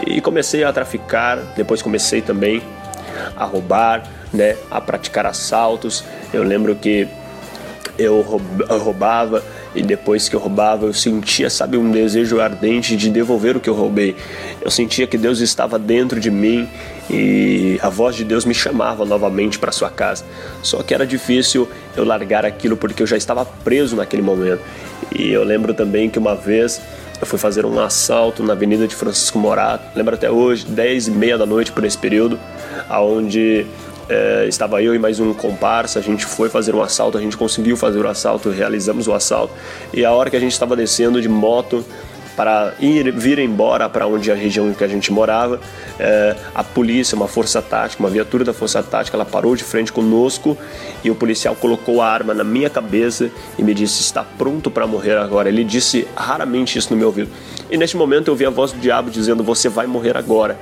E 0.05 0.20
comecei 0.20 0.64
a 0.64 0.73
traficar, 0.73 1.39
depois 1.56 1.81
comecei 1.81 2.20
também 2.20 2.62
a 3.36 3.44
roubar, 3.44 4.02
né, 4.32 4.56
a 4.70 4.81
praticar 4.81 5.27
assaltos. 5.27 6.05
Eu 6.32 6.43
lembro 6.43 6.74
que 6.74 7.09
eu 7.98 8.20
roubava 8.68 9.43
e 9.74 9.82
depois 9.82 10.28
que 10.28 10.36
eu 10.36 10.40
roubava 10.40 10.86
eu 10.86 10.93
sentia, 10.93 11.48
sabe, 11.48 11.77
um 11.77 11.90
desejo 11.90 12.40
ardente 12.40 12.97
de 12.97 13.10
devolver 13.10 13.56
o 13.56 13.60
que 13.60 13.68
eu 13.68 13.74
roubei. 13.74 14.16
Eu 14.60 14.70
sentia 14.70 15.06
que 15.06 15.16
Deus 15.16 15.40
estava 15.40 15.78
dentro 15.78 16.20
de 16.20 16.31
mim 16.31 16.68
e 17.10 17.78
a 17.82 17.89
voz 17.89 18.16
de 18.16 18.24
Deus 18.24 18.44
me 18.44 18.55
chamava 18.55 19.05
novamente 19.05 19.59
para 19.59 19.73
sua 19.73 19.90
casa. 19.90 20.24
Só 20.62 20.82
que 20.82 20.93
era 20.93 21.06
difícil 21.06 21.68
eu 21.97 22.05
largar 22.05 22.44
aquilo 22.44 22.77
porque 22.77 23.02
eu 23.02 23.06
já 23.06 23.16
estava 23.16 23.44
preso 23.44 23.97
naquele 23.97 24.23
momento. 24.23 24.60
E 25.14 25.31
eu 25.31 25.44
lembro 25.44 25.73
também 25.73 26.10
que 26.10 26.18
uma 26.18 26.35
vez 26.35 26.81
eu 27.20 27.26
fui 27.26 27.38
fazer 27.38 27.64
um 27.64 27.80
assalto 27.80 28.43
na 28.43 28.52
Avenida 28.52 28.86
de 28.86 28.94
Francisco 28.94 29.38
Morato, 29.38 29.84
lembro 29.94 30.14
até 30.14 30.30
hoje, 30.30 30.66
10 30.66 31.09
e 31.09 31.10
meia 31.10 31.38
da 31.38 31.47
noite 31.47 31.72
por 31.72 31.84
esse 31.84 31.97
período, 31.97 32.38
aonde 32.88 33.66
é, 34.09 34.47
estava 34.48 34.82
eu 34.82 34.94
e 34.94 34.98
mais 34.98 35.18
um 35.18 35.32
comparsa, 35.32 35.98
a 35.98 36.02
gente 36.02 36.24
foi 36.24 36.48
fazer 36.48 36.74
um 36.74 36.82
assalto, 36.82 37.18
a 37.18 37.20
gente 37.20 37.36
conseguiu 37.36 37.76
fazer 37.76 38.05
o 38.05 38.09
assalto, 38.09 38.51
realizamos 38.51 39.09
o 39.09 39.12
assalto. 39.12 39.52
E 39.93 40.05
a 40.05 40.12
hora 40.12 40.30
que 40.30 40.36
a 40.36 40.40
gente 40.40 40.52
estava 40.52 40.76
descendo 40.76 41.20
de 41.20 41.28
moto 41.28 41.84
para 42.37 42.75
ir 42.79 43.11
vir 43.13 43.39
embora 43.39 43.89
para 43.89 44.07
onde 44.07 44.31
a 44.31 44.35
região 44.35 44.73
que 44.73 44.85
a 44.85 44.89
gente 44.89 45.11
morava, 45.11 45.59
é, 45.99 46.37
a 46.55 46.63
polícia, 46.63 47.17
uma 47.17 47.27
força 47.27 47.63
tática, 47.63 48.03
uma 48.03 48.11
viatura 48.11 48.45
da 48.45 48.53
força 48.53 48.83
tática, 48.83 49.17
ela 49.17 49.25
parou 49.25 49.57
de 49.57 49.65
frente 49.65 49.91
conosco 49.93 50.57
e 51.03 51.11
o 51.11 51.15
policial 51.15 51.57
colocou 51.57 52.03
a 52.03 52.09
arma 52.09 52.35
na 52.35 52.45
minha 52.45 52.69
cabeça 52.69 53.31
e 53.59 53.63
me 53.63 53.73
disse: 53.73 54.03
"Está 54.03 54.23
pronto 54.23 54.71
para 54.71 54.87
morrer 54.87 55.17
agora". 55.17 55.49
Ele 55.49 55.65
disse 55.65 56.07
raramente 56.15 56.79
isso 56.79 56.93
no 56.93 56.97
meu 56.97 57.09
ouvido. 57.09 57.31
E 57.71 57.77
neste 57.77 57.97
momento 57.97 58.29
eu 58.29 58.37
vi 58.37 58.45
a 58.45 58.51
voz 58.51 58.73
do 58.73 58.79
diabo 58.79 59.11
dizendo: 59.11 59.43
"Você 59.43 59.69
vai 59.69 59.87
morrer 59.87 60.17
agora" 60.17 60.57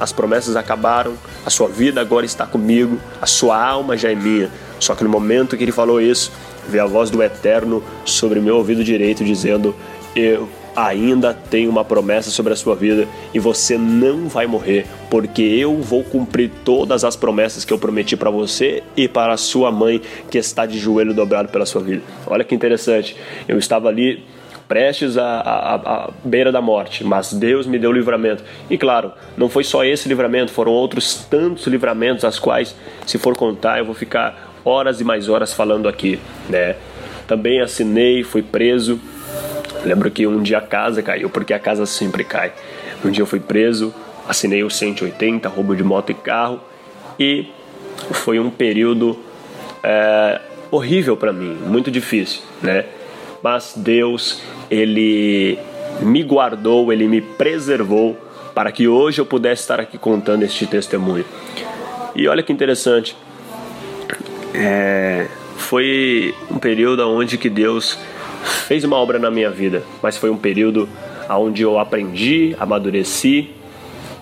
as 0.00 0.12
promessas 0.12 0.54
acabaram, 0.54 1.14
a 1.44 1.50
sua 1.50 1.68
vida 1.68 2.00
agora 2.00 2.24
está 2.24 2.46
comigo, 2.46 3.00
a 3.20 3.26
sua 3.26 3.60
alma 3.60 3.96
já 3.96 4.10
é 4.10 4.14
minha. 4.14 4.48
Só 4.78 4.94
que 4.94 5.02
no 5.02 5.10
momento 5.10 5.56
que 5.56 5.64
ele 5.64 5.72
falou 5.72 6.00
isso, 6.00 6.30
veio 6.68 6.84
a 6.84 6.86
voz 6.86 7.10
do 7.10 7.22
Eterno 7.22 7.82
sobre 8.04 8.40
meu 8.40 8.56
ouvido 8.56 8.84
direito 8.84 9.24
dizendo: 9.24 9.74
Eu 10.14 10.48
ainda 10.74 11.34
tenho 11.34 11.70
uma 11.70 11.84
promessa 11.84 12.30
sobre 12.30 12.52
a 12.52 12.56
sua 12.56 12.74
vida 12.74 13.06
e 13.34 13.38
você 13.38 13.76
não 13.76 14.28
vai 14.28 14.46
morrer, 14.46 14.86
porque 15.10 15.42
eu 15.42 15.76
vou 15.76 16.04
cumprir 16.04 16.50
todas 16.64 17.04
as 17.04 17.16
promessas 17.16 17.64
que 17.64 17.72
eu 17.72 17.78
prometi 17.78 18.16
para 18.16 18.30
você 18.30 18.82
e 18.96 19.08
para 19.08 19.32
a 19.32 19.36
sua 19.36 19.70
mãe 19.72 20.00
que 20.30 20.38
está 20.38 20.66
de 20.66 20.78
joelho 20.78 21.14
dobrado 21.14 21.48
pela 21.48 21.66
sua 21.66 21.82
vida. 21.82 22.02
Olha 22.26 22.44
que 22.44 22.54
interessante. 22.54 23.16
Eu 23.46 23.58
estava 23.58 23.88
ali 23.88 24.24
prestes 24.68 25.16
à, 25.16 25.40
à, 25.40 25.74
à, 25.74 26.10
beira 26.22 26.52
da 26.52 26.60
morte, 26.60 27.02
mas 27.02 27.32
Deus 27.32 27.66
me 27.66 27.78
deu 27.78 27.90
livramento. 27.90 28.44
E 28.68 28.76
claro, 28.76 29.12
não 29.36 29.48
foi 29.48 29.64
só 29.64 29.82
esse 29.82 30.08
livramento, 30.08 30.52
foram 30.52 30.72
outros 30.72 31.26
tantos 31.28 31.66
livramentos, 31.66 32.24
as 32.24 32.38
quais, 32.38 32.76
se 33.06 33.16
for 33.18 33.34
contar, 33.34 33.78
eu 33.78 33.86
vou 33.86 33.94
ficar 33.94 34.52
horas 34.64 35.00
e 35.00 35.04
mais 35.04 35.28
horas 35.28 35.54
falando 35.54 35.88
aqui, 35.88 36.20
né? 36.48 36.76
Também 37.26 37.60
assinei, 37.60 38.22
fui 38.22 38.42
preso. 38.42 39.00
Lembro 39.84 40.10
que 40.10 40.26
um 40.26 40.42
dia 40.42 40.58
a 40.58 40.62
casa 40.62 41.02
caiu, 41.02 41.30
porque 41.30 41.54
a 41.54 41.58
casa 41.58 41.86
sempre 41.86 42.24
cai. 42.24 42.52
Um 43.04 43.10
dia 43.10 43.22
eu 43.22 43.26
fui 43.26 43.40
preso, 43.40 43.94
assinei 44.28 44.62
o 44.62 44.70
180, 44.70 45.48
roubo 45.48 45.74
de 45.74 45.84
moto 45.84 46.10
e 46.10 46.14
carro, 46.14 46.60
e 47.18 47.48
foi 48.12 48.38
um 48.38 48.50
período 48.50 49.18
é, 49.82 50.40
horrível 50.70 51.16
para 51.16 51.32
mim, 51.32 51.56
muito 51.66 51.90
difícil, 51.90 52.42
né? 52.62 52.84
Mas 53.42 53.74
Deus 53.76 54.42
ele 54.70 55.58
me 56.00 56.22
guardou, 56.22 56.92
ele 56.92 57.06
me 57.06 57.20
preservou 57.20 58.16
para 58.54 58.72
que 58.72 58.88
hoje 58.88 59.20
eu 59.20 59.26
pudesse 59.26 59.62
estar 59.62 59.80
aqui 59.80 59.96
contando 59.96 60.42
este 60.42 60.66
testemunho. 60.66 61.24
E 62.14 62.26
olha 62.26 62.42
que 62.42 62.52
interessante, 62.52 63.16
é, 64.54 65.28
foi 65.56 66.34
um 66.50 66.58
período 66.58 67.08
onde 67.08 67.38
que 67.38 67.48
Deus 67.48 67.98
fez 68.66 68.84
uma 68.84 68.96
obra 68.96 69.18
na 69.18 69.30
minha 69.30 69.50
vida, 69.50 69.82
mas 70.02 70.16
foi 70.16 70.30
um 70.30 70.36
período 70.36 70.88
onde 71.30 71.62
eu 71.62 71.78
aprendi, 71.78 72.56
amadureci, 72.58 73.50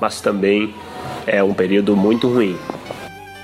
mas 0.01 0.21
também 0.21 0.75
é 1.27 1.43
um 1.43 1.55
período 1.55 1.97
muito 1.97 2.29
ruim. 2.29 2.57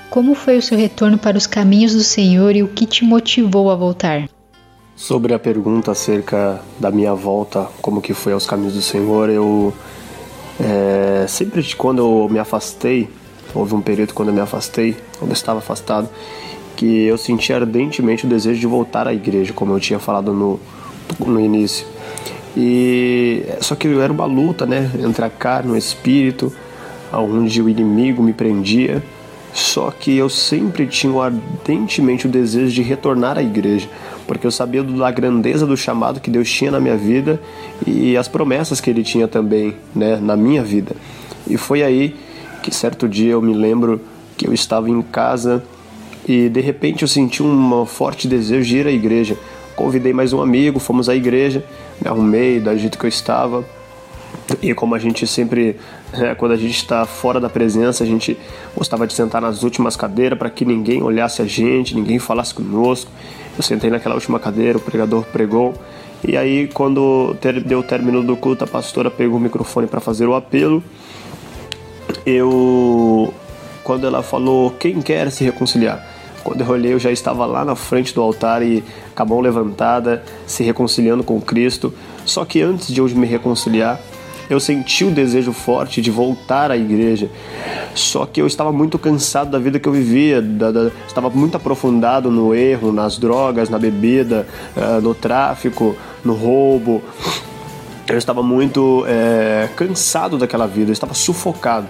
Como 0.09 0.35
foi 0.35 0.57
o 0.57 0.61
seu 0.61 0.77
retorno 0.77 1.17
para 1.17 1.37
os 1.37 1.47
caminhos 1.47 1.93
do 1.93 2.03
Senhor 2.03 2.55
e 2.55 2.61
o 2.61 2.67
que 2.67 2.85
te 2.85 3.03
motivou 3.03 3.71
a 3.71 3.75
voltar? 3.75 4.29
Sobre 4.95 5.33
a 5.33 5.39
pergunta 5.39 5.91
acerca 5.91 6.61
da 6.79 6.91
minha 6.91 7.15
volta, 7.15 7.67
como 7.81 8.01
que 8.01 8.13
foi 8.13 8.31
aos 8.33 8.45
caminhos 8.45 8.75
do 8.75 8.81
Senhor, 8.81 9.29
eu 9.29 9.73
é, 10.59 11.25
sempre 11.27 11.63
quando 11.75 11.99
eu 11.99 12.29
me 12.29 12.37
afastei, 12.37 13.09
houve 13.55 13.73
um 13.73 13.81
período 13.81 14.13
quando 14.13 14.29
eu 14.29 14.35
me 14.35 14.41
afastei, 14.41 14.95
quando 15.17 15.31
eu 15.31 15.35
estava 15.35 15.59
afastado, 15.59 16.07
que 16.75 17.05
eu 17.05 17.17
senti 17.17 17.53
ardentemente 17.53 18.25
o 18.25 18.29
desejo 18.29 18.59
de 18.59 18.67
voltar 18.67 19.07
à 19.07 19.13
igreja, 19.13 19.53
como 19.53 19.73
eu 19.73 19.79
tinha 19.79 19.99
falado 19.99 20.33
no, 20.33 20.59
no 21.19 21.39
início. 21.39 21.85
E 22.55 23.43
só 23.61 23.75
que 23.75 23.87
era 23.87 24.11
uma 24.11 24.25
luta, 24.25 24.65
né, 24.65 24.89
entre 25.03 25.25
a 25.25 25.29
carne 25.29 25.71
e 25.71 25.73
o 25.73 25.77
espírito, 25.77 26.53
onde 27.11 27.61
o 27.61 27.69
inimigo 27.69 28.21
me 28.21 28.33
prendia. 28.33 29.03
Só 29.53 29.91
que 29.91 30.15
eu 30.17 30.29
sempre 30.29 30.87
tinha 30.87 31.13
ardentemente 31.21 32.25
o 32.25 32.29
desejo 32.29 32.73
de 32.73 32.81
retornar 32.81 33.37
à 33.37 33.43
igreja, 33.43 33.87
porque 34.25 34.47
eu 34.47 34.51
sabia 34.51 34.83
da 34.83 35.11
grandeza 35.11 35.65
do 35.65 35.77
chamado 35.77 36.19
que 36.19 36.31
Deus 36.31 36.49
tinha 36.49 36.71
na 36.71 36.79
minha 36.79 36.97
vida 36.97 37.39
e 37.85 38.17
as 38.17 38.27
promessas 38.27 38.81
que 38.81 38.89
Ele 38.89 39.03
tinha 39.03 39.27
também, 39.27 39.75
né, 39.95 40.17
na 40.19 40.35
minha 40.35 40.63
vida. 40.63 40.95
E 41.47 41.55
foi 41.55 41.83
aí 41.83 42.15
que 42.63 42.73
certo 42.73 43.07
dia 43.07 43.33
eu 43.33 43.41
me 43.41 43.53
lembro 43.53 44.01
que 44.35 44.47
eu 44.47 44.53
estava 44.53 44.89
em 44.89 45.01
casa 45.03 45.63
e 46.27 46.49
de 46.49 46.61
repente 46.61 47.01
eu 47.01 47.07
senti 47.07 47.43
um 47.43 47.85
forte 47.85 48.27
desejo 48.27 48.65
de 48.67 48.77
ir 48.77 48.87
à 48.87 48.91
igreja. 48.91 49.37
Convidei 49.75 50.13
mais 50.13 50.33
um 50.33 50.41
amigo, 50.41 50.79
fomos 50.79 51.09
à 51.09 51.15
igreja, 51.15 51.65
me 52.01 52.07
arrumei 52.07 52.59
da 52.59 52.75
jeito 52.75 52.97
que 52.97 53.05
eu 53.05 53.09
estava. 53.09 53.65
E 54.61 54.73
como 54.73 54.93
a 54.93 54.99
gente 54.99 55.25
sempre, 55.25 55.77
né, 56.11 56.35
quando 56.35 56.51
a 56.51 56.57
gente 56.57 56.75
está 56.75 57.05
fora 57.05 57.39
da 57.39 57.49
presença, 57.49 58.03
a 58.03 58.07
gente 58.07 58.37
gostava 58.75 59.07
de 59.07 59.13
sentar 59.13 59.41
nas 59.41 59.63
últimas 59.63 59.95
cadeiras 59.95 60.37
para 60.37 60.49
que 60.49 60.65
ninguém 60.65 61.01
olhasse 61.01 61.41
a 61.41 61.45
gente, 61.45 61.95
ninguém 61.95 62.19
falasse 62.19 62.53
conosco. 62.53 63.09
Eu 63.57 63.63
sentei 63.63 63.89
naquela 63.89 64.15
última 64.15 64.39
cadeira, 64.39 64.77
o 64.77 64.81
pregador 64.81 65.23
pregou. 65.25 65.73
E 66.25 66.37
aí, 66.37 66.67
quando 66.73 67.35
deu 67.65 67.79
o 67.79 67.83
término 67.83 68.23
do 68.23 68.37
culto, 68.37 68.63
a 68.63 68.67
pastora 68.67 69.11
pegou 69.11 69.37
o 69.37 69.41
microfone 69.41 69.87
para 69.87 69.99
fazer 69.99 70.25
o 70.25 70.33
apelo. 70.33 70.83
Eu, 72.25 73.33
quando 73.83 74.07
ela 74.07 74.23
falou, 74.23 74.71
quem 74.71 75.01
quer 75.01 75.29
se 75.31 75.43
reconciliar? 75.43 76.12
Quando 76.43 76.61
eu 76.61 76.67
olhei, 76.67 76.93
eu 76.93 76.99
já 76.99 77.11
estava 77.11 77.45
lá 77.45 77.63
na 77.63 77.75
frente 77.75 78.13
do 78.13 78.21
altar 78.21 78.61
e 78.61 78.83
com 79.15 79.23
a 79.23 79.25
mão 79.25 79.39
levantada, 79.39 80.23
se 80.45 80.63
reconciliando 80.63 81.23
com 81.23 81.39
Cristo. 81.39 81.93
Só 82.25 82.43
que 82.43 82.61
antes 82.61 82.87
de 82.93 82.99
eu 82.99 83.07
me 83.09 83.25
reconciliar, 83.25 83.99
eu 84.49 84.59
senti 84.59 85.05
o 85.05 85.11
desejo 85.11 85.53
forte 85.53 86.01
de 86.01 86.11
voltar 86.11 86.69
à 86.69 86.77
igreja. 86.77 87.29
Só 87.95 88.25
que 88.25 88.41
eu 88.41 88.47
estava 88.47 88.71
muito 88.71 88.99
cansado 88.99 89.51
da 89.51 89.59
vida 89.59 89.79
que 89.79 89.87
eu 89.87 89.93
vivia, 89.93 90.41
da, 90.41 90.71
da, 90.71 90.91
estava 91.07 91.29
muito 91.29 91.55
aprofundado 91.55 92.29
no 92.29 92.53
erro, 92.53 92.91
nas 92.91 93.17
drogas, 93.17 93.69
na 93.69 93.79
bebida, 93.79 94.45
uh, 94.75 95.01
no 95.01 95.15
tráfico, 95.15 95.95
no 96.23 96.33
roubo. 96.33 97.01
Eu 98.07 98.17
estava 98.17 98.43
muito 98.43 99.05
é, 99.07 99.69
cansado 99.77 100.37
daquela 100.37 100.67
vida, 100.67 100.89
eu 100.89 100.93
estava 100.93 101.13
sufocado. 101.13 101.87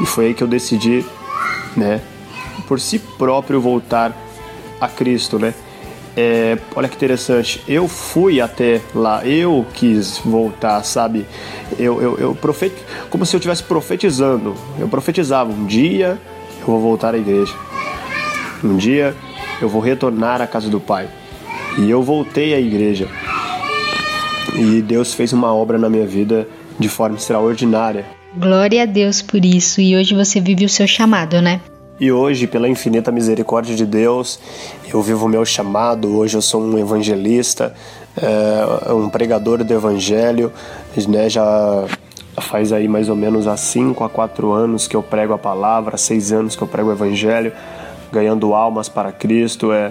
E 0.00 0.06
foi 0.06 0.26
aí 0.26 0.34
que 0.34 0.42
eu 0.42 0.46
decidi, 0.46 1.04
né, 1.74 2.02
por 2.62 2.80
si 2.80 2.98
próprio 2.98 3.60
voltar 3.60 4.12
a 4.80 4.88
Cristo, 4.88 5.38
né? 5.38 5.54
É, 6.16 6.56
olha 6.74 6.88
que 6.88 6.96
interessante, 6.96 7.62
eu 7.68 7.86
fui 7.86 8.40
até 8.40 8.80
lá, 8.94 9.26
eu 9.26 9.66
quis 9.74 10.18
voltar, 10.24 10.82
sabe? 10.82 11.26
Eu, 11.78 12.00
eu, 12.00 12.18
eu 12.18 12.34
profet... 12.34 12.72
como 13.10 13.26
se 13.26 13.36
eu 13.36 13.38
estivesse 13.38 13.62
profetizando. 13.62 14.54
Eu 14.78 14.88
profetizava, 14.88 15.52
um 15.52 15.66
dia 15.66 16.18
eu 16.60 16.66
vou 16.66 16.80
voltar 16.80 17.14
à 17.14 17.18
igreja. 17.18 17.54
Um 18.64 18.76
dia 18.78 19.14
eu 19.60 19.68
vou 19.68 19.82
retornar 19.82 20.40
à 20.40 20.46
casa 20.46 20.70
do 20.70 20.80
Pai. 20.80 21.06
E 21.78 21.90
eu 21.90 22.02
voltei 22.02 22.54
à 22.54 22.60
igreja. 22.60 23.08
E 24.54 24.80
Deus 24.80 25.12
fez 25.12 25.34
uma 25.34 25.54
obra 25.54 25.76
na 25.76 25.90
minha 25.90 26.06
vida 26.06 26.48
de 26.78 26.88
forma 26.88 27.16
extraordinária. 27.16 28.06
Glória 28.34 28.84
a 28.84 28.86
Deus 28.86 29.20
por 29.20 29.44
isso. 29.44 29.82
E 29.82 29.94
hoje 29.94 30.14
você 30.14 30.40
vive 30.40 30.64
o 30.64 30.68
seu 30.68 30.86
chamado, 30.86 31.42
né? 31.42 31.60
E 31.98 32.12
hoje, 32.12 32.46
pela 32.46 32.68
infinita 32.68 33.10
misericórdia 33.10 33.74
de 33.74 33.86
Deus, 33.86 34.38
eu 34.92 35.00
vivo 35.00 35.24
o 35.24 35.28
meu 35.30 35.46
chamado. 35.46 36.14
Hoje 36.14 36.36
eu 36.36 36.42
sou 36.42 36.60
um 36.60 36.78
evangelista, 36.78 37.74
é, 38.20 38.92
um 38.92 39.08
pregador 39.08 39.64
do 39.64 39.72
evangelho. 39.72 40.52
Né? 41.08 41.30
Já 41.30 41.86
faz 42.38 42.70
aí 42.70 42.86
mais 42.86 43.08
ou 43.08 43.16
menos 43.16 43.46
há 43.46 43.56
5 43.56 44.04
a 44.04 44.10
4 44.10 44.52
anos 44.52 44.86
que 44.86 44.94
eu 44.94 45.02
prego 45.02 45.32
a 45.32 45.38
palavra, 45.38 45.96
6 45.96 46.32
anos 46.32 46.54
que 46.54 46.60
eu 46.60 46.68
prego 46.68 46.90
o 46.90 46.92
evangelho, 46.92 47.50
ganhando 48.12 48.52
almas 48.52 48.90
para 48.90 49.10
Cristo. 49.10 49.72
É, 49.72 49.90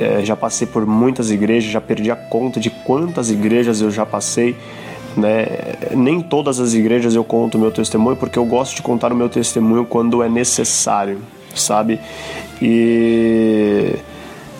é, 0.00 0.24
já 0.24 0.34
passei 0.34 0.66
por 0.66 0.86
muitas 0.86 1.30
igrejas, 1.30 1.70
já 1.70 1.82
perdi 1.82 2.10
a 2.10 2.16
conta 2.16 2.58
de 2.58 2.70
quantas 2.70 3.30
igrejas 3.30 3.82
eu 3.82 3.90
já 3.90 4.06
passei. 4.06 4.56
Né? 5.14 5.46
Nem 5.94 6.22
todas 6.22 6.58
as 6.58 6.72
igrejas 6.72 7.14
eu 7.14 7.22
conto 7.22 7.56
o 7.56 7.60
meu 7.60 7.70
testemunho, 7.70 8.16
porque 8.16 8.38
eu 8.38 8.46
gosto 8.46 8.76
de 8.76 8.80
contar 8.80 9.12
o 9.12 9.16
meu 9.16 9.28
testemunho 9.28 9.84
quando 9.84 10.22
é 10.22 10.30
necessário, 10.30 11.18
sabe? 11.54 12.00
E 12.60 13.96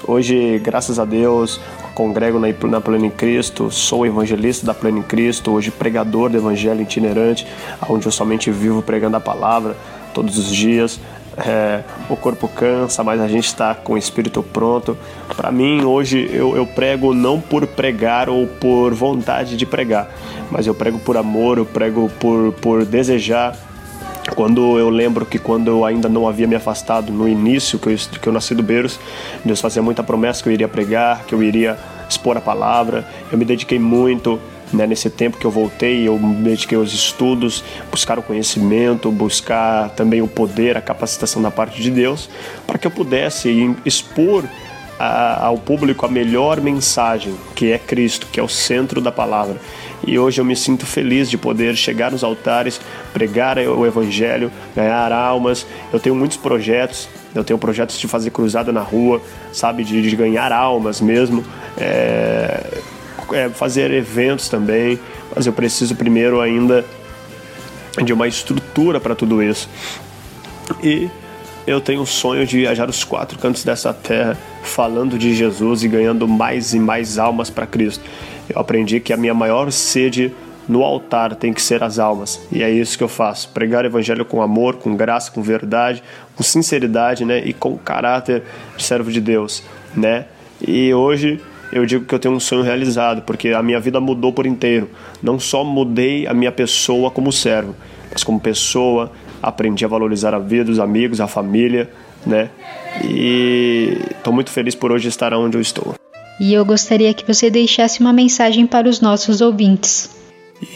hoje, 0.06 0.58
graças 0.62 0.98
a 0.98 1.04
Deus, 1.04 1.60
congrego 1.94 2.38
na, 2.38 2.48
na 2.68 2.80
Pleno 2.80 3.06
em 3.06 3.10
Cristo, 3.10 3.70
sou 3.70 4.06
evangelista 4.06 4.66
da 4.66 4.74
Pleno 4.74 4.98
em 4.98 5.02
Cristo, 5.02 5.52
hoje 5.52 5.70
pregador 5.70 6.30
do 6.30 6.36
Evangelho 6.36 6.82
itinerante, 6.82 7.46
onde 7.88 8.06
eu 8.06 8.12
somente 8.12 8.50
vivo 8.50 8.82
pregando 8.82 9.16
a 9.16 9.20
palavra 9.20 9.76
todos 10.12 10.38
os 10.38 10.50
dias. 10.50 11.00
É, 11.34 11.82
o 12.10 12.16
corpo 12.16 12.46
cansa, 12.46 13.02
mas 13.02 13.18
a 13.18 13.26
gente 13.26 13.46
está 13.46 13.74
com 13.74 13.94
o 13.94 13.98
espírito 13.98 14.42
pronto. 14.42 14.98
Para 15.34 15.50
mim, 15.50 15.82
hoje 15.82 16.28
eu, 16.30 16.54
eu 16.54 16.66
prego 16.66 17.14
não 17.14 17.40
por 17.40 17.66
pregar 17.66 18.28
ou 18.28 18.46
por 18.46 18.92
vontade 18.92 19.56
de 19.56 19.64
pregar, 19.64 20.10
mas 20.50 20.66
eu 20.66 20.74
prego 20.74 20.98
por 20.98 21.16
amor, 21.16 21.56
eu 21.56 21.64
prego 21.64 22.10
por, 22.20 22.52
por 22.54 22.84
desejar 22.84 23.56
quando 24.34 24.78
eu 24.78 24.88
lembro 24.90 25.24
que 25.24 25.38
quando 25.38 25.68
eu 25.68 25.84
ainda 25.84 26.08
não 26.08 26.28
havia 26.28 26.46
me 26.46 26.54
afastado 26.54 27.12
no 27.12 27.28
início 27.28 27.78
que 27.78 27.88
eu, 27.88 27.96
que 28.20 28.26
eu 28.28 28.32
nasci 28.32 28.54
do 28.54 28.62
Beiros, 28.62 28.98
Deus 29.44 29.60
fazia 29.60 29.82
muita 29.82 30.02
promessa 30.02 30.42
que 30.42 30.48
eu 30.48 30.52
iria 30.52 30.68
pregar, 30.68 31.24
que 31.24 31.34
eu 31.34 31.42
iria 31.42 31.78
expor 32.08 32.36
a 32.36 32.40
palavra. 32.40 33.06
Eu 33.30 33.38
me 33.38 33.44
dediquei 33.44 33.78
muito 33.78 34.40
né, 34.72 34.86
nesse 34.86 35.10
tempo 35.10 35.36
que 35.36 35.44
eu 35.44 35.50
voltei, 35.50 36.08
eu 36.08 36.18
me 36.18 36.36
dediquei 36.36 36.76
aos 36.78 36.92
estudos, 36.92 37.62
buscar 37.90 38.18
o 38.18 38.22
conhecimento, 38.22 39.10
buscar 39.10 39.90
também 39.90 40.22
o 40.22 40.28
poder, 40.28 40.76
a 40.76 40.80
capacitação 40.80 41.42
da 41.42 41.50
parte 41.50 41.80
de 41.80 41.90
Deus, 41.90 42.28
para 42.66 42.78
que 42.78 42.86
eu 42.86 42.90
pudesse 42.90 43.74
expor 43.84 44.44
a, 44.98 45.46
ao 45.46 45.58
público 45.58 46.06
a 46.06 46.08
melhor 46.08 46.60
mensagem, 46.60 47.34
que 47.54 47.72
é 47.72 47.78
Cristo, 47.78 48.26
que 48.30 48.38
é 48.38 48.42
o 48.42 48.48
centro 48.48 49.00
da 49.00 49.12
palavra. 49.12 49.60
E 50.06 50.18
hoje 50.18 50.40
eu 50.40 50.44
me 50.44 50.56
sinto 50.56 50.84
feliz 50.84 51.30
de 51.30 51.38
poder 51.38 51.76
chegar 51.76 52.10
nos 52.10 52.24
altares, 52.24 52.80
pregar 53.12 53.58
o 53.58 53.86
Evangelho, 53.86 54.50
ganhar 54.74 55.12
almas. 55.12 55.66
Eu 55.92 56.00
tenho 56.00 56.14
muitos 56.14 56.36
projetos, 56.36 57.08
eu 57.34 57.44
tenho 57.44 57.58
projetos 57.58 57.98
de 57.98 58.08
fazer 58.08 58.30
cruzada 58.30 58.72
na 58.72 58.80
rua, 58.80 59.22
sabe, 59.52 59.84
de, 59.84 60.02
de 60.02 60.16
ganhar 60.16 60.50
almas 60.50 61.00
mesmo, 61.00 61.44
é, 61.78 62.80
é, 63.32 63.48
fazer 63.50 63.92
eventos 63.92 64.48
também, 64.48 64.98
mas 65.34 65.46
eu 65.46 65.52
preciso 65.52 65.94
primeiro 65.94 66.40
ainda 66.40 66.84
de 68.04 68.12
uma 68.12 68.26
estrutura 68.26 68.98
para 68.98 69.14
tudo 69.14 69.42
isso. 69.42 69.68
E 70.82 71.08
eu 71.66 71.80
tenho 71.80 72.02
o 72.02 72.06
sonho 72.06 72.44
de 72.46 72.58
viajar 72.58 72.88
os 72.88 73.04
quatro 73.04 73.38
cantos 73.38 73.62
dessa 73.62 73.92
terra 73.92 74.36
falando 74.62 75.18
de 75.18 75.34
Jesus 75.34 75.84
e 75.84 75.88
ganhando 75.88 76.26
mais 76.26 76.74
e 76.74 76.78
mais 76.78 77.18
almas 77.18 77.50
para 77.50 77.66
Cristo. 77.66 78.04
Eu 78.48 78.60
aprendi 78.60 79.00
que 79.00 79.12
a 79.12 79.16
minha 79.16 79.34
maior 79.34 79.70
sede 79.70 80.32
no 80.68 80.82
altar 80.82 81.34
tem 81.34 81.52
que 81.52 81.60
ser 81.60 81.82
as 81.82 81.98
almas. 81.98 82.40
E 82.50 82.62
é 82.62 82.70
isso 82.70 82.96
que 82.96 83.04
eu 83.04 83.08
faço: 83.08 83.48
pregar 83.50 83.84
o 83.84 83.86
evangelho 83.86 84.24
com 84.24 84.42
amor, 84.42 84.76
com 84.76 84.96
graça, 84.96 85.30
com 85.30 85.42
verdade, 85.42 86.02
com 86.36 86.42
sinceridade, 86.42 87.24
né? 87.24 87.42
E 87.44 87.52
com 87.52 87.76
caráter 87.76 88.42
de 88.76 88.82
servo 88.82 89.10
de 89.10 89.20
Deus, 89.20 89.62
né? 89.94 90.26
E 90.66 90.92
hoje 90.94 91.40
eu 91.72 91.86
digo 91.86 92.04
que 92.04 92.14
eu 92.14 92.18
tenho 92.18 92.34
um 92.34 92.40
sonho 92.40 92.62
realizado, 92.62 93.22
porque 93.22 93.48
a 93.48 93.62
minha 93.62 93.80
vida 93.80 94.00
mudou 94.00 94.32
por 94.32 94.46
inteiro. 94.46 94.90
Não 95.22 95.40
só 95.40 95.64
mudei 95.64 96.26
a 96.26 96.34
minha 96.34 96.52
pessoa 96.52 97.10
como 97.10 97.32
servo, 97.32 97.74
mas 98.10 98.22
como 98.22 98.38
pessoa, 98.38 99.10
aprendi 99.42 99.84
a 99.84 99.88
valorizar 99.88 100.34
a 100.34 100.38
vida, 100.38 100.70
os 100.70 100.78
amigos, 100.78 101.20
a 101.20 101.26
família, 101.26 101.90
né? 102.26 102.50
E 103.02 103.98
estou 104.10 104.32
muito 104.32 104.50
feliz 104.50 104.74
por 104.74 104.92
hoje 104.92 105.08
estar 105.08 105.32
onde 105.32 105.56
eu 105.56 105.60
estou. 105.60 106.01
E 106.40 106.52
eu 106.52 106.64
gostaria 106.64 107.12
que 107.14 107.26
você 107.26 107.50
deixasse 107.50 108.00
uma 108.00 108.12
mensagem 108.12 108.66
para 108.66 108.88
os 108.88 109.00
nossos 109.00 109.40
ouvintes. 109.40 110.10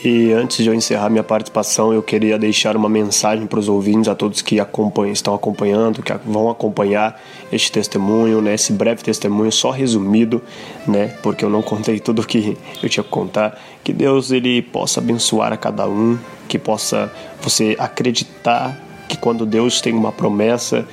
E 0.05 0.33
antes 0.33 0.65
de 0.65 0.69
eu 0.69 0.75
encerrar 0.75 1.09
minha 1.09 1.23
participação, 1.23 1.93
eu 1.93 2.03
queria 2.03 2.37
deixar 2.37 2.77
uma 2.77 2.89
mensagem 2.89 3.47
para 3.47 3.61
os 3.61 3.69
ouvintes, 3.69 4.09
a 4.09 4.17
todos 4.17 4.43
que 4.43 4.59
acompanham, 4.59 5.13
estão 5.13 5.33
acompanhando, 5.33 6.03
que 6.03 6.13
vão 6.25 6.51
acompanhar 6.51 7.21
este 7.53 7.71
testemunho, 7.71 8.43
né, 8.43 8.55
esse 8.55 8.73
breve 8.73 9.05
testemunho 9.05 9.53
só 9.53 9.71
resumido, 9.71 10.43
né, 10.89 11.15
porque 11.23 11.45
eu 11.45 11.51
não 11.51 11.63
contei 11.63 12.01
tudo 12.01 12.23
o 12.23 12.27
que 12.27 12.57
eu 12.83 12.89
tinha 12.89 13.05
que 13.05 13.11
contar. 13.11 13.57
Que 13.85 13.93
Deus 13.93 14.33
ele 14.33 14.61
possa 14.61 14.99
abençoar 14.99 15.53
a 15.53 15.57
cada 15.57 15.89
um, 15.89 16.19
que 16.49 16.59
possa 16.59 17.13
você 17.41 17.77
acreditar 17.79 18.77
que 19.09 19.17
quando 19.17 19.47
Deus 19.47 19.81
tem 19.81 19.93
uma 19.93 20.11
promessa, 20.11 20.85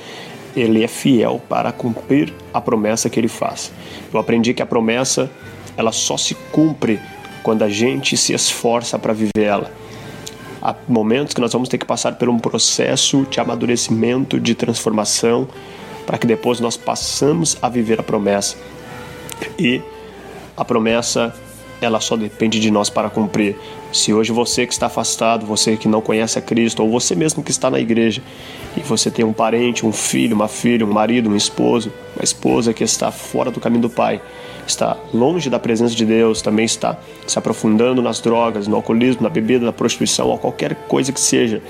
ele 0.56 0.84
é 0.84 0.88
fiel 0.88 1.42
para 1.50 1.72
cumprir 1.72 2.34
a 2.54 2.62
promessa 2.62 3.10
que 3.10 3.20
ele 3.20 3.28
faz. 3.28 3.72
Eu 4.14 4.20
aprendi 4.20 4.54
que 4.54 4.62
a 4.62 4.66
promessa 4.66 5.30
ela 5.76 5.92
só 5.92 6.18
se 6.18 6.36
cumpre 6.52 7.00
quando 7.42 7.64
a 7.64 7.70
gente 7.70 8.16
se 8.16 8.34
esforça 8.34 8.98
para 8.98 9.14
viver 9.14 9.44
ela. 9.44 9.72
Há 10.62 10.76
momentos 10.88 11.34
que 11.34 11.42
nós 11.42 11.52
vamos 11.52 11.68
ter 11.68 11.78
que 11.78 11.86
passar 11.86 12.16
por 12.16 12.30
um 12.30 12.40
processo 12.40 13.26
de 13.30 13.40
amadurecimento, 13.40 14.40
de 14.40 14.56
transformação, 14.56 15.48
para 16.06 16.18
que 16.18 16.26
depois 16.26 16.60
nós 16.60 16.78
passamos 16.78 17.58
a 17.62 17.68
viver 17.68 18.00
a 18.00 18.04
promessa. 18.04 18.56
E 19.60 19.82
a 20.56 20.64
promessa 20.64 21.36
ela 21.82 22.00
só 22.00 22.16
depende 22.16 22.60
de 22.60 22.72
nós 22.72 22.90
para 22.90 23.10
cumprir. 23.10 23.56
Se 23.92 24.14
hoje 24.14 24.32
você 24.32 24.66
que 24.66 24.74
está 24.74 24.88
afastado, 24.88 25.46
você 25.46 25.76
que 25.76 25.88
não 25.88 26.02
conhece 26.02 26.40
a 26.40 26.42
Cristo, 26.42 26.82
ou 26.82 26.90
você 26.90 27.16
mesmo 27.16 27.44
que 27.44 27.52
está 27.52 27.70
na 27.70 27.80
igreja, 27.80 28.22
e 28.76 28.82
você 28.82 29.12
tem 29.12 29.24
um 29.24 29.34
parente, 29.34 29.86
um 29.86 29.92
filho, 29.92 30.36
uma 30.36 30.48
filha, 30.48 30.86
um 30.86 30.92
marido, 30.92 31.30
um 31.30 31.36
esposo, 31.36 31.92
uma 32.16 32.24
esposa 32.24 32.74
que 32.74 32.84
está 32.84 33.12
fora 33.12 33.52
do 33.52 33.60
caminho 33.60 33.84
do 33.84 33.90
Pai, 33.90 34.22
está 34.66 34.98
longe 35.14 35.50
da 35.50 35.60
presença 35.60 35.94
de 35.94 36.06
Deus, 36.06 36.42
também 36.42 36.66
está 36.66 36.98
se 37.28 37.38
aprofundando 37.38 38.02
nas 38.02 38.20
drogas, 38.20 38.68
no 38.68 38.76
alcoolismo, 38.76 39.22
na 39.22 39.30
bebida, 39.30 39.66
na 39.66 39.74
prostituição, 39.74 40.28
ou 40.28 40.38
qualquer 40.38 40.76
coisa 40.88 41.12
que 41.12 41.20
seja, 41.20 41.62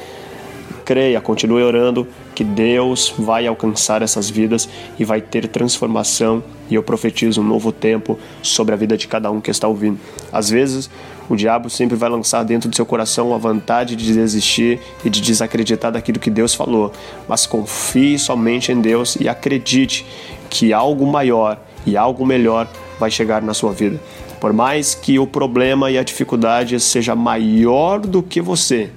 creia, 0.85 1.19
continue 1.19 1.63
orando 1.63 2.07
que 2.33 2.43
Deus 2.43 3.13
vai 3.17 3.47
alcançar 3.47 4.01
essas 4.01 4.29
vidas 4.29 4.67
e 4.97 5.05
vai 5.05 5.21
ter 5.21 5.47
transformação. 5.47 6.43
E 6.69 6.75
eu 6.75 6.83
profetizo 6.83 7.41
um 7.41 7.43
novo 7.43 7.71
tempo 7.71 8.17
sobre 8.41 8.73
a 8.73 8.77
vida 8.77 8.97
de 8.97 9.07
cada 9.07 9.29
um 9.31 9.39
que 9.39 9.51
está 9.51 9.67
ouvindo. 9.67 9.99
Às 10.31 10.49
vezes, 10.49 10.89
o 11.29 11.35
diabo 11.35 11.69
sempre 11.69 11.95
vai 11.95 12.09
lançar 12.09 12.43
dentro 12.43 12.69
do 12.69 12.75
seu 12.75 12.85
coração 12.85 13.33
a 13.33 13.37
vontade 13.37 13.95
de 13.95 14.13
desistir 14.13 14.79
e 15.05 15.09
de 15.09 15.21
desacreditar 15.21 15.91
daquilo 15.91 16.19
que 16.19 16.29
Deus 16.29 16.53
falou. 16.53 16.91
Mas 17.27 17.45
confie 17.45 18.17
somente 18.17 18.71
em 18.71 18.81
Deus 18.81 19.15
e 19.19 19.29
acredite 19.29 20.05
que 20.49 20.73
algo 20.73 21.05
maior 21.05 21.59
e 21.85 21.95
algo 21.95 22.25
melhor 22.25 22.67
vai 22.99 23.11
chegar 23.11 23.41
na 23.41 23.53
sua 23.53 23.71
vida. 23.71 23.99
Por 24.39 24.51
mais 24.51 24.93
que 24.93 25.19
o 25.19 25.27
problema 25.27 25.89
e 25.89 25.97
a 25.97 26.03
dificuldade 26.03 26.79
seja 26.79 27.15
maior 27.15 27.99
do 27.99 28.21
que 28.21 28.41
você, 28.41 28.89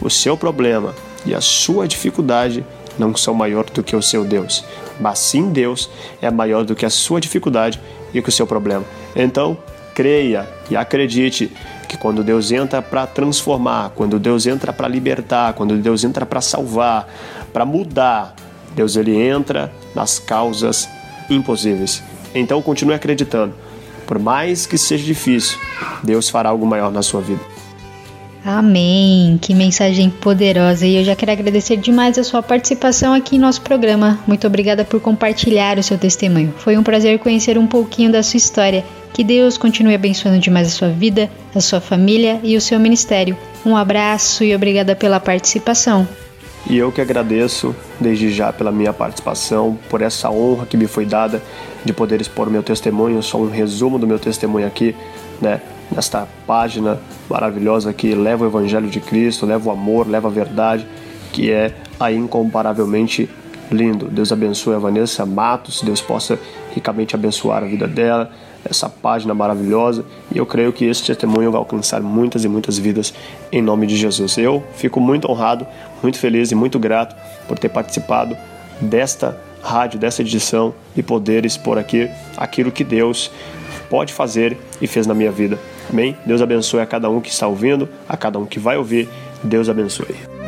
o 0.00 0.10
seu 0.10 0.36
problema 0.36 0.94
e 1.24 1.34
a 1.34 1.40
sua 1.40 1.86
dificuldade 1.86 2.64
não 2.98 3.16
são 3.16 3.34
maior 3.34 3.64
do 3.64 3.82
que 3.82 3.96
o 3.96 4.02
seu 4.02 4.24
Deus. 4.24 4.64
Mas 5.00 5.18
sim 5.18 5.50
Deus 5.50 5.88
é 6.20 6.30
maior 6.30 6.64
do 6.64 6.74
que 6.74 6.86
a 6.86 6.90
sua 6.90 7.20
dificuldade 7.20 7.80
e 8.12 8.20
que 8.20 8.28
o 8.28 8.32
seu 8.32 8.46
problema. 8.46 8.84
Então, 9.16 9.56
creia 9.94 10.48
e 10.70 10.76
acredite 10.76 11.50
que 11.88 11.96
quando 11.96 12.24
Deus 12.24 12.50
entra 12.50 12.80
para 12.80 13.06
transformar, 13.06 13.90
quando 13.94 14.18
Deus 14.18 14.46
entra 14.46 14.72
para 14.72 14.88
libertar, 14.88 15.54
quando 15.54 15.76
Deus 15.76 16.04
entra 16.04 16.24
para 16.24 16.40
salvar, 16.40 17.08
para 17.52 17.64
mudar, 17.64 18.34
Deus 18.74 18.96
ele 18.96 19.14
entra 19.14 19.72
nas 19.94 20.18
causas 20.18 20.88
impossíveis. 21.28 22.02
Então 22.34 22.62
continue 22.62 22.94
acreditando. 22.94 23.54
Por 24.06 24.18
mais 24.18 24.66
que 24.66 24.76
seja 24.78 25.04
difícil, 25.04 25.58
Deus 26.02 26.28
fará 26.28 26.50
algo 26.50 26.66
maior 26.66 26.90
na 26.90 27.02
sua 27.02 27.20
vida. 27.20 27.51
Amém! 28.44 29.38
Que 29.40 29.54
mensagem 29.54 30.10
poderosa! 30.10 30.84
E 30.84 30.96
eu 30.96 31.04
já 31.04 31.14
quero 31.14 31.30
agradecer 31.30 31.76
demais 31.76 32.18
a 32.18 32.24
sua 32.24 32.42
participação 32.42 33.14
aqui 33.14 33.36
em 33.36 33.38
nosso 33.38 33.62
programa. 33.62 34.18
Muito 34.26 34.46
obrigada 34.48 34.84
por 34.84 35.00
compartilhar 35.00 35.78
o 35.78 35.82
seu 35.82 35.96
testemunho. 35.96 36.52
Foi 36.58 36.76
um 36.76 36.82
prazer 36.82 37.20
conhecer 37.20 37.56
um 37.56 37.68
pouquinho 37.68 38.10
da 38.10 38.20
sua 38.20 38.38
história. 38.38 38.84
Que 39.12 39.22
Deus 39.22 39.56
continue 39.56 39.94
abençoando 39.94 40.40
demais 40.40 40.66
a 40.66 40.70
sua 40.70 40.88
vida, 40.88 41.30
a 41.54 41.60
sua 41.60 41.80
família 41.80 42.40
e 42.42 42.56
o 42.56 42.60
seu 42.60 42.80
ministério. 42.80 43.36
Um 43.64 43.76
abraço 43.76 44.42
e 44.42 44.54
obrigada 44.54 44.96
pela 44.96 45.20
participação. 45.20 46.08
E 46.68 46.76
eu 46.76 46.90
que 46.90 47.00
agradeço 47.00 47.74
desde 48.00 48.32
já 48.32 48.52
pela 48.52 48.72
minha 48.72 48.92
participação, 48.92 49.78
por 49.88 50.00
essa 50.02 50.30
honra 50.30 50.66
que 50.66 50.76
me 50.76 50.88
foi 50.88 51.04
dada 51.04 51.40
de 51.84 51.92
poder 51.92 52.20
expor 52.20 52.50
meu 52.50 52.62
testemunho, 52.62 53.22
só 53.22 53.38
um 53.38 53.50
resumo 53.50 53.98
do 53.98 54.06
meu 54.06 54.18
testemunho 54.18 54.66
aqui, 54.66 54.96
né? 55.40 55.60
Nesta 55.94 56.26
página 56.46 56.98
maravilhosa 57.28 57.92
que 57.92 58.14
leva 58.14 58.44
o 58.44 58.46
Evangelho 58.46 58.88
de 58.88 58.98
Cristo, 58.98 59.44
leva 59.44 59.68
o 59.68 59.72
amor, 59.72 60.08
leva 60.08 60.28
a 60.28 60.30
verdade, 60.30 60.86
que 61.32 61.50
é 61.50 61.74
a 62.00 62.10
incomparavelmente 62.10 63.28
lindo. 63.70 64.06
Deus 64.06 64.32
abençoe 64.32 64.74
a 64.74 64.78
Vanessa 64.78 65.26
Matos, 65.26 65.82
Deus 65.82 66.00
possa 66.00 66.38
ricamente 66.74 67.14
abençoar 67.14 67.62
a 67.62 67.66
vida 67.66 67.86
dela, 67.86 68.30
essa 68.64 68.88
página 68.88 69.34
maravilhosa. 69.34 70.04
E 70.34 70.38
eu 70.38 70.46
creio 70.46 70.72
que 70.72 70.84
esse 70.84 71.04
testemunho 71.04 71.50
vai 71.50 71.58
alcançar 71.58 72.00
muitas 72.00 72.44
e 72.44 72.48
muitas 72.48 72.78
vidas 72.78 73.12
em 73.50 73.60
nome 73.60 73.86
de 73.86 73.96
Jesus. 73.96 74.38
Eu 74.38 74.62
fico 74.74 75.00
muito 75.00 75.30
honrado, 75.30 75.66
muito 76.02 76.18
feliz 76.18 76.50
e 76.50 76.54
muito 76.54 76.78
grato 76.78 77.14
por 77.46 77.58
ter 77.58 77.68
participado 77.68 78.36
desta 78.80 79.38
rádio, 79.62 79.98
dessa 79.98 80.22
edição 80.22 80.74
e 80.96 81.02
poder 81.02 81.44
expor 81.44 81.78
aqui 81.78 82.10
aquilo 82.36 82.72
que 82.72 82.82
Deus 82.82 83.30
pode 83.88 84.12
fazer 84.12 84.56
e 84.80 84.86
fez 84.86 85.06
na 85.06 85.14
minha 85.14 85.30
vida. 85.30 85.58
Amém? 85.92 86.16
Deus 86.24 86.40
abençoe 86.40 86.80
a 86.80 86.86
cada 86.86 87.10
um 87.10 87.20
que 87.20 87.28
está 87.28 87.46
ouvindo, 87.46 87.88
a 88.08 88.16
cada 88.16 88.38
um 88.38 88.46
que 88.46 88.58
vai 88.58 88.76
ouvir. 88.78 89.08
Deus 89.44 89.68
abençoe. 89.68 90.41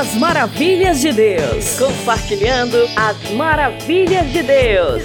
As 0.00 0.14
maravilhas 0.14 1.00
de 1.02 1.12
Deus. 1.12 1.78
Compartilhando 1.78 2.88
as 2.96 3.30
maravilhas 3.32 4.32
de 4.32 4.42
Deus. 4.42 5.02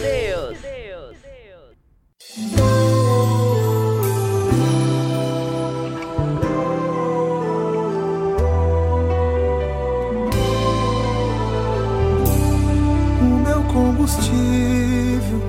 o 13.19 13.23
meu 13.43 13.63
combustível 13.63 15.41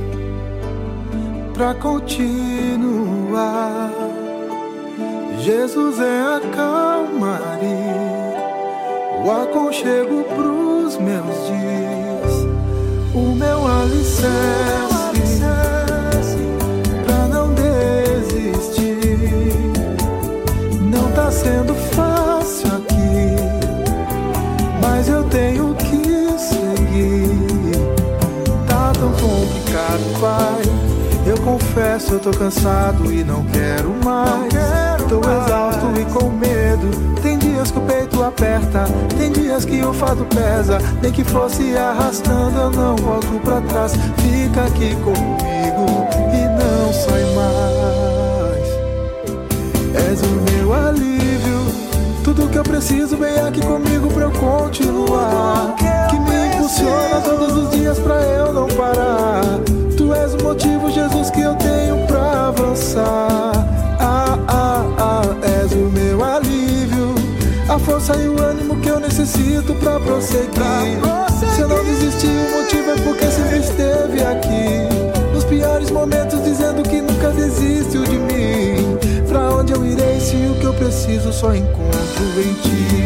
pra 1.54 1.72
continuar. 1.74 2.66
Jesus 5.38 6.00
é 6.00 6.22
a 6.36 6.40
calmaria, 6.52 8.15
o 9.26 9.30
aconchego 9.32 10.22
pros 10.22 10.96
meus 10.98 11.34
dias, 11.48 12.46
o 13.12 13.34
meu 13.34 13.66
alicerce 13.66 15.16
pra 17.04 17.26
não 17.26 17.52
desistir. 17.52 18.86
Não 20.80 21.10
tá 21.10 21.28
sendo 21.32 21.74
fácil 21.74 22.68
aqui, 22.68 23.34
mas 24.80 25.08
eu 25.08 25.24
tenho 25.24 25.74
que 25.74 26.38
seguir. 26.38 27.74
Tá 28.68 28.92
tão 28.92 29.10
complicado, 29.10 30.20
pai. 30.20 30.62
Eu 31.26 31.36
confesso, 31.38 32.14
eu 32.14 32.20
tô 32.20 32.30
cansado 32.30 33.12
e 33.12 33.24
não 33.24 33.44
quero 33.46 33.92
mais. 34.04 34.54
tô 35.08 35.18
exausto 35.18 36.00
e 36.00 36.04
com 36.12 36.30
medo. 36.30 37.16
Dias 37.66 37.72
que 37.72 37.78
o 37.78 37.82
peito 37.82 38.22
aperta, 38.22 38.84
tem 39.18 39.32
dias 39.32 39.64
que 39.64 39.84
o 39.84 39.92
fardo 39.92 40.24
pesa. 40.26 40.78
Nem 41.02 41.10
que 41.10 41.24
fosse 41.24 41.76
arrastando, 41.76 42.56
eu 42.56 42.70
não 42.70 42.94
volto 42.94 43.40
pra 43.40 43.60
trás. 43.60 43.92
Fica 44.18 44.66
aqui 44.66 44.94
comigo 44.96 46.06
e 46.32 46.46
não 46.62 46.92
sai 46.92 47.24
mais. 47.34 48.68
És 50.06 50.20
o 50.22 50.28
meu 50.52 50.72
alívio. 50.72 51.66
Tudo 52.22 52.48
que 52.48 52.56
eu 52.56 52.62
preciso 52.62 53.16
vem 53.16 53.36
aqui 53.40 53.60
comigo 53.60 54.08
pra 54.12 54.24
eu 54.24 54.30
continuar. 54.30 55.74
Que 56.08 56.18
me 56.20 56.54
impulsiona 56.54 57.20
todos 57.24 57.56
os 57.56 57.70
dias 57.70 57.98
pra 57.98 58.22
eu 58.22 58.52
não 58.52 58.68
parar. 58.68 59.42
Tu 59.96 60.14
és 60.14 60.34
o 60.34 60.44
motivo, 60.44 60.88
Jesus, 60.88 61.30
que 61.30 61.40
eu 61.40 61.56
tenho 61.56 62.06
pra 62.06 62.46
avançar. 62.48 63.50
Ah, 63.98 64.38
ah, 64.46 64.84
ah, 64.98 65.22
és. 65.62 65.75
A 67.68 67.78
força 67.80 68.14
e 68.16 68.28
o 68.28 68.40
ânimo 68.40 68.76
que 68.80 68.88
eu 68.88 69.00
necessito 69.00 69.74
pra 69.74 69.98
prosseguir. 69.98 70.46
Se 71.54 71.60
eu 71.60 71.68
não 71.68 71.84
desisti, 71.84 72.28
o 72.28 72.62
motivo 72.62 72.90
é 72.92 72.96
porque 73.02 73.26
sempre 73.26 73.58
esteve 73.58 74.22
aqui. 74.22 75.32
Nos 75.34 75.44
piores 75.44 75.90
momentos, 75.90 76.42
dizendo 76.44 76.82
que 76.84 77.02
nunca 77.02 77.30
desistiu 77.30 78.04
de 78.04 78.18
mim. 78.18 78.96
Pra 79.28 79.50
onde 79.52 79.72
eu 79.72 79.84
irei 79.84 80.20
se 80.20 80.36
o 80.36 80.54
que 80.60 80.64
eu 80.64 80.74
preciso 80.74 81.32
só 81.32 81.54
encontro 81.54 82.40
em 82.40 82.54
ti? 82.54 83.05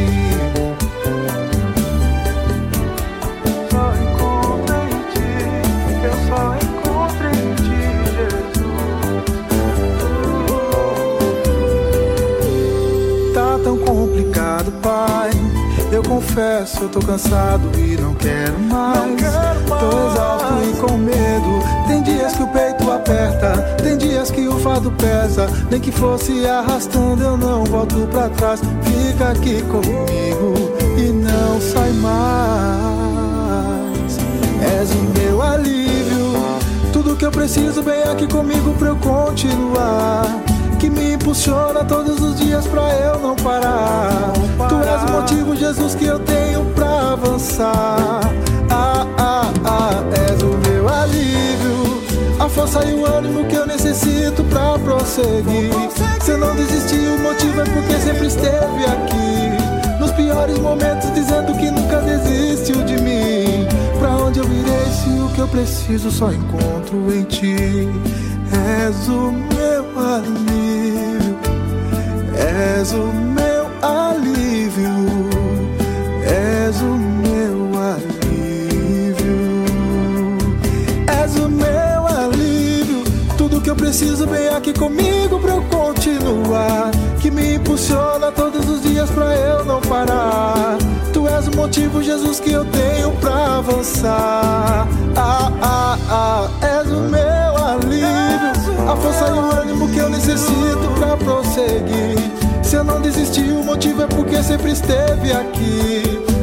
Complicado, 14.21 14.71
pai. 14.83 15.31
Eu 15.91 16.03
confesso, 16.03 16.83
eu 16.83 16.89
tô 16.89 17.01
cansado 17.01 17.71
e 17.79 17.97
não 17.97 18.15
quero 18.15 18.59
mais. 18.61 19.21
Tô 19.67 20.11
exausto 20.11 20.55
e 20.69 20.73
com 20.81 20.97
medo. 20.99 21.63
Tem 21.89 22.03
dias 22.03 22.35
que 22.35 22.43
o 22.43 22.49
peito 22.49 22.91
aperta, 22.91 23.53
tem 23.83 23.97
dias 23.97 24.31
que 24.31 24.47
o 24.47 24.59
fardo 24.61 24.91
pesa. 24.93 25.49
Nem 25.71 25.81
que 25.81 25.91
fosse 25.91 26.47
arrastando, 26.47 27.23
eu 27.23 27.37
não 27.37 27.65
volto 27.65 28.07
pra 28.09 28.29
trás. 28.29 28.61
Fica 28.83 29.31
aqui 29.31 29.63
comigo 29.63 30.55
e 30.97 31.11
não 31.13 31.61
sai 31.61 31.93
mais. 31.93 32.21
És 34.79 34.91
o 34.91 35.19
meu 35.19 35.43
alívio. 35.43 36.31
Tudo 36.93 37.17
que 37.17 37.25
eu 37.25 37.31
preciso 37.31 37.83
vem 37.83 38.03
aqui 38.03 38.27
comigo 38.29 38.75
pra 38.75 38.89
eu 38.89 38.97
continuar. 38.97 40.50
Que 40.81 40.89
me 40.89 41.13
impulsiona 41.13 41.85
todos 41.85 42.19
os 42.23 42.41
dias 42.41 42.67
pra 42.67 42.95
eu 42.95 43.19
não 43.21 43.37
parar. 43.37 44.33
Tu 44.67 44.75
és 44.77 45.03
o 45.03 45.13
motivo, 45.13 45.55
Jesus, 45.55 45.95
que 45.95 46.07
eu 46.07 46.19
tenho 46.21 46.65
pra 46.75 47.13
avançar. 47.13 48.21
Ah, 48.71 49.07
ah, 49.19 49.53
ah, 49.63 50.03
és 50.31 50.43
o 50.43 50.57
meu 50.67 50.89
alívio. 50.89 52.03
A 52.39 52.49
força 52.49 52.83
e 52.87 52.95
o 52.95 53.05
ânimo 53.05 53.45
que 53.45 53.57
eu 53.57 53.67
necessito 53.67 54.43
pra 54.45 54.79
prosseguir. 54.79 55.71
Se 56.23 56.31
eu 56.31 56.39
não 56.39 56.57
desistir, 56.57 57.09
o 57.09 57.19
motivo 57.19 57.61
é 57.61 57.65
porque 57.65 58.01
sempre 58.01 58.29
esteve 58.29 58.85
aqui. 58.87 60.01
Nos 60.01 60.13
piores 60.13 60.59
momentos, 60.59 61.13
dizendo 61.13 61.53
que 61.59 61.71
nunca 61.71 62.01
desistiu 62.01 62.83
de 62.85 62.97
mim. 63.03 63.69
Pra 63.99 64.17
onde 64.17 64.39
eu 64.39 64.47
irei 64.47 64.87
se 64.91 65.11
o 65.11 65.29
que 65.35 65.41
eu 65.41 65.49
preciso 65.49 66.11
só 66.11 66.33
encontro 66.33 67.15
em 67.15 67.25
ti? 67.25 67.87
És 68.51 69.09
o 69.09 69.31
meu 69.31 69.60
alívio, 70.17 71.39
és 72.37 72.93
o 72.93 73.07
meu 73.13 73.71
alívio, 73.81 74.91
és 76.25 76.81
o 76.83 76.97
meu 76.97 77.81
alívio, 77.81 79.65
és 81.07 81.37
o 81.37 81.49
meu 81.49 82.07
alívio. 82.07 83.05
Tudo 83.37 83.61
que 83.61 83.71
eu 83.71 83.77
preciso 83.77 84.27
vem 84.27 84.49
aqui 84.49 84.73
comigo 84.73 85.39
pra 85.39 85.53
eu 85.53 85.63
continuar. 85.63 86.91
Que 87.21 87.31
me 87.31 87.55
impulsiona 87.55 88.33
todos 88.33 88.69
os 88.69 88.83
dias 88.83 89.09
pra 89.11 89.35
eu 89.37 89.65
não 89.65 89.81
parar. 89.81 90.77
Tu 91.13 91.29
és 91.29 91.47
o 91.47 91.57
motivo, 91.57 92.03
Jesus, 92.03 92.41
que 92.41 92.51
eu 92.51 92.65
tenho 92.65 93.13
pra 93.21 93.59
avançar. 93.59 94.89
Ah, 95.17 95.53
ah, 95.63 95.99
força 99.01 99.27
e 99.29 99.33
o 99.33 99.61
ânimo 99.61 99.89
que 99.91 99.99
eu 99.99 100.11
necessito 100.11 100.95
pra 100.99 101.17
prosseguir. 101.17 102.17
Se 102.63 102.77
eu 102.77 102.85
não 102.85 103.01
desistir, 103.01 103.51
o 103.53 103.65
motivo 103.65 104.03
é 104.03 104.07
porque 104.07 104.43
sempre 104.43 104.73
esteve 104.73 105.33
aqui. 105.33 106.03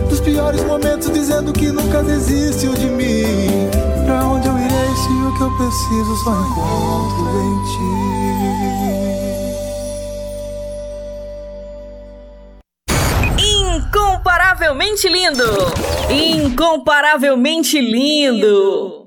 Dos 0.10 0.20
piores 0.20 0.64
momentos, 0.64 1.12
dizendo 1.12 1.54
que 1.54 1.68
nunca 1.68 2.04
desistiu 2.04 2.74
de 2.74 2.88
mim. 2.88 3.70
Pra 4.06 4.26
onde 4.26 4.48
eu 4.48 4.58
irei 4.58 4.96
se 4.96 5.08
Tudo 5.28 5.38
que 5.38 5.44
eu 5.44 5.52
preciso 5.58 6.16
só 6.24 6.32
encontro 6.32 7.28
em 7.44 7.64
ti. 7.66 7.98
Incomparavelmente 13.78 15.10
lindo! 15.10 15.44
Incomparavelmente 16.10 17.82
lindo! 17.82 19.07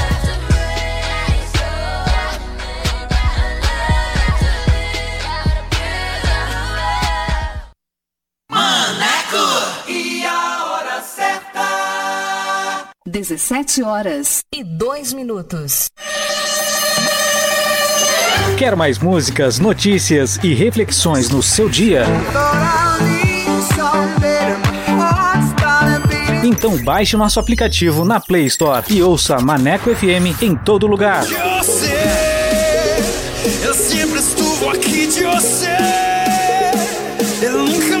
17 13.11 13.83
horas 13.83 14.39
e 14.53 14.63
2 14.63 15.11
minutos. 15.11 15.89
Quer 18.57 18.73
mais 18.77 18.97
músicas, 18.97 19.59
notícias 19.59 20.39
e 20.41 20.53
reflexões 20.53 21.29
no 21.29 21.43
seu 21.43 21.67
dia? 21.67 22.05
Então 26.41 26.81
baixe 26.83 27.17
nosso 27.17 27.37
aplicativo 27.37 28.05
na 28.05 28.21
Play 28.21 28.45
Store 28.45 28.85
e 28.89 29.03
ouça 29.03 29.39
Maneco 29.41 29.93
FM 29.93 30.41
em 30.41 30.55
todo 30.55 30.87
lugar. 30.87 31.25
Eu 31.25 31.63
sei, 31.63 31.91
eu 33.65 33.73
sempre 33.73 34.19
estuvo 34.19 34.69
aqui 34.69 35.07
de 35.07 35.23
você. 35.25 35.77
Eu 37.41 37.65
nunca 37.65 38.00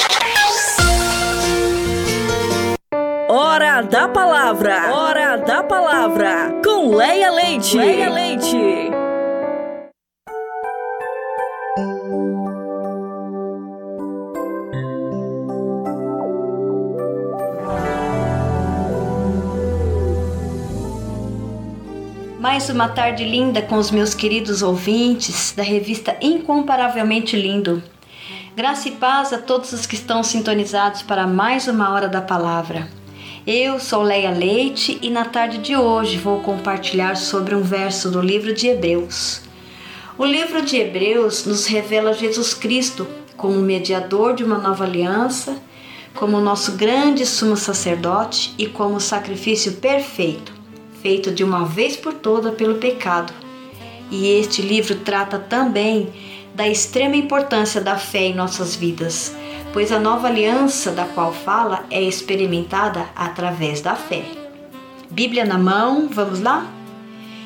Hora 3.33 3.81
da 3.81 4.09
palavra. 4.09 4.93
Hora 4.93 5.37
da 5.37 5.63
palavra. 5.63 6.59
Com 6.61 6.93
Leia 6.93 7.31
Leite. 7.31 7.77
Leia 7.77 8.09
Leite. 8.09 8.57
Mais 22.37 22.67
uma 22.67 22.89
tarde 22.89 23.23
linda 23.23 23.61
com 23.61 23.77
os 23.77 23.91
meus 23.91 24.13
queridos 24.13 24.61
ouvintes 24.61 25.53
da 25.55 25.63
revista 25.63 26.17
Incomparavelmente 26.19 27.37
Lindo. 27.37 27.81
Graça 28.57 28.89
e 28.89 28.91
paz 28.91 29.31
a 29.31 29.37
todos 29.37 29.71
os 29.71 29.85
que 29.85 29.95
estão 29.95 30.21
sintonizados 30.21 31.01
para 31.01 31.25
mais 31.25 31.69
uma 31.69 31.93
hora 31.93 32.09
da 32.09 32.21
palavra. 32.21 32.99
Eu 33.45 33.79
sou 33.79 34.03
Leia 34.03 34.31
Leite 34.31 34.99
e 35.01 35.09
na 35.09 35.25
tarde 35.25 35.57
de 35.57 35.75
hoje 35.75 36.17
vou 36.17 36.41
compartilhar 36.41 37.15
sobre 37.15 37.55
um 37.55 37.61
verso 37.61 38.09
do 38.09 38.21
livro 38.21 38.53
de 38.53 38.67
Hebreus. 38.67 39.41
O 40.17 40.25
livro 40.25 40.61
de 40.61 40.77
Hebreus 40.77 41.45
nos 41.45 41.65
revela 41.65 42.13
Jesus 42.13 42.53
Cristo 42.53 43.07
como 43.35 43.59
mediador 43.59 44.35
de 44.35 44.43
uma 44.43 44.57
nova 44.57 44.83
aliança, 44.83 45.57
como 46.13 46.39
nosso 46.39 46.73
grande 46.73 47.25
sumo 47.25 47.57
sacerdote 47.57 48.53
e 48.57 48.67
como 48.67 48.99
sacrifício 48.99 49.73
perfeito 49.73 50.61
feito 51.01 51.31
de 51.31 51.43
uma 51.43 51.65
vez 51.65 51.95
por 51.95 52.13
toda 52.13 52.51
pelo 52.51 52.75
pecado. 52.75 53.33
E 54.09 54.27
este 54.39 54.61
livro 54.61 54.95
trata 54.97 55.39
também 55.39 56.09
da 56.53 56.67
extrema 56.67 57.15
importância 57.15 57.81
da 57.81 57.97
fé 57.97 58.25
em 58.25 58.35
nossas 58.35 58.75
vidas, 58.75 59.35
pois 59.73 59.91
a 59.91 59.99
nova 59.99 60.27
aliança 60.27 60.91
da 60.91 61.05
qual 61.05 61.33
fala 61.33 61.85
é 61.89 62.01
experimentada 62.01 63.07
através 63.15 63.81
da 63.81 63.95
fé. 63.95 64.23
Bíblia 65.09 65.45
na 65.45 65.57
mão, 65.57 66.09
vamos 66.11 66.41
lá? 66.41 66.67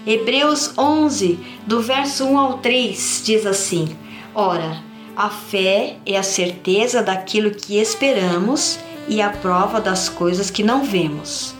Hebreus 0.05 0.77
11, 0.77 1.39
do 1.65 1.81
verso 1.81 2.25
1 2.25 2.37
ao 2.37 2.57
3, 2.59 3.23
diz 3.25 3.45
assim: 3.45 3.95
Ora, 4.33 4.77
a 5.15 5.29
fé 5.29 5.97
é 6.05 6.17
a 6.17 6.23
certeza 6.23 7.01
daquilo 7.01 7.51
que 7.51 7.77
esperamos 7.77 8.79
e 9.07 9.21
a 9.21 9.29
prova 9.29 9.81
das 9.81 10.09
coisas 10.09 10.51
que 10.51 10.63
não 10.63 10.83
vemos 10.83 11.55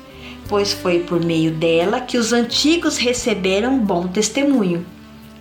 pois 0.48 0.74
foi 0.74 1.00
por 1.00 1.24
meio 1.24 1.52
dela 1.52 2.02
que 2.02 2.18
os 2.18 2.32
antigos 2.32 2.98
receberam 2.98 3.78
bom 3.80 4.08
testemunho. 4.08 4.86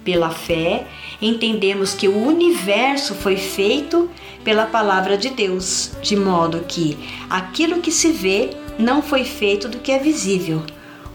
Pela 0.02 0.30
fé, 0.30 0.86
entendemos 1.20 1.94
que 1.94 2.08
o 2.08 2.16
universo 2.16 3.14
foi 3.14 3.36
feito 3.36 4.10
pela 4.42 4.66
palavra 4.66 5.16
de 5.16 5.30
Deus, 5.30 5.92
de 6.02 6.16
modo 6.16 6.64
que 6.68 6.96
aquilo 7.30 7.80
que 7.80 7.90
se 7.90 8.12
vê 8.12 8.50
não 8.78 9.02
foi 9.02 9.24
feito 9.24 9.68
do 9.68 9.78
que 9.78 9.92
é 9.92 9.98
visível. 9.98 10.62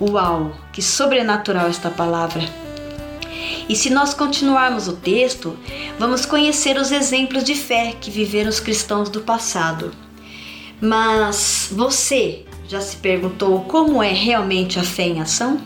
Uau, 0.01 0.51
que 0.71 0.81
sobrenatural 0.81 1.67
esta 1.67 1.89
palavra! 1.89 2.41
E 3.67 3.75
se 3.75 3.91
nós 3.91 4.15
continuarmos 4.15 4.87
o 4.87 4.93
texto, 4.93 5.55
vamos 5.99 6.25
conhecer 6.25 6.77
os 6.77 6.91
exemplos 6.91 7.43
de 7.43 7.53
fé 7.53 7.93
que 7.99 8.09
viveram 8.09 8.49
os 8.49 8.59
cristãos 8.59 9.09
do 9.09 9.21
passado. 9.21 9.91
Mas 10.81 11.69
você 11.71 12.45
já 12.67 12.81
se 12.81 12.97
perguntou 12.97 13.61
como 13.61 14.01
é 14.01 14.11
realmente 14.11 14.79
a 14.79 14.83
fé 14.83 15.03
em 15.03 15.21
ação? 15.21 15.59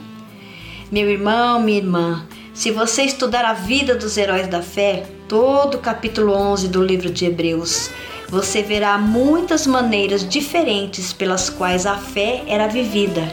Meu 0.92 1.10
irmão, 1.10 1.62
minha 1.62 1.78
irmã, 1.78 2.28
se 2.54 2.70
você 2.70 3.04
estudar 3.04 3.44
a 3.46 3.54
vida 3.54 3.96
dos 3.96 4.16
heróis 4.16 4.48
da 4.48 4.62
fé, 4.62 5.06
todo 5.28 5.76
o 5.76 5.80
capítulo 5.80 6.34
11 6.34 6.68
do 6.68 6.84
livro 6.84 7.10
de 7.10 7.26
Hebreus, 7.26 7.90
você 8.30 8.62
verá 8.62 8.98
muitas 8.98 9.66
maneiras 9.66 10.28
diferentes 10.28 11.12
pelas 11.12 11.50
quais 11.50 11.86
a 11.86 11.98
fé 11.98 12.44
era 12.48 12.68
vivida. 12.68 13.24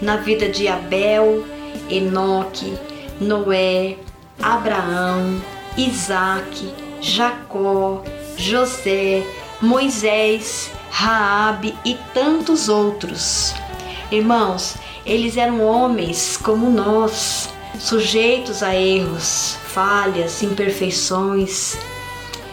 Na 0.00 0.16
vida 0.16 0.48
de 0.48 0.68
Abel, 0.68 1.44
Enoque, 1.90 2.74
Noé, 3.20 3.96
Abraão, 4.40 5.40
Isaac, 5.76 6.72
Jacó, 7.00 8.02
José, 8.36 9.24
Moisés, 9.60 10.70
Raabe 10.90 11.74
e 11.84 11.94
tantos 12.14 12.68
outros. 12.68 13.52
Irmãos, 14.12 14.76
eles 15.04 15.36
eram 15.36 15.60
homens 15.60 16.36
como 16.36 16.70
nós, 16.70 17.48
sujeitos 17.78 18.62
a 18.62 18.74
erros, 18.74 19.56
falhas, 19.66 20.42
imperfeições, 20.42 21.76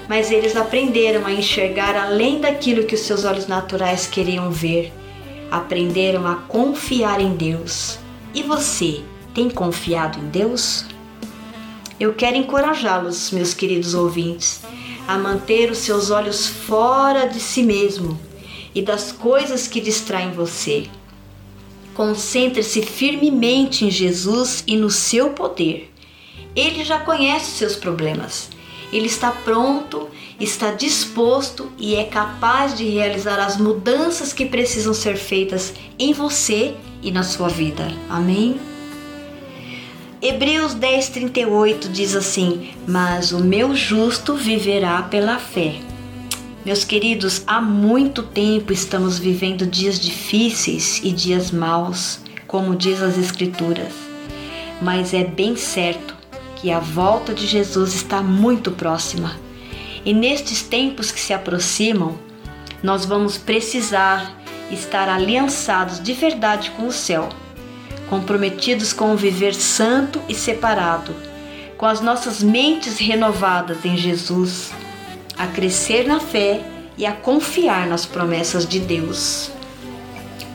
mas 0.07 0.31
eles 0.31 0.55
aprenderam 0.55 1.25
a 1.25 1.31
enxergar 1.31 1.95
além 1.95 2.41
daquilo 2.41 2.83
que 2.83 2.95
os 2.95 3.01
seus 3.01 3.23
olhos 3.23 3.47
naturais 3.47 4.07
queriam 4.07 4.51
ver. 4.51 4.91
Aprenderam 5.49 6.27
a 6.27 6.35
confiar 6.35 7.21
em 7.21 7.35
Deus. 7.35 7.97
E 8.33 8.43
você 8.43 9.01
tem 9.33 9.49
confiado 9.49 10.19
em 10.19 10.27
Deus? 10.29 10.85
Eu 11.99 12.13
quero 12.13 12.35
encorajá-los, 12.35 13.31
meus 13.31 13.53
queridos 13.53 13.93
ouvintes, 13.93 14.61
a 15.07 15.17
manter 15.17 15.69
os 15.69 15.77
seus 15.79 16.09
olhos 16.09 16.47
fora 16.47 17.27
de 17.27 17.39
si 17.39 17.63
mesmo 17.63 18.19
e 18.73 18.81
das 18.81 19.11
coisas 19.11 19.67
que 19.67 19.79
distraem 19.79 20.31
você. 20.31 20.87
Concentre-se 21.93 22.81
firmemente 22.81 23.85
em 23.85 23.91
Jesus 23.91 24.63
e 24.65 24.77
no 24.77 24.89
seu 24.89 25.31
poder. 25.31 25.91
Ele 26.55 26.83
já 26.83 26.99
conhece 26.99 27.51
seus 27.51 27.75
problemas. 27.75 28.49
Ele 28.91 29.07
está 29.07 29.31
pronto, 29.31 30.09
está 30.39 30.71
disposto 30.71 31.71
e 31.77 31.95
é 31.95 32.03
capaz 32.03 32.77
de 32.77 32.85
realizar 32.85 33.39
as 33.39 33.57
mudanças 33.57 34.33
que 34.33 34.45
precisam 34.45 34.93
ser 34.93 35.15
feitas 35.15 35.73
em 35.97 36.11
você 36.11 36.75
e 37.01 37.11
na 37.11 37.23
sua 37.23 37.47
vida. 37.47 37.87
Amém? 38.09 38.59
Hebreus 40.21 40.75
10:38 40.75 41.89
diz 41.89 42.15
assim: 42.15 42.69
"Mas 42.87 43.31
o 43.31 43.39
meu 43.39 43.75
justo 43.75 44.35
viverá 44.35 45.01
pela 45.03 45.39
fé". 45.39 45.90
Meus 46.65 46.83
queridos, 46.83 47.43
há 47.47 47.59
muito 47.59 48.23
tempo 48.23 48.71
estamos 48.71 49.17
vivendo 49.17 49.65
dias 49.65 49.99
difíceis 49.99 51.01
e 51.03 51.11
dias 51.11 51.51
maus, 51.51 52.19
como 52.47 52.75
diz 52.75 53.01
as 53.01 53.17
escrituras. 53.17 53.93
Mas 54.81 55.13
é 55.13 55.23
bem 55.23 55.55
certo 55.55 56.15
que 56.55 56.71
a 56.71 56.79
volta 56.79 57.33
de 57.33 57.47
Jesus 57.47 57.95
está 57.95 58.21
muito 58.21 58.71
próxima. 58.71 59.35
E 60.05 60.13
nestes 60.13 60.61
tempos 60.61 61.11
que 61.11 61.19
se 61.19 61.33
aproximam, 61.33 62.17
nós 62.83 63.05
vamos 63.05 63.37
precisar 63.37 64.35
estar 64.71 65.09
aliançados 65.09 66.01
de 66.01 66.13
verdade 66.13 66.71
com 66.71 66.87
o 66.87 66.91
céu 66.91 67.29
comprometidos 68.11 68.91
com 68.91 69.13
um 69.13 69.15
viver 69.15 69.55
santo 69.55 70.21
e 70.27 70.35
separado, 70.35 71.15
com 71.77 71.85
as 71.85 72.01
nossas 72.01 72.43
mentes 72.43 72.97
renovadas 72.97 73.85
em 73.85 73.95
Jesus, 73.95 74.69
a 75.41 75.47
crescer 75.47 76.05
na 76.05 76.19
fé 76.19 76.61
e 76.95 77.03
a 77.03 77.13
confiar 77.13 77.87
nas 77.87 78.05
promessas 78.05 78.63
de 78.63 78.79
Deus. 78.79 79.51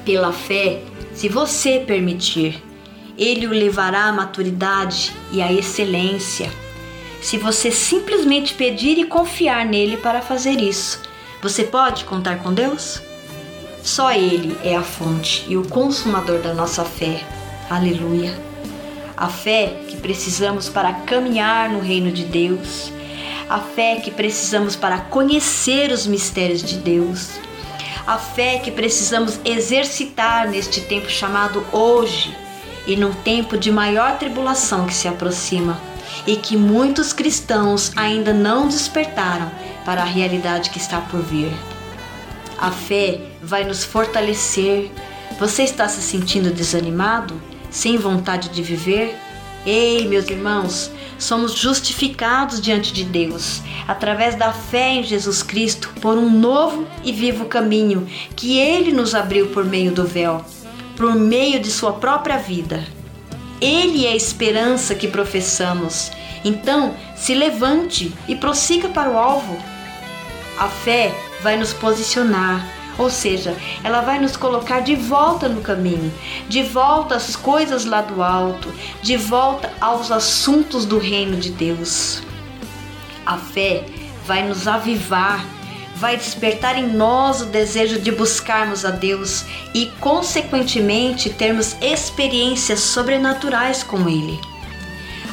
Pela 0.05 0.33
fé, 0.33 0.81
se 1.13 1.29
você 1.29 1.83
permitir, 1.85 2.63
Ele 3.19 3.49
o 3.49 3.51
levará 3.51 4.05
à 4.05 4.13
maturidade 4.13 5.13
e 5.33 5.43
à 5.43 5.53
excelência. 5.53 6.49
Se 7.21 7.37
você 7.37 7.73
simplesmente 7.73 8.55
pedir 8.55 8.97
e 8.97 9.07
confiar 9.07 9.67
nele 9.67 9.97
para 9.97 10.23
fazer 10.23 10.61
isso, 10.61 11.03
você 11.43 11.65
pode 11.65 12.05
contar 12.05 12.39
com 12.39 12.55
Deus? 12.55 13.03
Só 13.83 14.13
Ele 14.13 14.57
é 14.63 14.77
a 14.77 14.83
fonte 14.83 15.45
e 15.49 15.57
o 15.57 15.67
consumador 15.67 16.39
da 16.39 16.55
nossa 16.55 16.85
fé. 16.85 17.25
Aleluia. 17.69 18.33
A 19.17 19.27
fé 19.27 19.81
que 19.89 19.97
precisamos 19.97 20.69
para 20.69 20.93
caminhar 20.93 21.71
no 21.71 21.81
reino 21.81 22.13
de 22.13 22.23
Deus. 22.23 22.93
A 23.49 23.61
fé 23.61 23.97
que 23.97 24.11
precisamos 24.11 24.75
para 24.77 24.99
conhecer 24.99 25.91
os 25.91 26.07
mistérios 26.07 26.63
de 26.63 26.77
Deus. 26.79 27.31
A 28.07 28.19
fé 28.19 28.59
que 28.59 28.71
precisamos 28.71 29.39
exercitar 29.45 30.49
neste 30.49 30.81
tempo 30.83 31.09
chamado 31.09 31.65
hoje 31.73 32.37
e 32.87 32.97
num 32.97 33.13
tempo 33.13 33.57
de 33.57 33.71
maior 33.71 34.19
tribulação 34.19 34.87
que 34.87 34.95
se 34.95 35.09
aproxima 35.09 35.81
e 36.27 36.37
que 36.37 36.57
muitos 36.57 37.13
cristãos 37.13 37.93
ainda 37.97 38.33
não 38.33 38.69
despertaram 38.69 39.51
para 39.85 40.03
a 40.03 40.07
realidade 40.07 40.71
que 40.71 40.79
está 40.79 41.01
por 41.01 41.21
vir. 41.23 41.53
A 42.59 42.71
fé 42.71 43.21
vai 43.43 43.65
nos 43.65 43.85
fortalecer. 43.85 44.91
Você 45.39 45.63
está 45.63 45.89
se 45.89 46.01
sentindo 46.01 46.51
desanimado? 46.51 47.41
sem 47.77 47.99
vontade 47.99 48.49
de 48.49 48.63
viver? 48.63 49.19
Ei, 49.67 50.09
meus 50.09 50.29
irmãos, 50.29 50.91
somos 51.19 51.53
justificados 51.53 52.61
diante 52.61 52.93
de 52.93 53.05
Deus 53.05 53.63
através 53.87 54.35
da 54.35 54.53
fé 54.53 54.95
em 54.95 55.03
Jesus 55.03 55.43
Cristo 55.43 55.93
por 56.01 56.17
um 56.19 56.29
novo 56.31 56.87
e 57.05 57.13
vivo 57.13 57.47
caminho 57.47 58.07
que 58.35 58.59
Ele 58.59 58.93
nos 58.93 59.15
abriu 59.15 59.49
por 59.49 59.65
meio 59.65 59.93
do 59.93 60.05
véu, 60.05 60.45
por 60.97 61.15
meio 61.15 61.61
de 61.61 61.71
Sua 61.71 61.95
própria 61.95 62.37
vida. 62.37 62.85
Ele 63.61 64.07
é 64.07 64.11
a 64.11 64.17
esperança 64.17 64.95
que 64.95 65.09
professamos. 65.09 66.11
Então, 66.45 66.95
se 67.17 67.35
levante 67.35 68.15
e 68.29 68.37
prossiga 68.37 68.89
para 68.89 69.11
o 69.11 69.19
alvo. 69.19 69.57
A 70.59 70.69
fé 70.69 71.15
vai 71.43 71.57
nos 71.57 71.73
posicionar 71.73 72.76
ou 72.99 73.11
seja, 73.11 73.55
ela 73.85 74.01
vai 74.01 74.19
nos 74.19 74.37
colocar 74.37 74.81
de 74.81 74.95
volta 74.95 75.49
no 75.49 75.61
caminho, 75.61 76.13
de 76.49 76.63
volta 76.63 77.15
às 77.17 77.37
coisas 77.37 77.85
lá 77.85 78.01
do 78.01 78.23
alto, 78.23 78.73
de 79.03 79.17
volta 79.17 79.73
aos 79.81 80.11
assuntos 80.11 80.85
do 80.87 80.99
reino 80.99 81.37
de 81.37 81.51
Deus. 81.51 82.23
A 83.25 83.37
fé 83.37 83.85
vai 84.27 84.47
nos 84.47 84.67
avivar, 84.67 85.45
vai 85.97 86.17
despertar 86.17 86.79
em 86.79 86.87
nós 86.87 87.41
o 87.41 87.47
desejo 87.47 88.01
de 88.01 88.11
buscarmos 88.11 88.85
a 88.85 88.91
Deus 88.91 89.45
e, 89.75 89.87
consequentemente, 90.01 91.31
termos 91.31 91.77
experiências 91.81 92.81
sobrenaturais 92.81 93.83
com 93.83 94.09
Ele. 94.09 94.41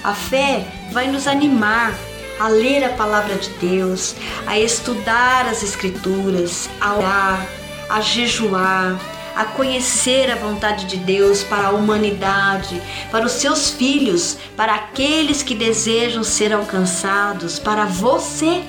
A 0.04 0.14
fé 0.14 0.66
vai 0.92 1.08
nos 1.08 1.28
animar, 1.28 1.94
a 2.40 2.48
ler 2.48 2.84
a 2.84 2.90
palavra 2.90 3.36
de 3.36 3.50
Deus, 3.52 4.16
a 4.46 4.60
estudar 4.60 5.48
as 5.48 5.64
Escrituras, 5.64 6.70
a 6.80 6.96
orar, 6.96 7.48
a 7.90 8.02
jejuar, 8.02 9.00
a 9.36 9.46
conhecer 9.46 10.32
a 10.32 10.36
vontade 10.36 10.86
de 10.86 10.98
Deus 10.98 11.44
para 11.44 11.68
a 11.68 11.72
humanidade, 11.72 12.82
para 13.12 13.26
os 13.26 13.34
seus 13.34 13.72
filhos, 13.72 14.38
para 14.56 14.76
aqueles 14.76 15.42
que 15.42 15.56
desejam 15.56 16.24
ser 16.24 16.54
alcançados, 16.54 17.60
para 17.60 17.86
você. 17.86 18.64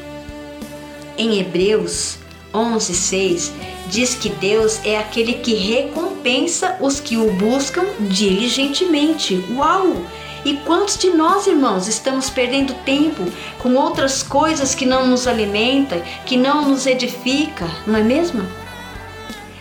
Em 1.16 1.38
Hebreus 1.38 2.18
11:6 2.52 3.52
diz 3.88 4.14
que 4.14 4.28
Deus 4.28 4.80
é 4.84 4.98
aquele 4.98 5.34
que 5.34 5.54
recompensa 5.54 6.76
os 6.80 6.98
que 7.00 7.16
o 7.16 7.32
buscam 7.32 7.84
diligentemente. 8.00 9.44
Uau! 9.50 10.02
E 10.44 10.56
quantos 10.58 10.98
de 10.98 11.10
nós, 11.10 11.46
irmãos, 11.46 11.88
estamos 11.88 12.28
perdendo 12.28 12.74
tempo 12.84 13.24
com 13.58 13.74
outras 13.74 14.22
coisas 14.22 14.74
que 14.74 14.84
não 14.84 15.06
nos 15.06 15.26
alimentam, 15.26 16.02
que 16.26 16.36
não 16.36 16.68
nos 16.68 16.86
edifica, 16.86 17.66
não 17.86 17.96
é 17.96 18.02
mesmo? 18.02 18.46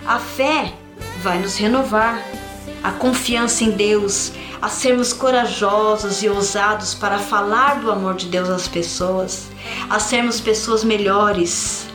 A 0.05 0.19
fé 0.19 0.73
vai 1.21 1.39
nos 1.39 1.55
renovar, 1.55 2.21
a 2.83 2.91
confiança 2.91 3.63
em 3.63 3.71
Deus, 3.71 4.33
a 4.61 4.67
sermos 4.67 5.13
corajosos 5.13 6.21
e 6.21 6.27
ousados 6.27 6.93
para 6.93 7.17
falar 7.17 7.79
do 7.79 7.89
amor 7.89 8.15
de 8.15 8.27
Deus 8.27 8.49
às 8.49 8.67
pessoas, 8.67 9.47
a 9.89 9.99
sermos 9.99 10.41
pessoas 10.41 10.83
melhores. 10.83 11.87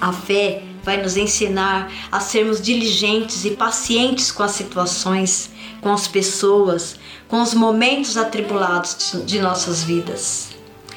A 0.00 0.10
fé 0.10 0.62
vai 0.82 0.96
nos 1.02 1.18
ensinar 1.18 1.92
a 2.10 2.18
sermos 2.18 2.62
diligentes 2.62 3.44
e 3.44 3.50
pacientes 3.50 4.32
com 4.32 4.42
as 4.42 4.52
situações, 4.52 5.50
com 5.80 5.92
as 5.92 6.08
pessoas, 6.08 6.96
com 7.28 7.40
os 7.40 7.54
momentos 7.54 8.16
atribulados 8.16 9.22
de 9.24 9.40
nossas 9.40 9.82
vidas. 9.82 10.50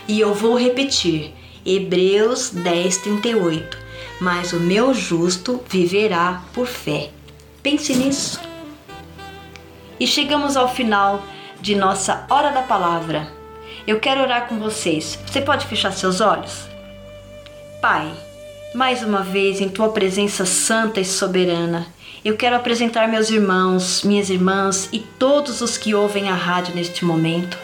E 0.07 0.19
eu 0.19 0.33
vou 0.33 0.57
repetir, 0.57 1.33
Hebreus 1.65 2.49
10, 2.49 2.97
38. 2.97 3.77
Mas 4.19 4.53
o 4.53 4.59
meu 4.59 4.93
justo 4.93 5.61
viverá 5.67 6.43
por 6.53 6.67
fé. 6.67 7.09
Pense 7.63 7.95
nisso. 7.95 8.39
E 9.99 10.05
chegamos 10.05 10.57
ao 10.57 10.67
final 10.67 11.23
de 11.59 11.75
nossa 11.75 12.25
hora 12.29 12.51
da 12.51 12.61
palavra. 12.61 13.31
Eu 13.85 13.99
quero 13.99 14.21
orar 14.21 14.47
com 14.47 14.59
vocês. 14.59 15.17
Você 15.25 15.41
pode 15.41 15.65
fechar 15.65 15.91
seus 15.91 16.21
olhos? 16.21 16.67
Pai, 17.81 18.11
Mais 18.73 19.03
uma 19.03 19.21
vez, 19.21 19.59
em 19.59 19.67
tua 19.67 19.89
presença 19.89 20.45
santa 20.45 21.01
e 21.01 21.05
soberana, 21.05 21.87
eu 22.23 22.37
quero 22.37 22.55
apresentar 22.55 23.07
meus 23.07 23.31
irmãos, 23.31 24.03
minhas 24.03 24.29
irmãs 24.29 24.87
e 24.93 24.99
todos 24.99 25.59
os 25.61 25.75
que 25.75 25.95
ouvem 25.95 26.29
a 26.29 26.35
rádio 26.35 26.75
neste 26.75 27.03
momento. 27.03 27.57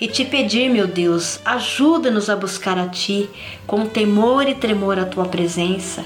E 0.00 0.08
te 0.08 0.24
pedir, 0.24 0.68
meu 0.68 0.88
Deus, 0.88 1.38
ajuda-nos 1.44 2.28
a 2.28 2.34
buscar 2.34 2.76
a 2.76 2.88
Ti 2.88 3.30
com 3.66 3.86
temor 3.86 4.48
e 4.48 4.54
tremor 4.54 4.98
a 4.98 5.04
Tua 5.04 5.26
presença, 5.26 6.04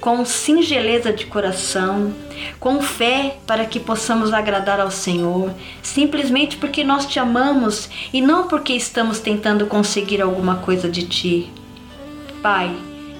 com 0.00 0.24
singeleza 0.24 1.12
de 1.12 1.26
coração, 1.26 2.12
com 2.58 2.80
fé 2.80 3.36
para 3.46 3.64
que 3.64 3.78
possamos 3.78 4.32
agradar 4.32 4.80
ao 4.80 4.90
Senhor, 4.90 5.52
simplesmente 5.80 6.56
porque 6.56 6.82
nós 6.82 7.06
te 7.06 7.20
amamos 7.20 7.88
e 8.12 8.20
não 8.20 8.48
porque 8.48 8.72
estamos 8.72 9.20
tentando 9.20 9.66
conseguir 9.66 10.20
alguma 10.20 10.56
coisa 10.56 10.88
de 10.88 11.06
Ti. 11.06 11.50
Pai, 12.42 12.74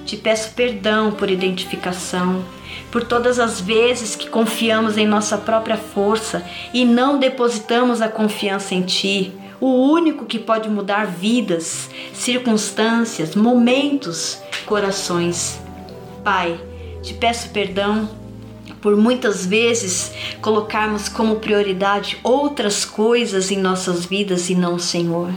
te 0.05 0.17
peço 0.17 0.51
perdão 0.53 1.11
por 1.11 1.29
identificação, 1.29 2.43
por 2.91 3.03
todas 3.03 3.39
as 3.39 3.61
vezes 3.61 4.15
que 4.15 4.29
confiamos 4.29 4.97
em 4.97 5.07
nossa 5.07 5.37
própria 5.37 5.77
força 5.77 6.43
e 6.73 6.85
não 6.85 7.19
depositamos 7.19 8.01
a 8.01 8.07
confiança 8.07 8.73
em 8.73 8.81
Ti, 8.81 9.33
o 9.59 9.91
único 9.91 10.25
que 10.25 10.39
pode 10.39 10.69
mudar 10.69 11.05
vidas, 11.05 11.89
circunstâncias, 12.13 13.35
momentos, 13.35 14.39
corações. 14.65 15.59
Pai, 16.23 16.59
te 17.01 17.13
peço 17.13 17.49
perdão 17.49 18.09
por 18.81 18.95
muitas 18.95 19.45
vezes 19.45 20.11
colocarmos 20.41 21.09
como 21.09 21.35
prioridade 21.35 22.17
outras 22.23 22.85
coisas 22.85 23.51
em 23.51 23.57
nossas 23.57 24.05
vidas 24.05 24.49
e 24.49 24.55
não 24.55 24.75
o 24.75 24.79
Senhor. 24.79 25.31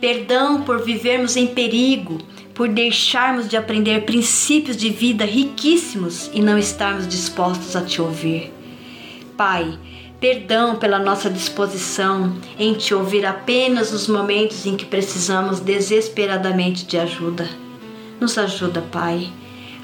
Perdão 0.00 0.62
por 0.62 0.82
vivermos 0.82 1.36
em 1.36 1.46
perigo, 1.46 2.18
por 2.54 2.68
deixarmos 2.68 3.48
de 3.48 3.56
aprender 3.56 4.04
princípios 4.04 4.76
de 4.76 4.90
vida 4.90 5.24
riquíssimos 5.24 6.30
e 6.32 6.42
não 6.42 6.58
estarmos 6.58 7.08
dispostos 7.08 7.74
a 7.74 7.82
te 7.82 8.00
ouvir. 8.00 8.52
Pai, 9.36 9.78
perdão 10.20 10.76
pela 10.76 11.00
nossa 11.00 11.28
disposição 11.28 12.36
em 12.58 12.74
te 12.74 12.94
ouvir 12.94 13.26
apenas 13.26 13.90
nos 13.90 14.06
momentos 14.06 14.64
em 14.66 14.76
que 14.76 14.84
precisamos 14.84 15.58
desesperadamente 15.58 16.86
de 16.86 16.96
ajuda. 16.96 17.48
Nos 18.20 18.38
ajuda, 18.38 18.80
Pai, 18.92 19.28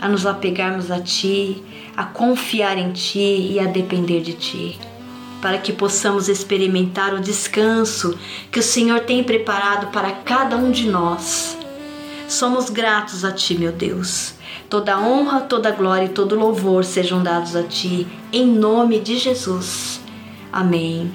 a 0.00 0.08
nos 0.08 0.26
apegarmos 0.26 0.92
a 0.92 1.00
Ti, 1.00 1.60
a 1.96 2.04
confiar 2.04 2.78
em 2.78 2.92
Ti 2.92 3.52
e 3.52 3.58
a 3.58 3.64
depender 3.64 4.20
de 4.20 4.34
Ti, 4.34 4.78
para 5.42 5.58
que 5.58 5.72
possamos 5.72 6.28
experimentar 6.28 7.14
o 7.14 7.20
descanso 7.20 8.16
que 8.52 8.60
o 8.60 8.62
Senhor 8.62 9.00
tem 9.00 9.24
preparado 9.24 9.88
para 9.88 10.12
cada 10.12 10.56
um 10.56 10.70
de 10.70 10.88
nós. 10.88 11.57
Somos 12.28 12.68
gratos 12.68 13.24
a 13.24 13.32
Ti, 13.32 13.54
meu 13.54 13.72
Deus. 13.72 14.34
Toda 14.68 15.00
honra, 15.00 15.40
toda 15.40 15.70
glória 15.70 16.04
e 16.04 16.10
todo 16.10 16.38
louvor 16.38 16.84
sejam 16.84 17.22
dados 17.22 17.56
a 17.56 17.62
Ti, 17.62 18.06
em 18.30 18.46
nome 18.46 19.00
de 19.00 19.16
Jesus. 19.16 19.98
Amém. 20.52 21.10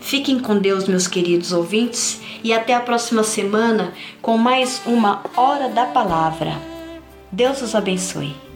Fiquem 0.00 0.40
com 0.40 0.58
Deus, 0.58 0.88
meus 0.88 1.06
queridos 1.06 1.52
ouvintes, 1.52 2.20
e 2.42 2.52
até 2.52 2.74
a 2.74 2.80
próxima 2.80 3.22
semana 3.22 3.92
com 4.20 4.36
mais 4.36 4.82
uma 4.84 5.22
Hora 5.36 5.68
da 5.68 5.86
Palavra. 5.86 6.60
Deus 7.30 7.62
os 7.62 7.76
abençoe. 7.76 8.47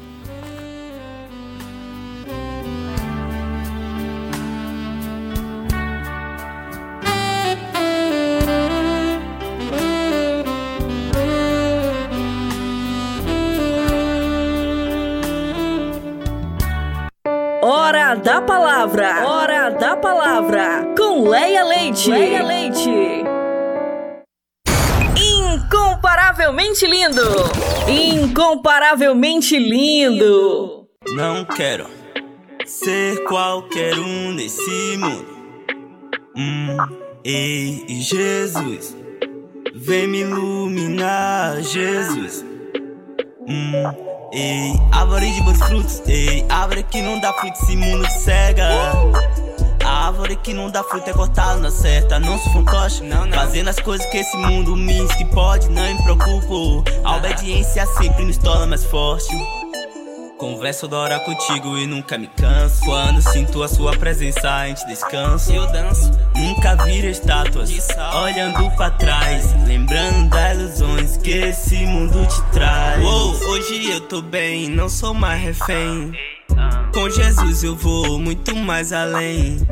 Leia 21.23 21.65
Leite. 21.65 22.11
Leia 22.11 22.43
Leite. 22.43 22.91
Incomparavelmente 25.17 26.87
lindo. 26.87 27.23
Incomparavelmente 27.89 29.57
lindo. 29.57 30.89
Não 31.15 31.45
quero 31.45 31.87
ser 32.67 33.23
qualquer 33.25 33.97
um 33.99 34.33
nesse 34.33 34.97
mundo. 34.97 35.33
Hum, 36.37 36.77
ei, 37.25 37.85
Jesus, 37.89 38.97
vem 39.75 40.09
me 40.09 40.21
iluminar, 40.23 41.63
Jesus. 41.63 42.45
Hum, 43.49 44.29
ei, 44.33 44.73
árvore 44.91 45.31
de 45.31 45.43
bons 45.43 45.59
frutos, 45.63 46.03
ei, 46.09 46.45
árvore 46.49 46.83
que 46.83 47.01
não 47.01 47.21
dá 47.21 47.33
fruto, 47.35 47.59
esse 47.63 47.77
mundo 47.77 48.05
cega. 48.11 48.69
A 49.93 50.07
árvore 50.07 50.37
que 50.37 50.55
não 50.55 50.71
dá 50.71 50.83
fruto 50.83 51.11
é 51.11 51.13
cortada 51.13 51.61
na 51.61 51.71
certa, 51.71 52.19
não 52.19 52.39
sou 52.39 52.51
fantoche. 52.55 53.03
Não, 53.03 53.27
não. 53.27 53.37
Fazendo 53.37 53.69
as 53.69 53.79
coisas 53.79 54.07
que 54.07 54.17
esse 54.17 54.35
mundo 54.39 54.75
me 54.75 54.95
diz 54.95 55.15
que 55.17 55.25
pode, 55.27 55.69
não 55.69 55.83
me 55.83 56.03
preocupo. 56.03 56.83
A 57.05 57.17
obediência 57.17 57.85
sempre 57.85 58.25
nos 58.25 58.39
torna 58.39 58.67
mais 58.67 58.85
forte. 58.85 59.29
Converso 60.39 60.89
da 60.89 60.97
hora 60.97 61.21
contigo 61.21 61.77
e 61.77 61.87
nunca 61.87 62.17
me 62.17 62.27
canso. 62.27 62.83
Quando 62.87 63.21
sinto 63.21 63.63
a 63.63 63.69
sua 63.69 63.95
presença, 63.95 64.51
a 64.51 64.67
gente 64.67 64.87
descanso. 64.87 65.53
Eu 65.53 65.71
danço, 65.71 66.11
nunca 66.35 66.75
vira 66.77 67.09
estátuas. 67.09 67.71
Olhando 68.23 68.71
pra 68.75 68.91
trás, 68.93 69.55
lembrando 69.67 70.31
das 70.31 70.57
ilusões 70.57 71.17
que 71.19 71.33
esse 71.33 71.77
mundo 71.85 72.27
te 72.27 72.43
traz. 72.51 73.05
Uou, 73.05 73.35
hoje 73.51 73.91
eu 73.91 74.01
tô 74.01 74.23
bem, 74.23 74.71
não 74.71 74.89
sou 74.89 75.13
mais 75.13 75.39
refém. 75.41 76.13
Com 76.93 77.09
Jesus 77.11 77.65
eu 77.65 77.75
vou 77.75 78.19
muito 78.19 78.55
mais 78.55 78.93
além. 78.93 79.67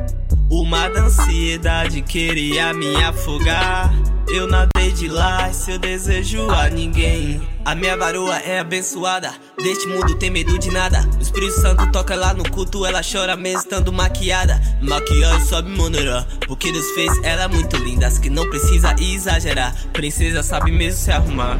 O 0.51 0.65
mar 0.65 0.93
da 0.93 1.03
ansiedade 1.03 2.03
queria 2.03 2.73
me 2.73 2.97
afogar. 3.03 3.93
Eu 4.29 4.47
nadei 4.47 4.93
de 4.93 5.09
lá, 5.09 5.53
seu 5.53 5.79
desejo 5.79 6.49
a 6.51 6.69
ninguém. 6.69 7.41
A 7.65 7.75
minha 7.75 7.97
varoa 7.97 8.37
é 8.39 8.61
abençoada, 8.61 9.33
deste 9.59 9.87
mundo 9.87 10.15
tem 10.17 10.31
medo 10.31 10.59
de 10.59 10.71
nada. 10.71 11.09
O 11.19 11.23
Espírito 11.23 11.61
Santo 11.61 11.91
toca 11.93 12.15
lá 12.15 12.33
no 12.33 12.49
culto, 12.49 12.87
ela 12.87 13.01
chora 13.03 13.37
mesmo 13.37 13.61
estando 13.61 13.93
maquiada. 13.93 14.61
Maquiagem 14.81 15.47
sabe 15.47 15.71
maneira, 15.71 16.27
porque 16.47 16.73
Deus 16.73 16.91
fez 16.93 17.13
ela 17.23 17.49
muito 17.49 17.77
linda. 17.77 18.07
As 18.07 18.19
que 18.19 18.31
não 18.31 18.49
precisa 18.49 18.95
exagerar, 19.01 19.75
princesa 19.93 20.43
sabe 20.43 20.71
mesmo 20.71 21.01
se 21.01 21.11
arrumar. 21.11 21.59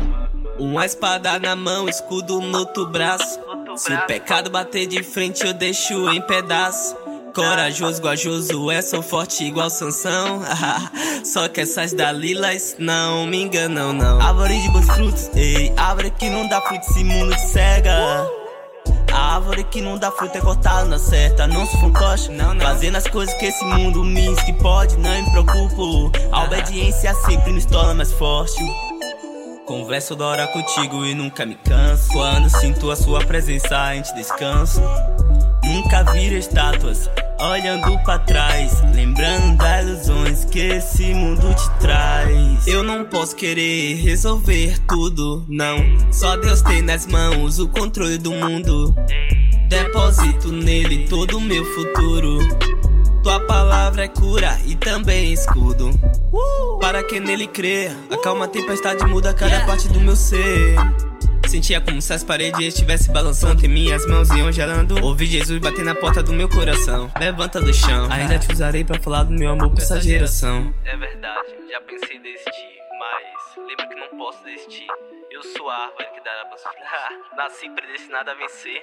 Uma 0.59 0.87
espada 0.87 1.39
na 1.39 1.57
mão, 1.57 1.89
escudo 1.89 2.41
no 2.41 2.59
outro 2.59 2.87
braço. 2.87 3.39
Se 3.77 3.93
o 3.93 4.07
pecado 4.07 4.51
bater 4.51 4.87
de 4.87 5.03
frente, 5.03 5.47
eu 5.47 5.53
deixo 5.53 6.11
em 6.11 6.21
pedaço. 6.23 6.97
Corajoso, 7.35 8.03
guajoso, 8.03 8.71
é 8.71 8.83
sou 8.83 9.03
forte 9.03 9.45
igual 9.45 9.71
Sansão. 9.71 10.43
Só 11.25 11.49
que 11.49 11.61
essas 11.61 11.93
dalilas 11.93 12.77
não 12.79 13.27
me 13.27 13.43
enganam, 13.43 13.93
não. 13.93 14.21
Árvore 14.21 14.61
de 14.61 14.69
bons 14.71 14.87
frutos, 14.87 15.31
ei, 15.35 15.73
árvore 15.77 16.11
que 16.11 16.29
não 16.29 16.49
dá 16.49 16.61
fruto, 16.61 16.85
esse 16.91 17.05
mundo 17.05 17.35
te 17.35 17.47
cega. 17.49 18.27
A 19.13 19.35
árvore 19.37 19.65
que 19.65 19.81
não 19.81 19.97
dá 19.97 20.11
fruto 20.11 20.37
é 20.37 20.41
cortada 20.41 20.87
na 20.87 20.99
certa, 20.99 21.47
não 21.47 21.67
sou 21.67 21.81
fantoche. 21.81 22.31
Não, 22.31 22.55
não. 22.55 22.67
Fazendo 22.67 22.97
as 22.97 23.07
coisas 23.07 23.35
que 23.37 23.47
esse 23.47 23.65
mundo 23.65 24.03
me 24.03 24.35
que 24.45 24.53
pode, 24.55 24.97
não 24.97 25.11
me 25.11 25.31
preocupo. 25.31 26.11
A 26.33 26.45
obediência 26.45 27.15
sempre 27.15 27.53
nos 27.53 27.67
torna 27.67 27.95
mais 27.95 28.13
forte. 28.13 28.61
Converso 29.71 30.17
da 30.17 30.27
hora 30.27 30.49
contigo 30.49 31.07
e 31.07 31.15
nunca 31.15 31.47
me 31.47 31.55
canso. 31.55 32.09
Quando 32.09 32.51
sinto 32.51 32.91
a 32.91 32.97
sua 32.97 33.25
presença, 33.25 33.79
a 33.79 33.95
gente 33.95 34.13
descanso. 34.17 34.81
Nunca 35.63 36.03
vira 36.11 36.35
estátuas, 36.35 37.09
olhando 37.39 37.97
pra 38.01 38.19
trás, 38.19 38.83
lembrando 38.93 39.57
das 39.59 39.87
ilusões 39.87 40.45
que 40.45 40.59
esse 40.59 41.15
mundo 41.15 41.55
te 41.55 41.71
traz. 41.79 42.67
Eu 42.67 42.83
não 42.83 43.05
posso 43.05 43.37
querer 43.37 43.95
resolver 44.03 44.77
tudo, 44.89 45.45
não. 45.49 45.79
Só 46.13 46.37
Deus 46.37 46.63
tem 46.63 46.83
nas 46.83 47.07
mãos 47.07 47.61
o 47.61 47.69
controle 47.69 48.19
do 48.19 48.33
mundo. 48.33 48.93
Deposito 49.69 50.51
nele 50.51 51.07
todo 51.07 51.39
o 51.39 51.41
meu 51.41 51.65
futuro. 51.65 52.41
Tua 53.23 53.39
palavra 53.47 54.05
é 54.05 54.09
cura 54.09 54.59
e 54.67 54.75
também 54.75 55.33
escudo. 55.33 55.91
Para 56.81 57.03
quem 57.05 57.21
nele 57.21 57.47
crê, 57.47 57.91
acalma 58.11 58.47
a 58.47 58.49
tempestade, 58.49 59.05
muda 59.05 59.35
cada 59.35 59.67
parte 59.67 59.89
do 59.89 60.01
meu 60.01 60.17
ser. 60.17 60.75
Sentia 61.47 61.81
como 61.81 62.01
se 62.01 62.13
as 62.13 62.23
paredes 62.25 62.61
estivessem 62.61 63.13
balançando 63.13 63.65
em 63.65 63.69
minhas 63.69 64.07
mãos 64.07 64.31
iam 64.31 64.51
gelando. 64.53 65.05
Ouvi 65.05 65.27
Jesus 65.27 65.59
bater 65.59 65.85
na 65.85 65.95
porta 65.95 66.23
do 66.23 66.33
meu 66.33 66.49
coração. 66.49 67.11
Levanta 67.19 67.61
do 67.61 67.75
chão, 67.75 68.09
ainda 68.11 68.39
te 68.39 68.53
usarei 68.53 68.85
pra 68.85 68.99
falar 69.01 69.25
do 69.25 69.33
meu 69.33 69.51
amor 69.51 69.71
por 69.71 69.81
essa 69.83 70.01
geração. 70.01 70.73
É 70.85 70.97
verdade, 70.97 71.49
já 71.71 71.81
pensei 71.81 72.17
em 72.17 72.23
desistir, 72.23 72.79
mas 72.99 73.67
lembra 73.67 73.87
que 73.89 73.95
não 73.97 74.17
posso 74.17 74.43
desistir. 74.45 74.87
Eu 75.31 75.43
sou 75.43 75.69
a 75.69 75.75
árvore 75.75 76.07
que 76.15 76.25
dará 76.25 76.45
bons 76.45 76.63
frutos. 76.63 77.37
Nasci 77.37 77.69
predestinado 77.71 78.31
a 78.31 78.35
vencer. 78.35 78.83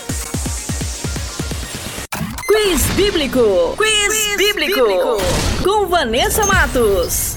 Quiz 2.47 2.83
Bíblico. 2.95 3.75
Quiz, 3.77 4.37
bíblico. 4.37 4.81
Com 5.63 5.87
Vanessa 5.87 6.45
Matos. 6.45 7.35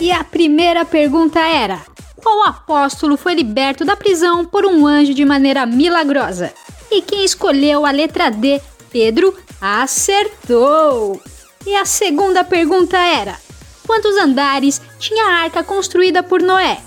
E 0.00 0.12
a 0.12 0.22
primeira 0.24 0.84
pergunta 0.84 1.40
era: 1.40 1.80
Qual 2.16 2.46
apóstolo 2.46 3.16
foi 3.16 3.34
liberto 3.34 3.84
da 3.84 3.96
prisão 3.96 4.44
por 4.44 4.66
um 4.66 4.86
anjo 4.86 5.14
de 5.14 5.24
maneira 5.24 5.64
milagrosa? 5.64 6.52
E 6.90 7.02
quem 7.02 7.24
escolheu 7.24 7.86
a 7.86 7.90
letra 7.90 8.30
D, 8.30 8.60
Pedro, 8.90 9.34
acertou! 9.60 11.20
E 11.66 11.74
a 11.74 11.84
segunda 11.84 12.44
pergunta 12.44 12.96
era: 12.96 13.36
Quantos 13.86 14.16
andares 14.16 14.80
tinha 14.98 15.24
a 15.24 15.42
arca 15.44 15.64
construída 15.64 16.22
por 16.22 16.42
Noé? 16.42 16.78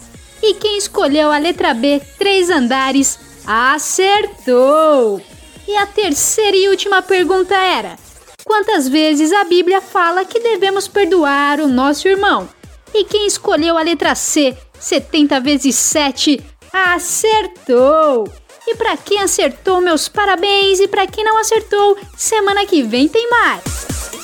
E 0.41 0.53
quem 0.53 0.77
escolheu 0.77 1.31
a 1.31 1.37
letra 1.37 1.73
B, 1.73 2.01
três 2.17 2.49
andares, 2.49 3.19
acertou! 3.45 5.21
E 5.67 5.75
a 5.75 5.85
terceira 5.85 6.55
e 6.55 6.69
última 6.69 7.01
pergunta 7.01 7.55
era: 7.55 7.97
Quantas 8.43 8.87
vezes 8.87 9.31
a 9.31 9.43
Bíblia 9.43 9.81
fala 9.81 10.25
que 10.25 10.39
devemos 10.39 10.87
perdoar 10.87 11.59
o 11.59 11.67
nosso 11.67 12.07
irmão? 12.07 12.49
E 12.93 13.03
quem 13.03 13.27
escolheu 13.27 13.77
a 13.77 13.83
letra 13.83 14.15
C, 14.15 14.57
70 14.79 15.39
vezes 15.41 15.75
7, 15.75 16.41
acertou! 16.73 18.27
E 18.65 18.75
para 18.75 18.97
quem 18.97 19.19
acertou, 19.19 19.81
meus 19.81 20.07
parabéns! 20.07 20.79
E 20.79 20.87
para 20.87 21.05
quem 21.05 21.23
não 21.23 21.37
acertou, 21.37 21.97
semana 22.17 22.65
que 22.65 22.81
vem 22.81 23.07
tem 23.07 23.29
mais! 23.29 24.18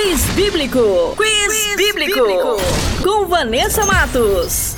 Quiz 0.00 0.22
Bíblico. 0.36 1.16
Quiz, 1.16 1.76
bíblico. 1.76 2.56
Com 3.02 3.26
Vanessa 3.26 3.84
Matos. 3.84 4.77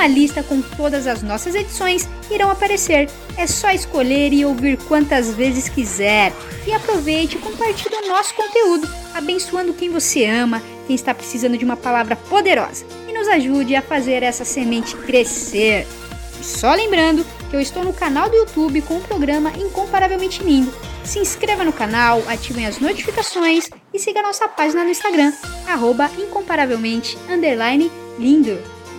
uma 0.00 0.06
lista 0.06 0.42
com 0.42 0.62
todas 0.62 1.06
as 1.06 1.22
nossas 1.22 1.54
edições 1.54 2.08
irão 2.30 2.50
aparecer. 2.50 3.06
É 3.36 3.46
só 3.46 3.70
escolher 3.70 4.32
e 4.32 4.46
ouvir 4.46 4.78
quantas 4.88 5.34
vezes 5.34 5.68
quiser. 5.68 6.32
E 6.66 6.72
aproveite 6.72 7.36
e 7.36 7.40
compartilhe 7.40 7.94
o 7.96 8.08
nosso 8.08 8.34
conteúdo, 8.34 8.88
abençoando 9.12 9.74
quem 9.74 9.90
você 9.90 10.24
ama, 10.24 10.62
quem 10.86 10.96
está 10.96 11.12
precisando 11.12 11.58
de 11.58 11.66
uma 11.66 11.76
palavra 11.76 12.16
poderosa. 12.16 12.86
E 13.06 13.12
nos 13.12 13.28
ajude 13.28 13.76
a 13.76 13.82
fazer 13.82 14.22
essa 14.22 14.42
semente 14.42 14.96
crescer. 14.96 15.86
E 16.40 16.44
só 16.44 16.72
lembrando 16.72 17.22
que 17.50 17.56
eu 17.56 17.60
estou 17.60 17.84
no 17.84 17.92
canal 17.92 18.30
do 18.30 18.36
YouTube 18.36 18.80
com 18.82 18.96
o 18.96 19.02
programa 19.02 19.52
Incomparavelmente 19.54 20.42
Lindo. 20.42 20.72
Se 21.04 21.18
inscreva 21.18 21.62
no 21.62 21.74
canal, 21.74 22.22
ativem 22.26 22.66
as 22.66 22.78
notificações 22.78 23.68
e 23.92 23.98
siga 23.98 24.22
nossa 24.22 24.48
página 24.48 24.82
no 24.82 24.90
Instagram, 24.90 25.30
incomparavelmente 26.18 27.18
lindo. 28.18 28.79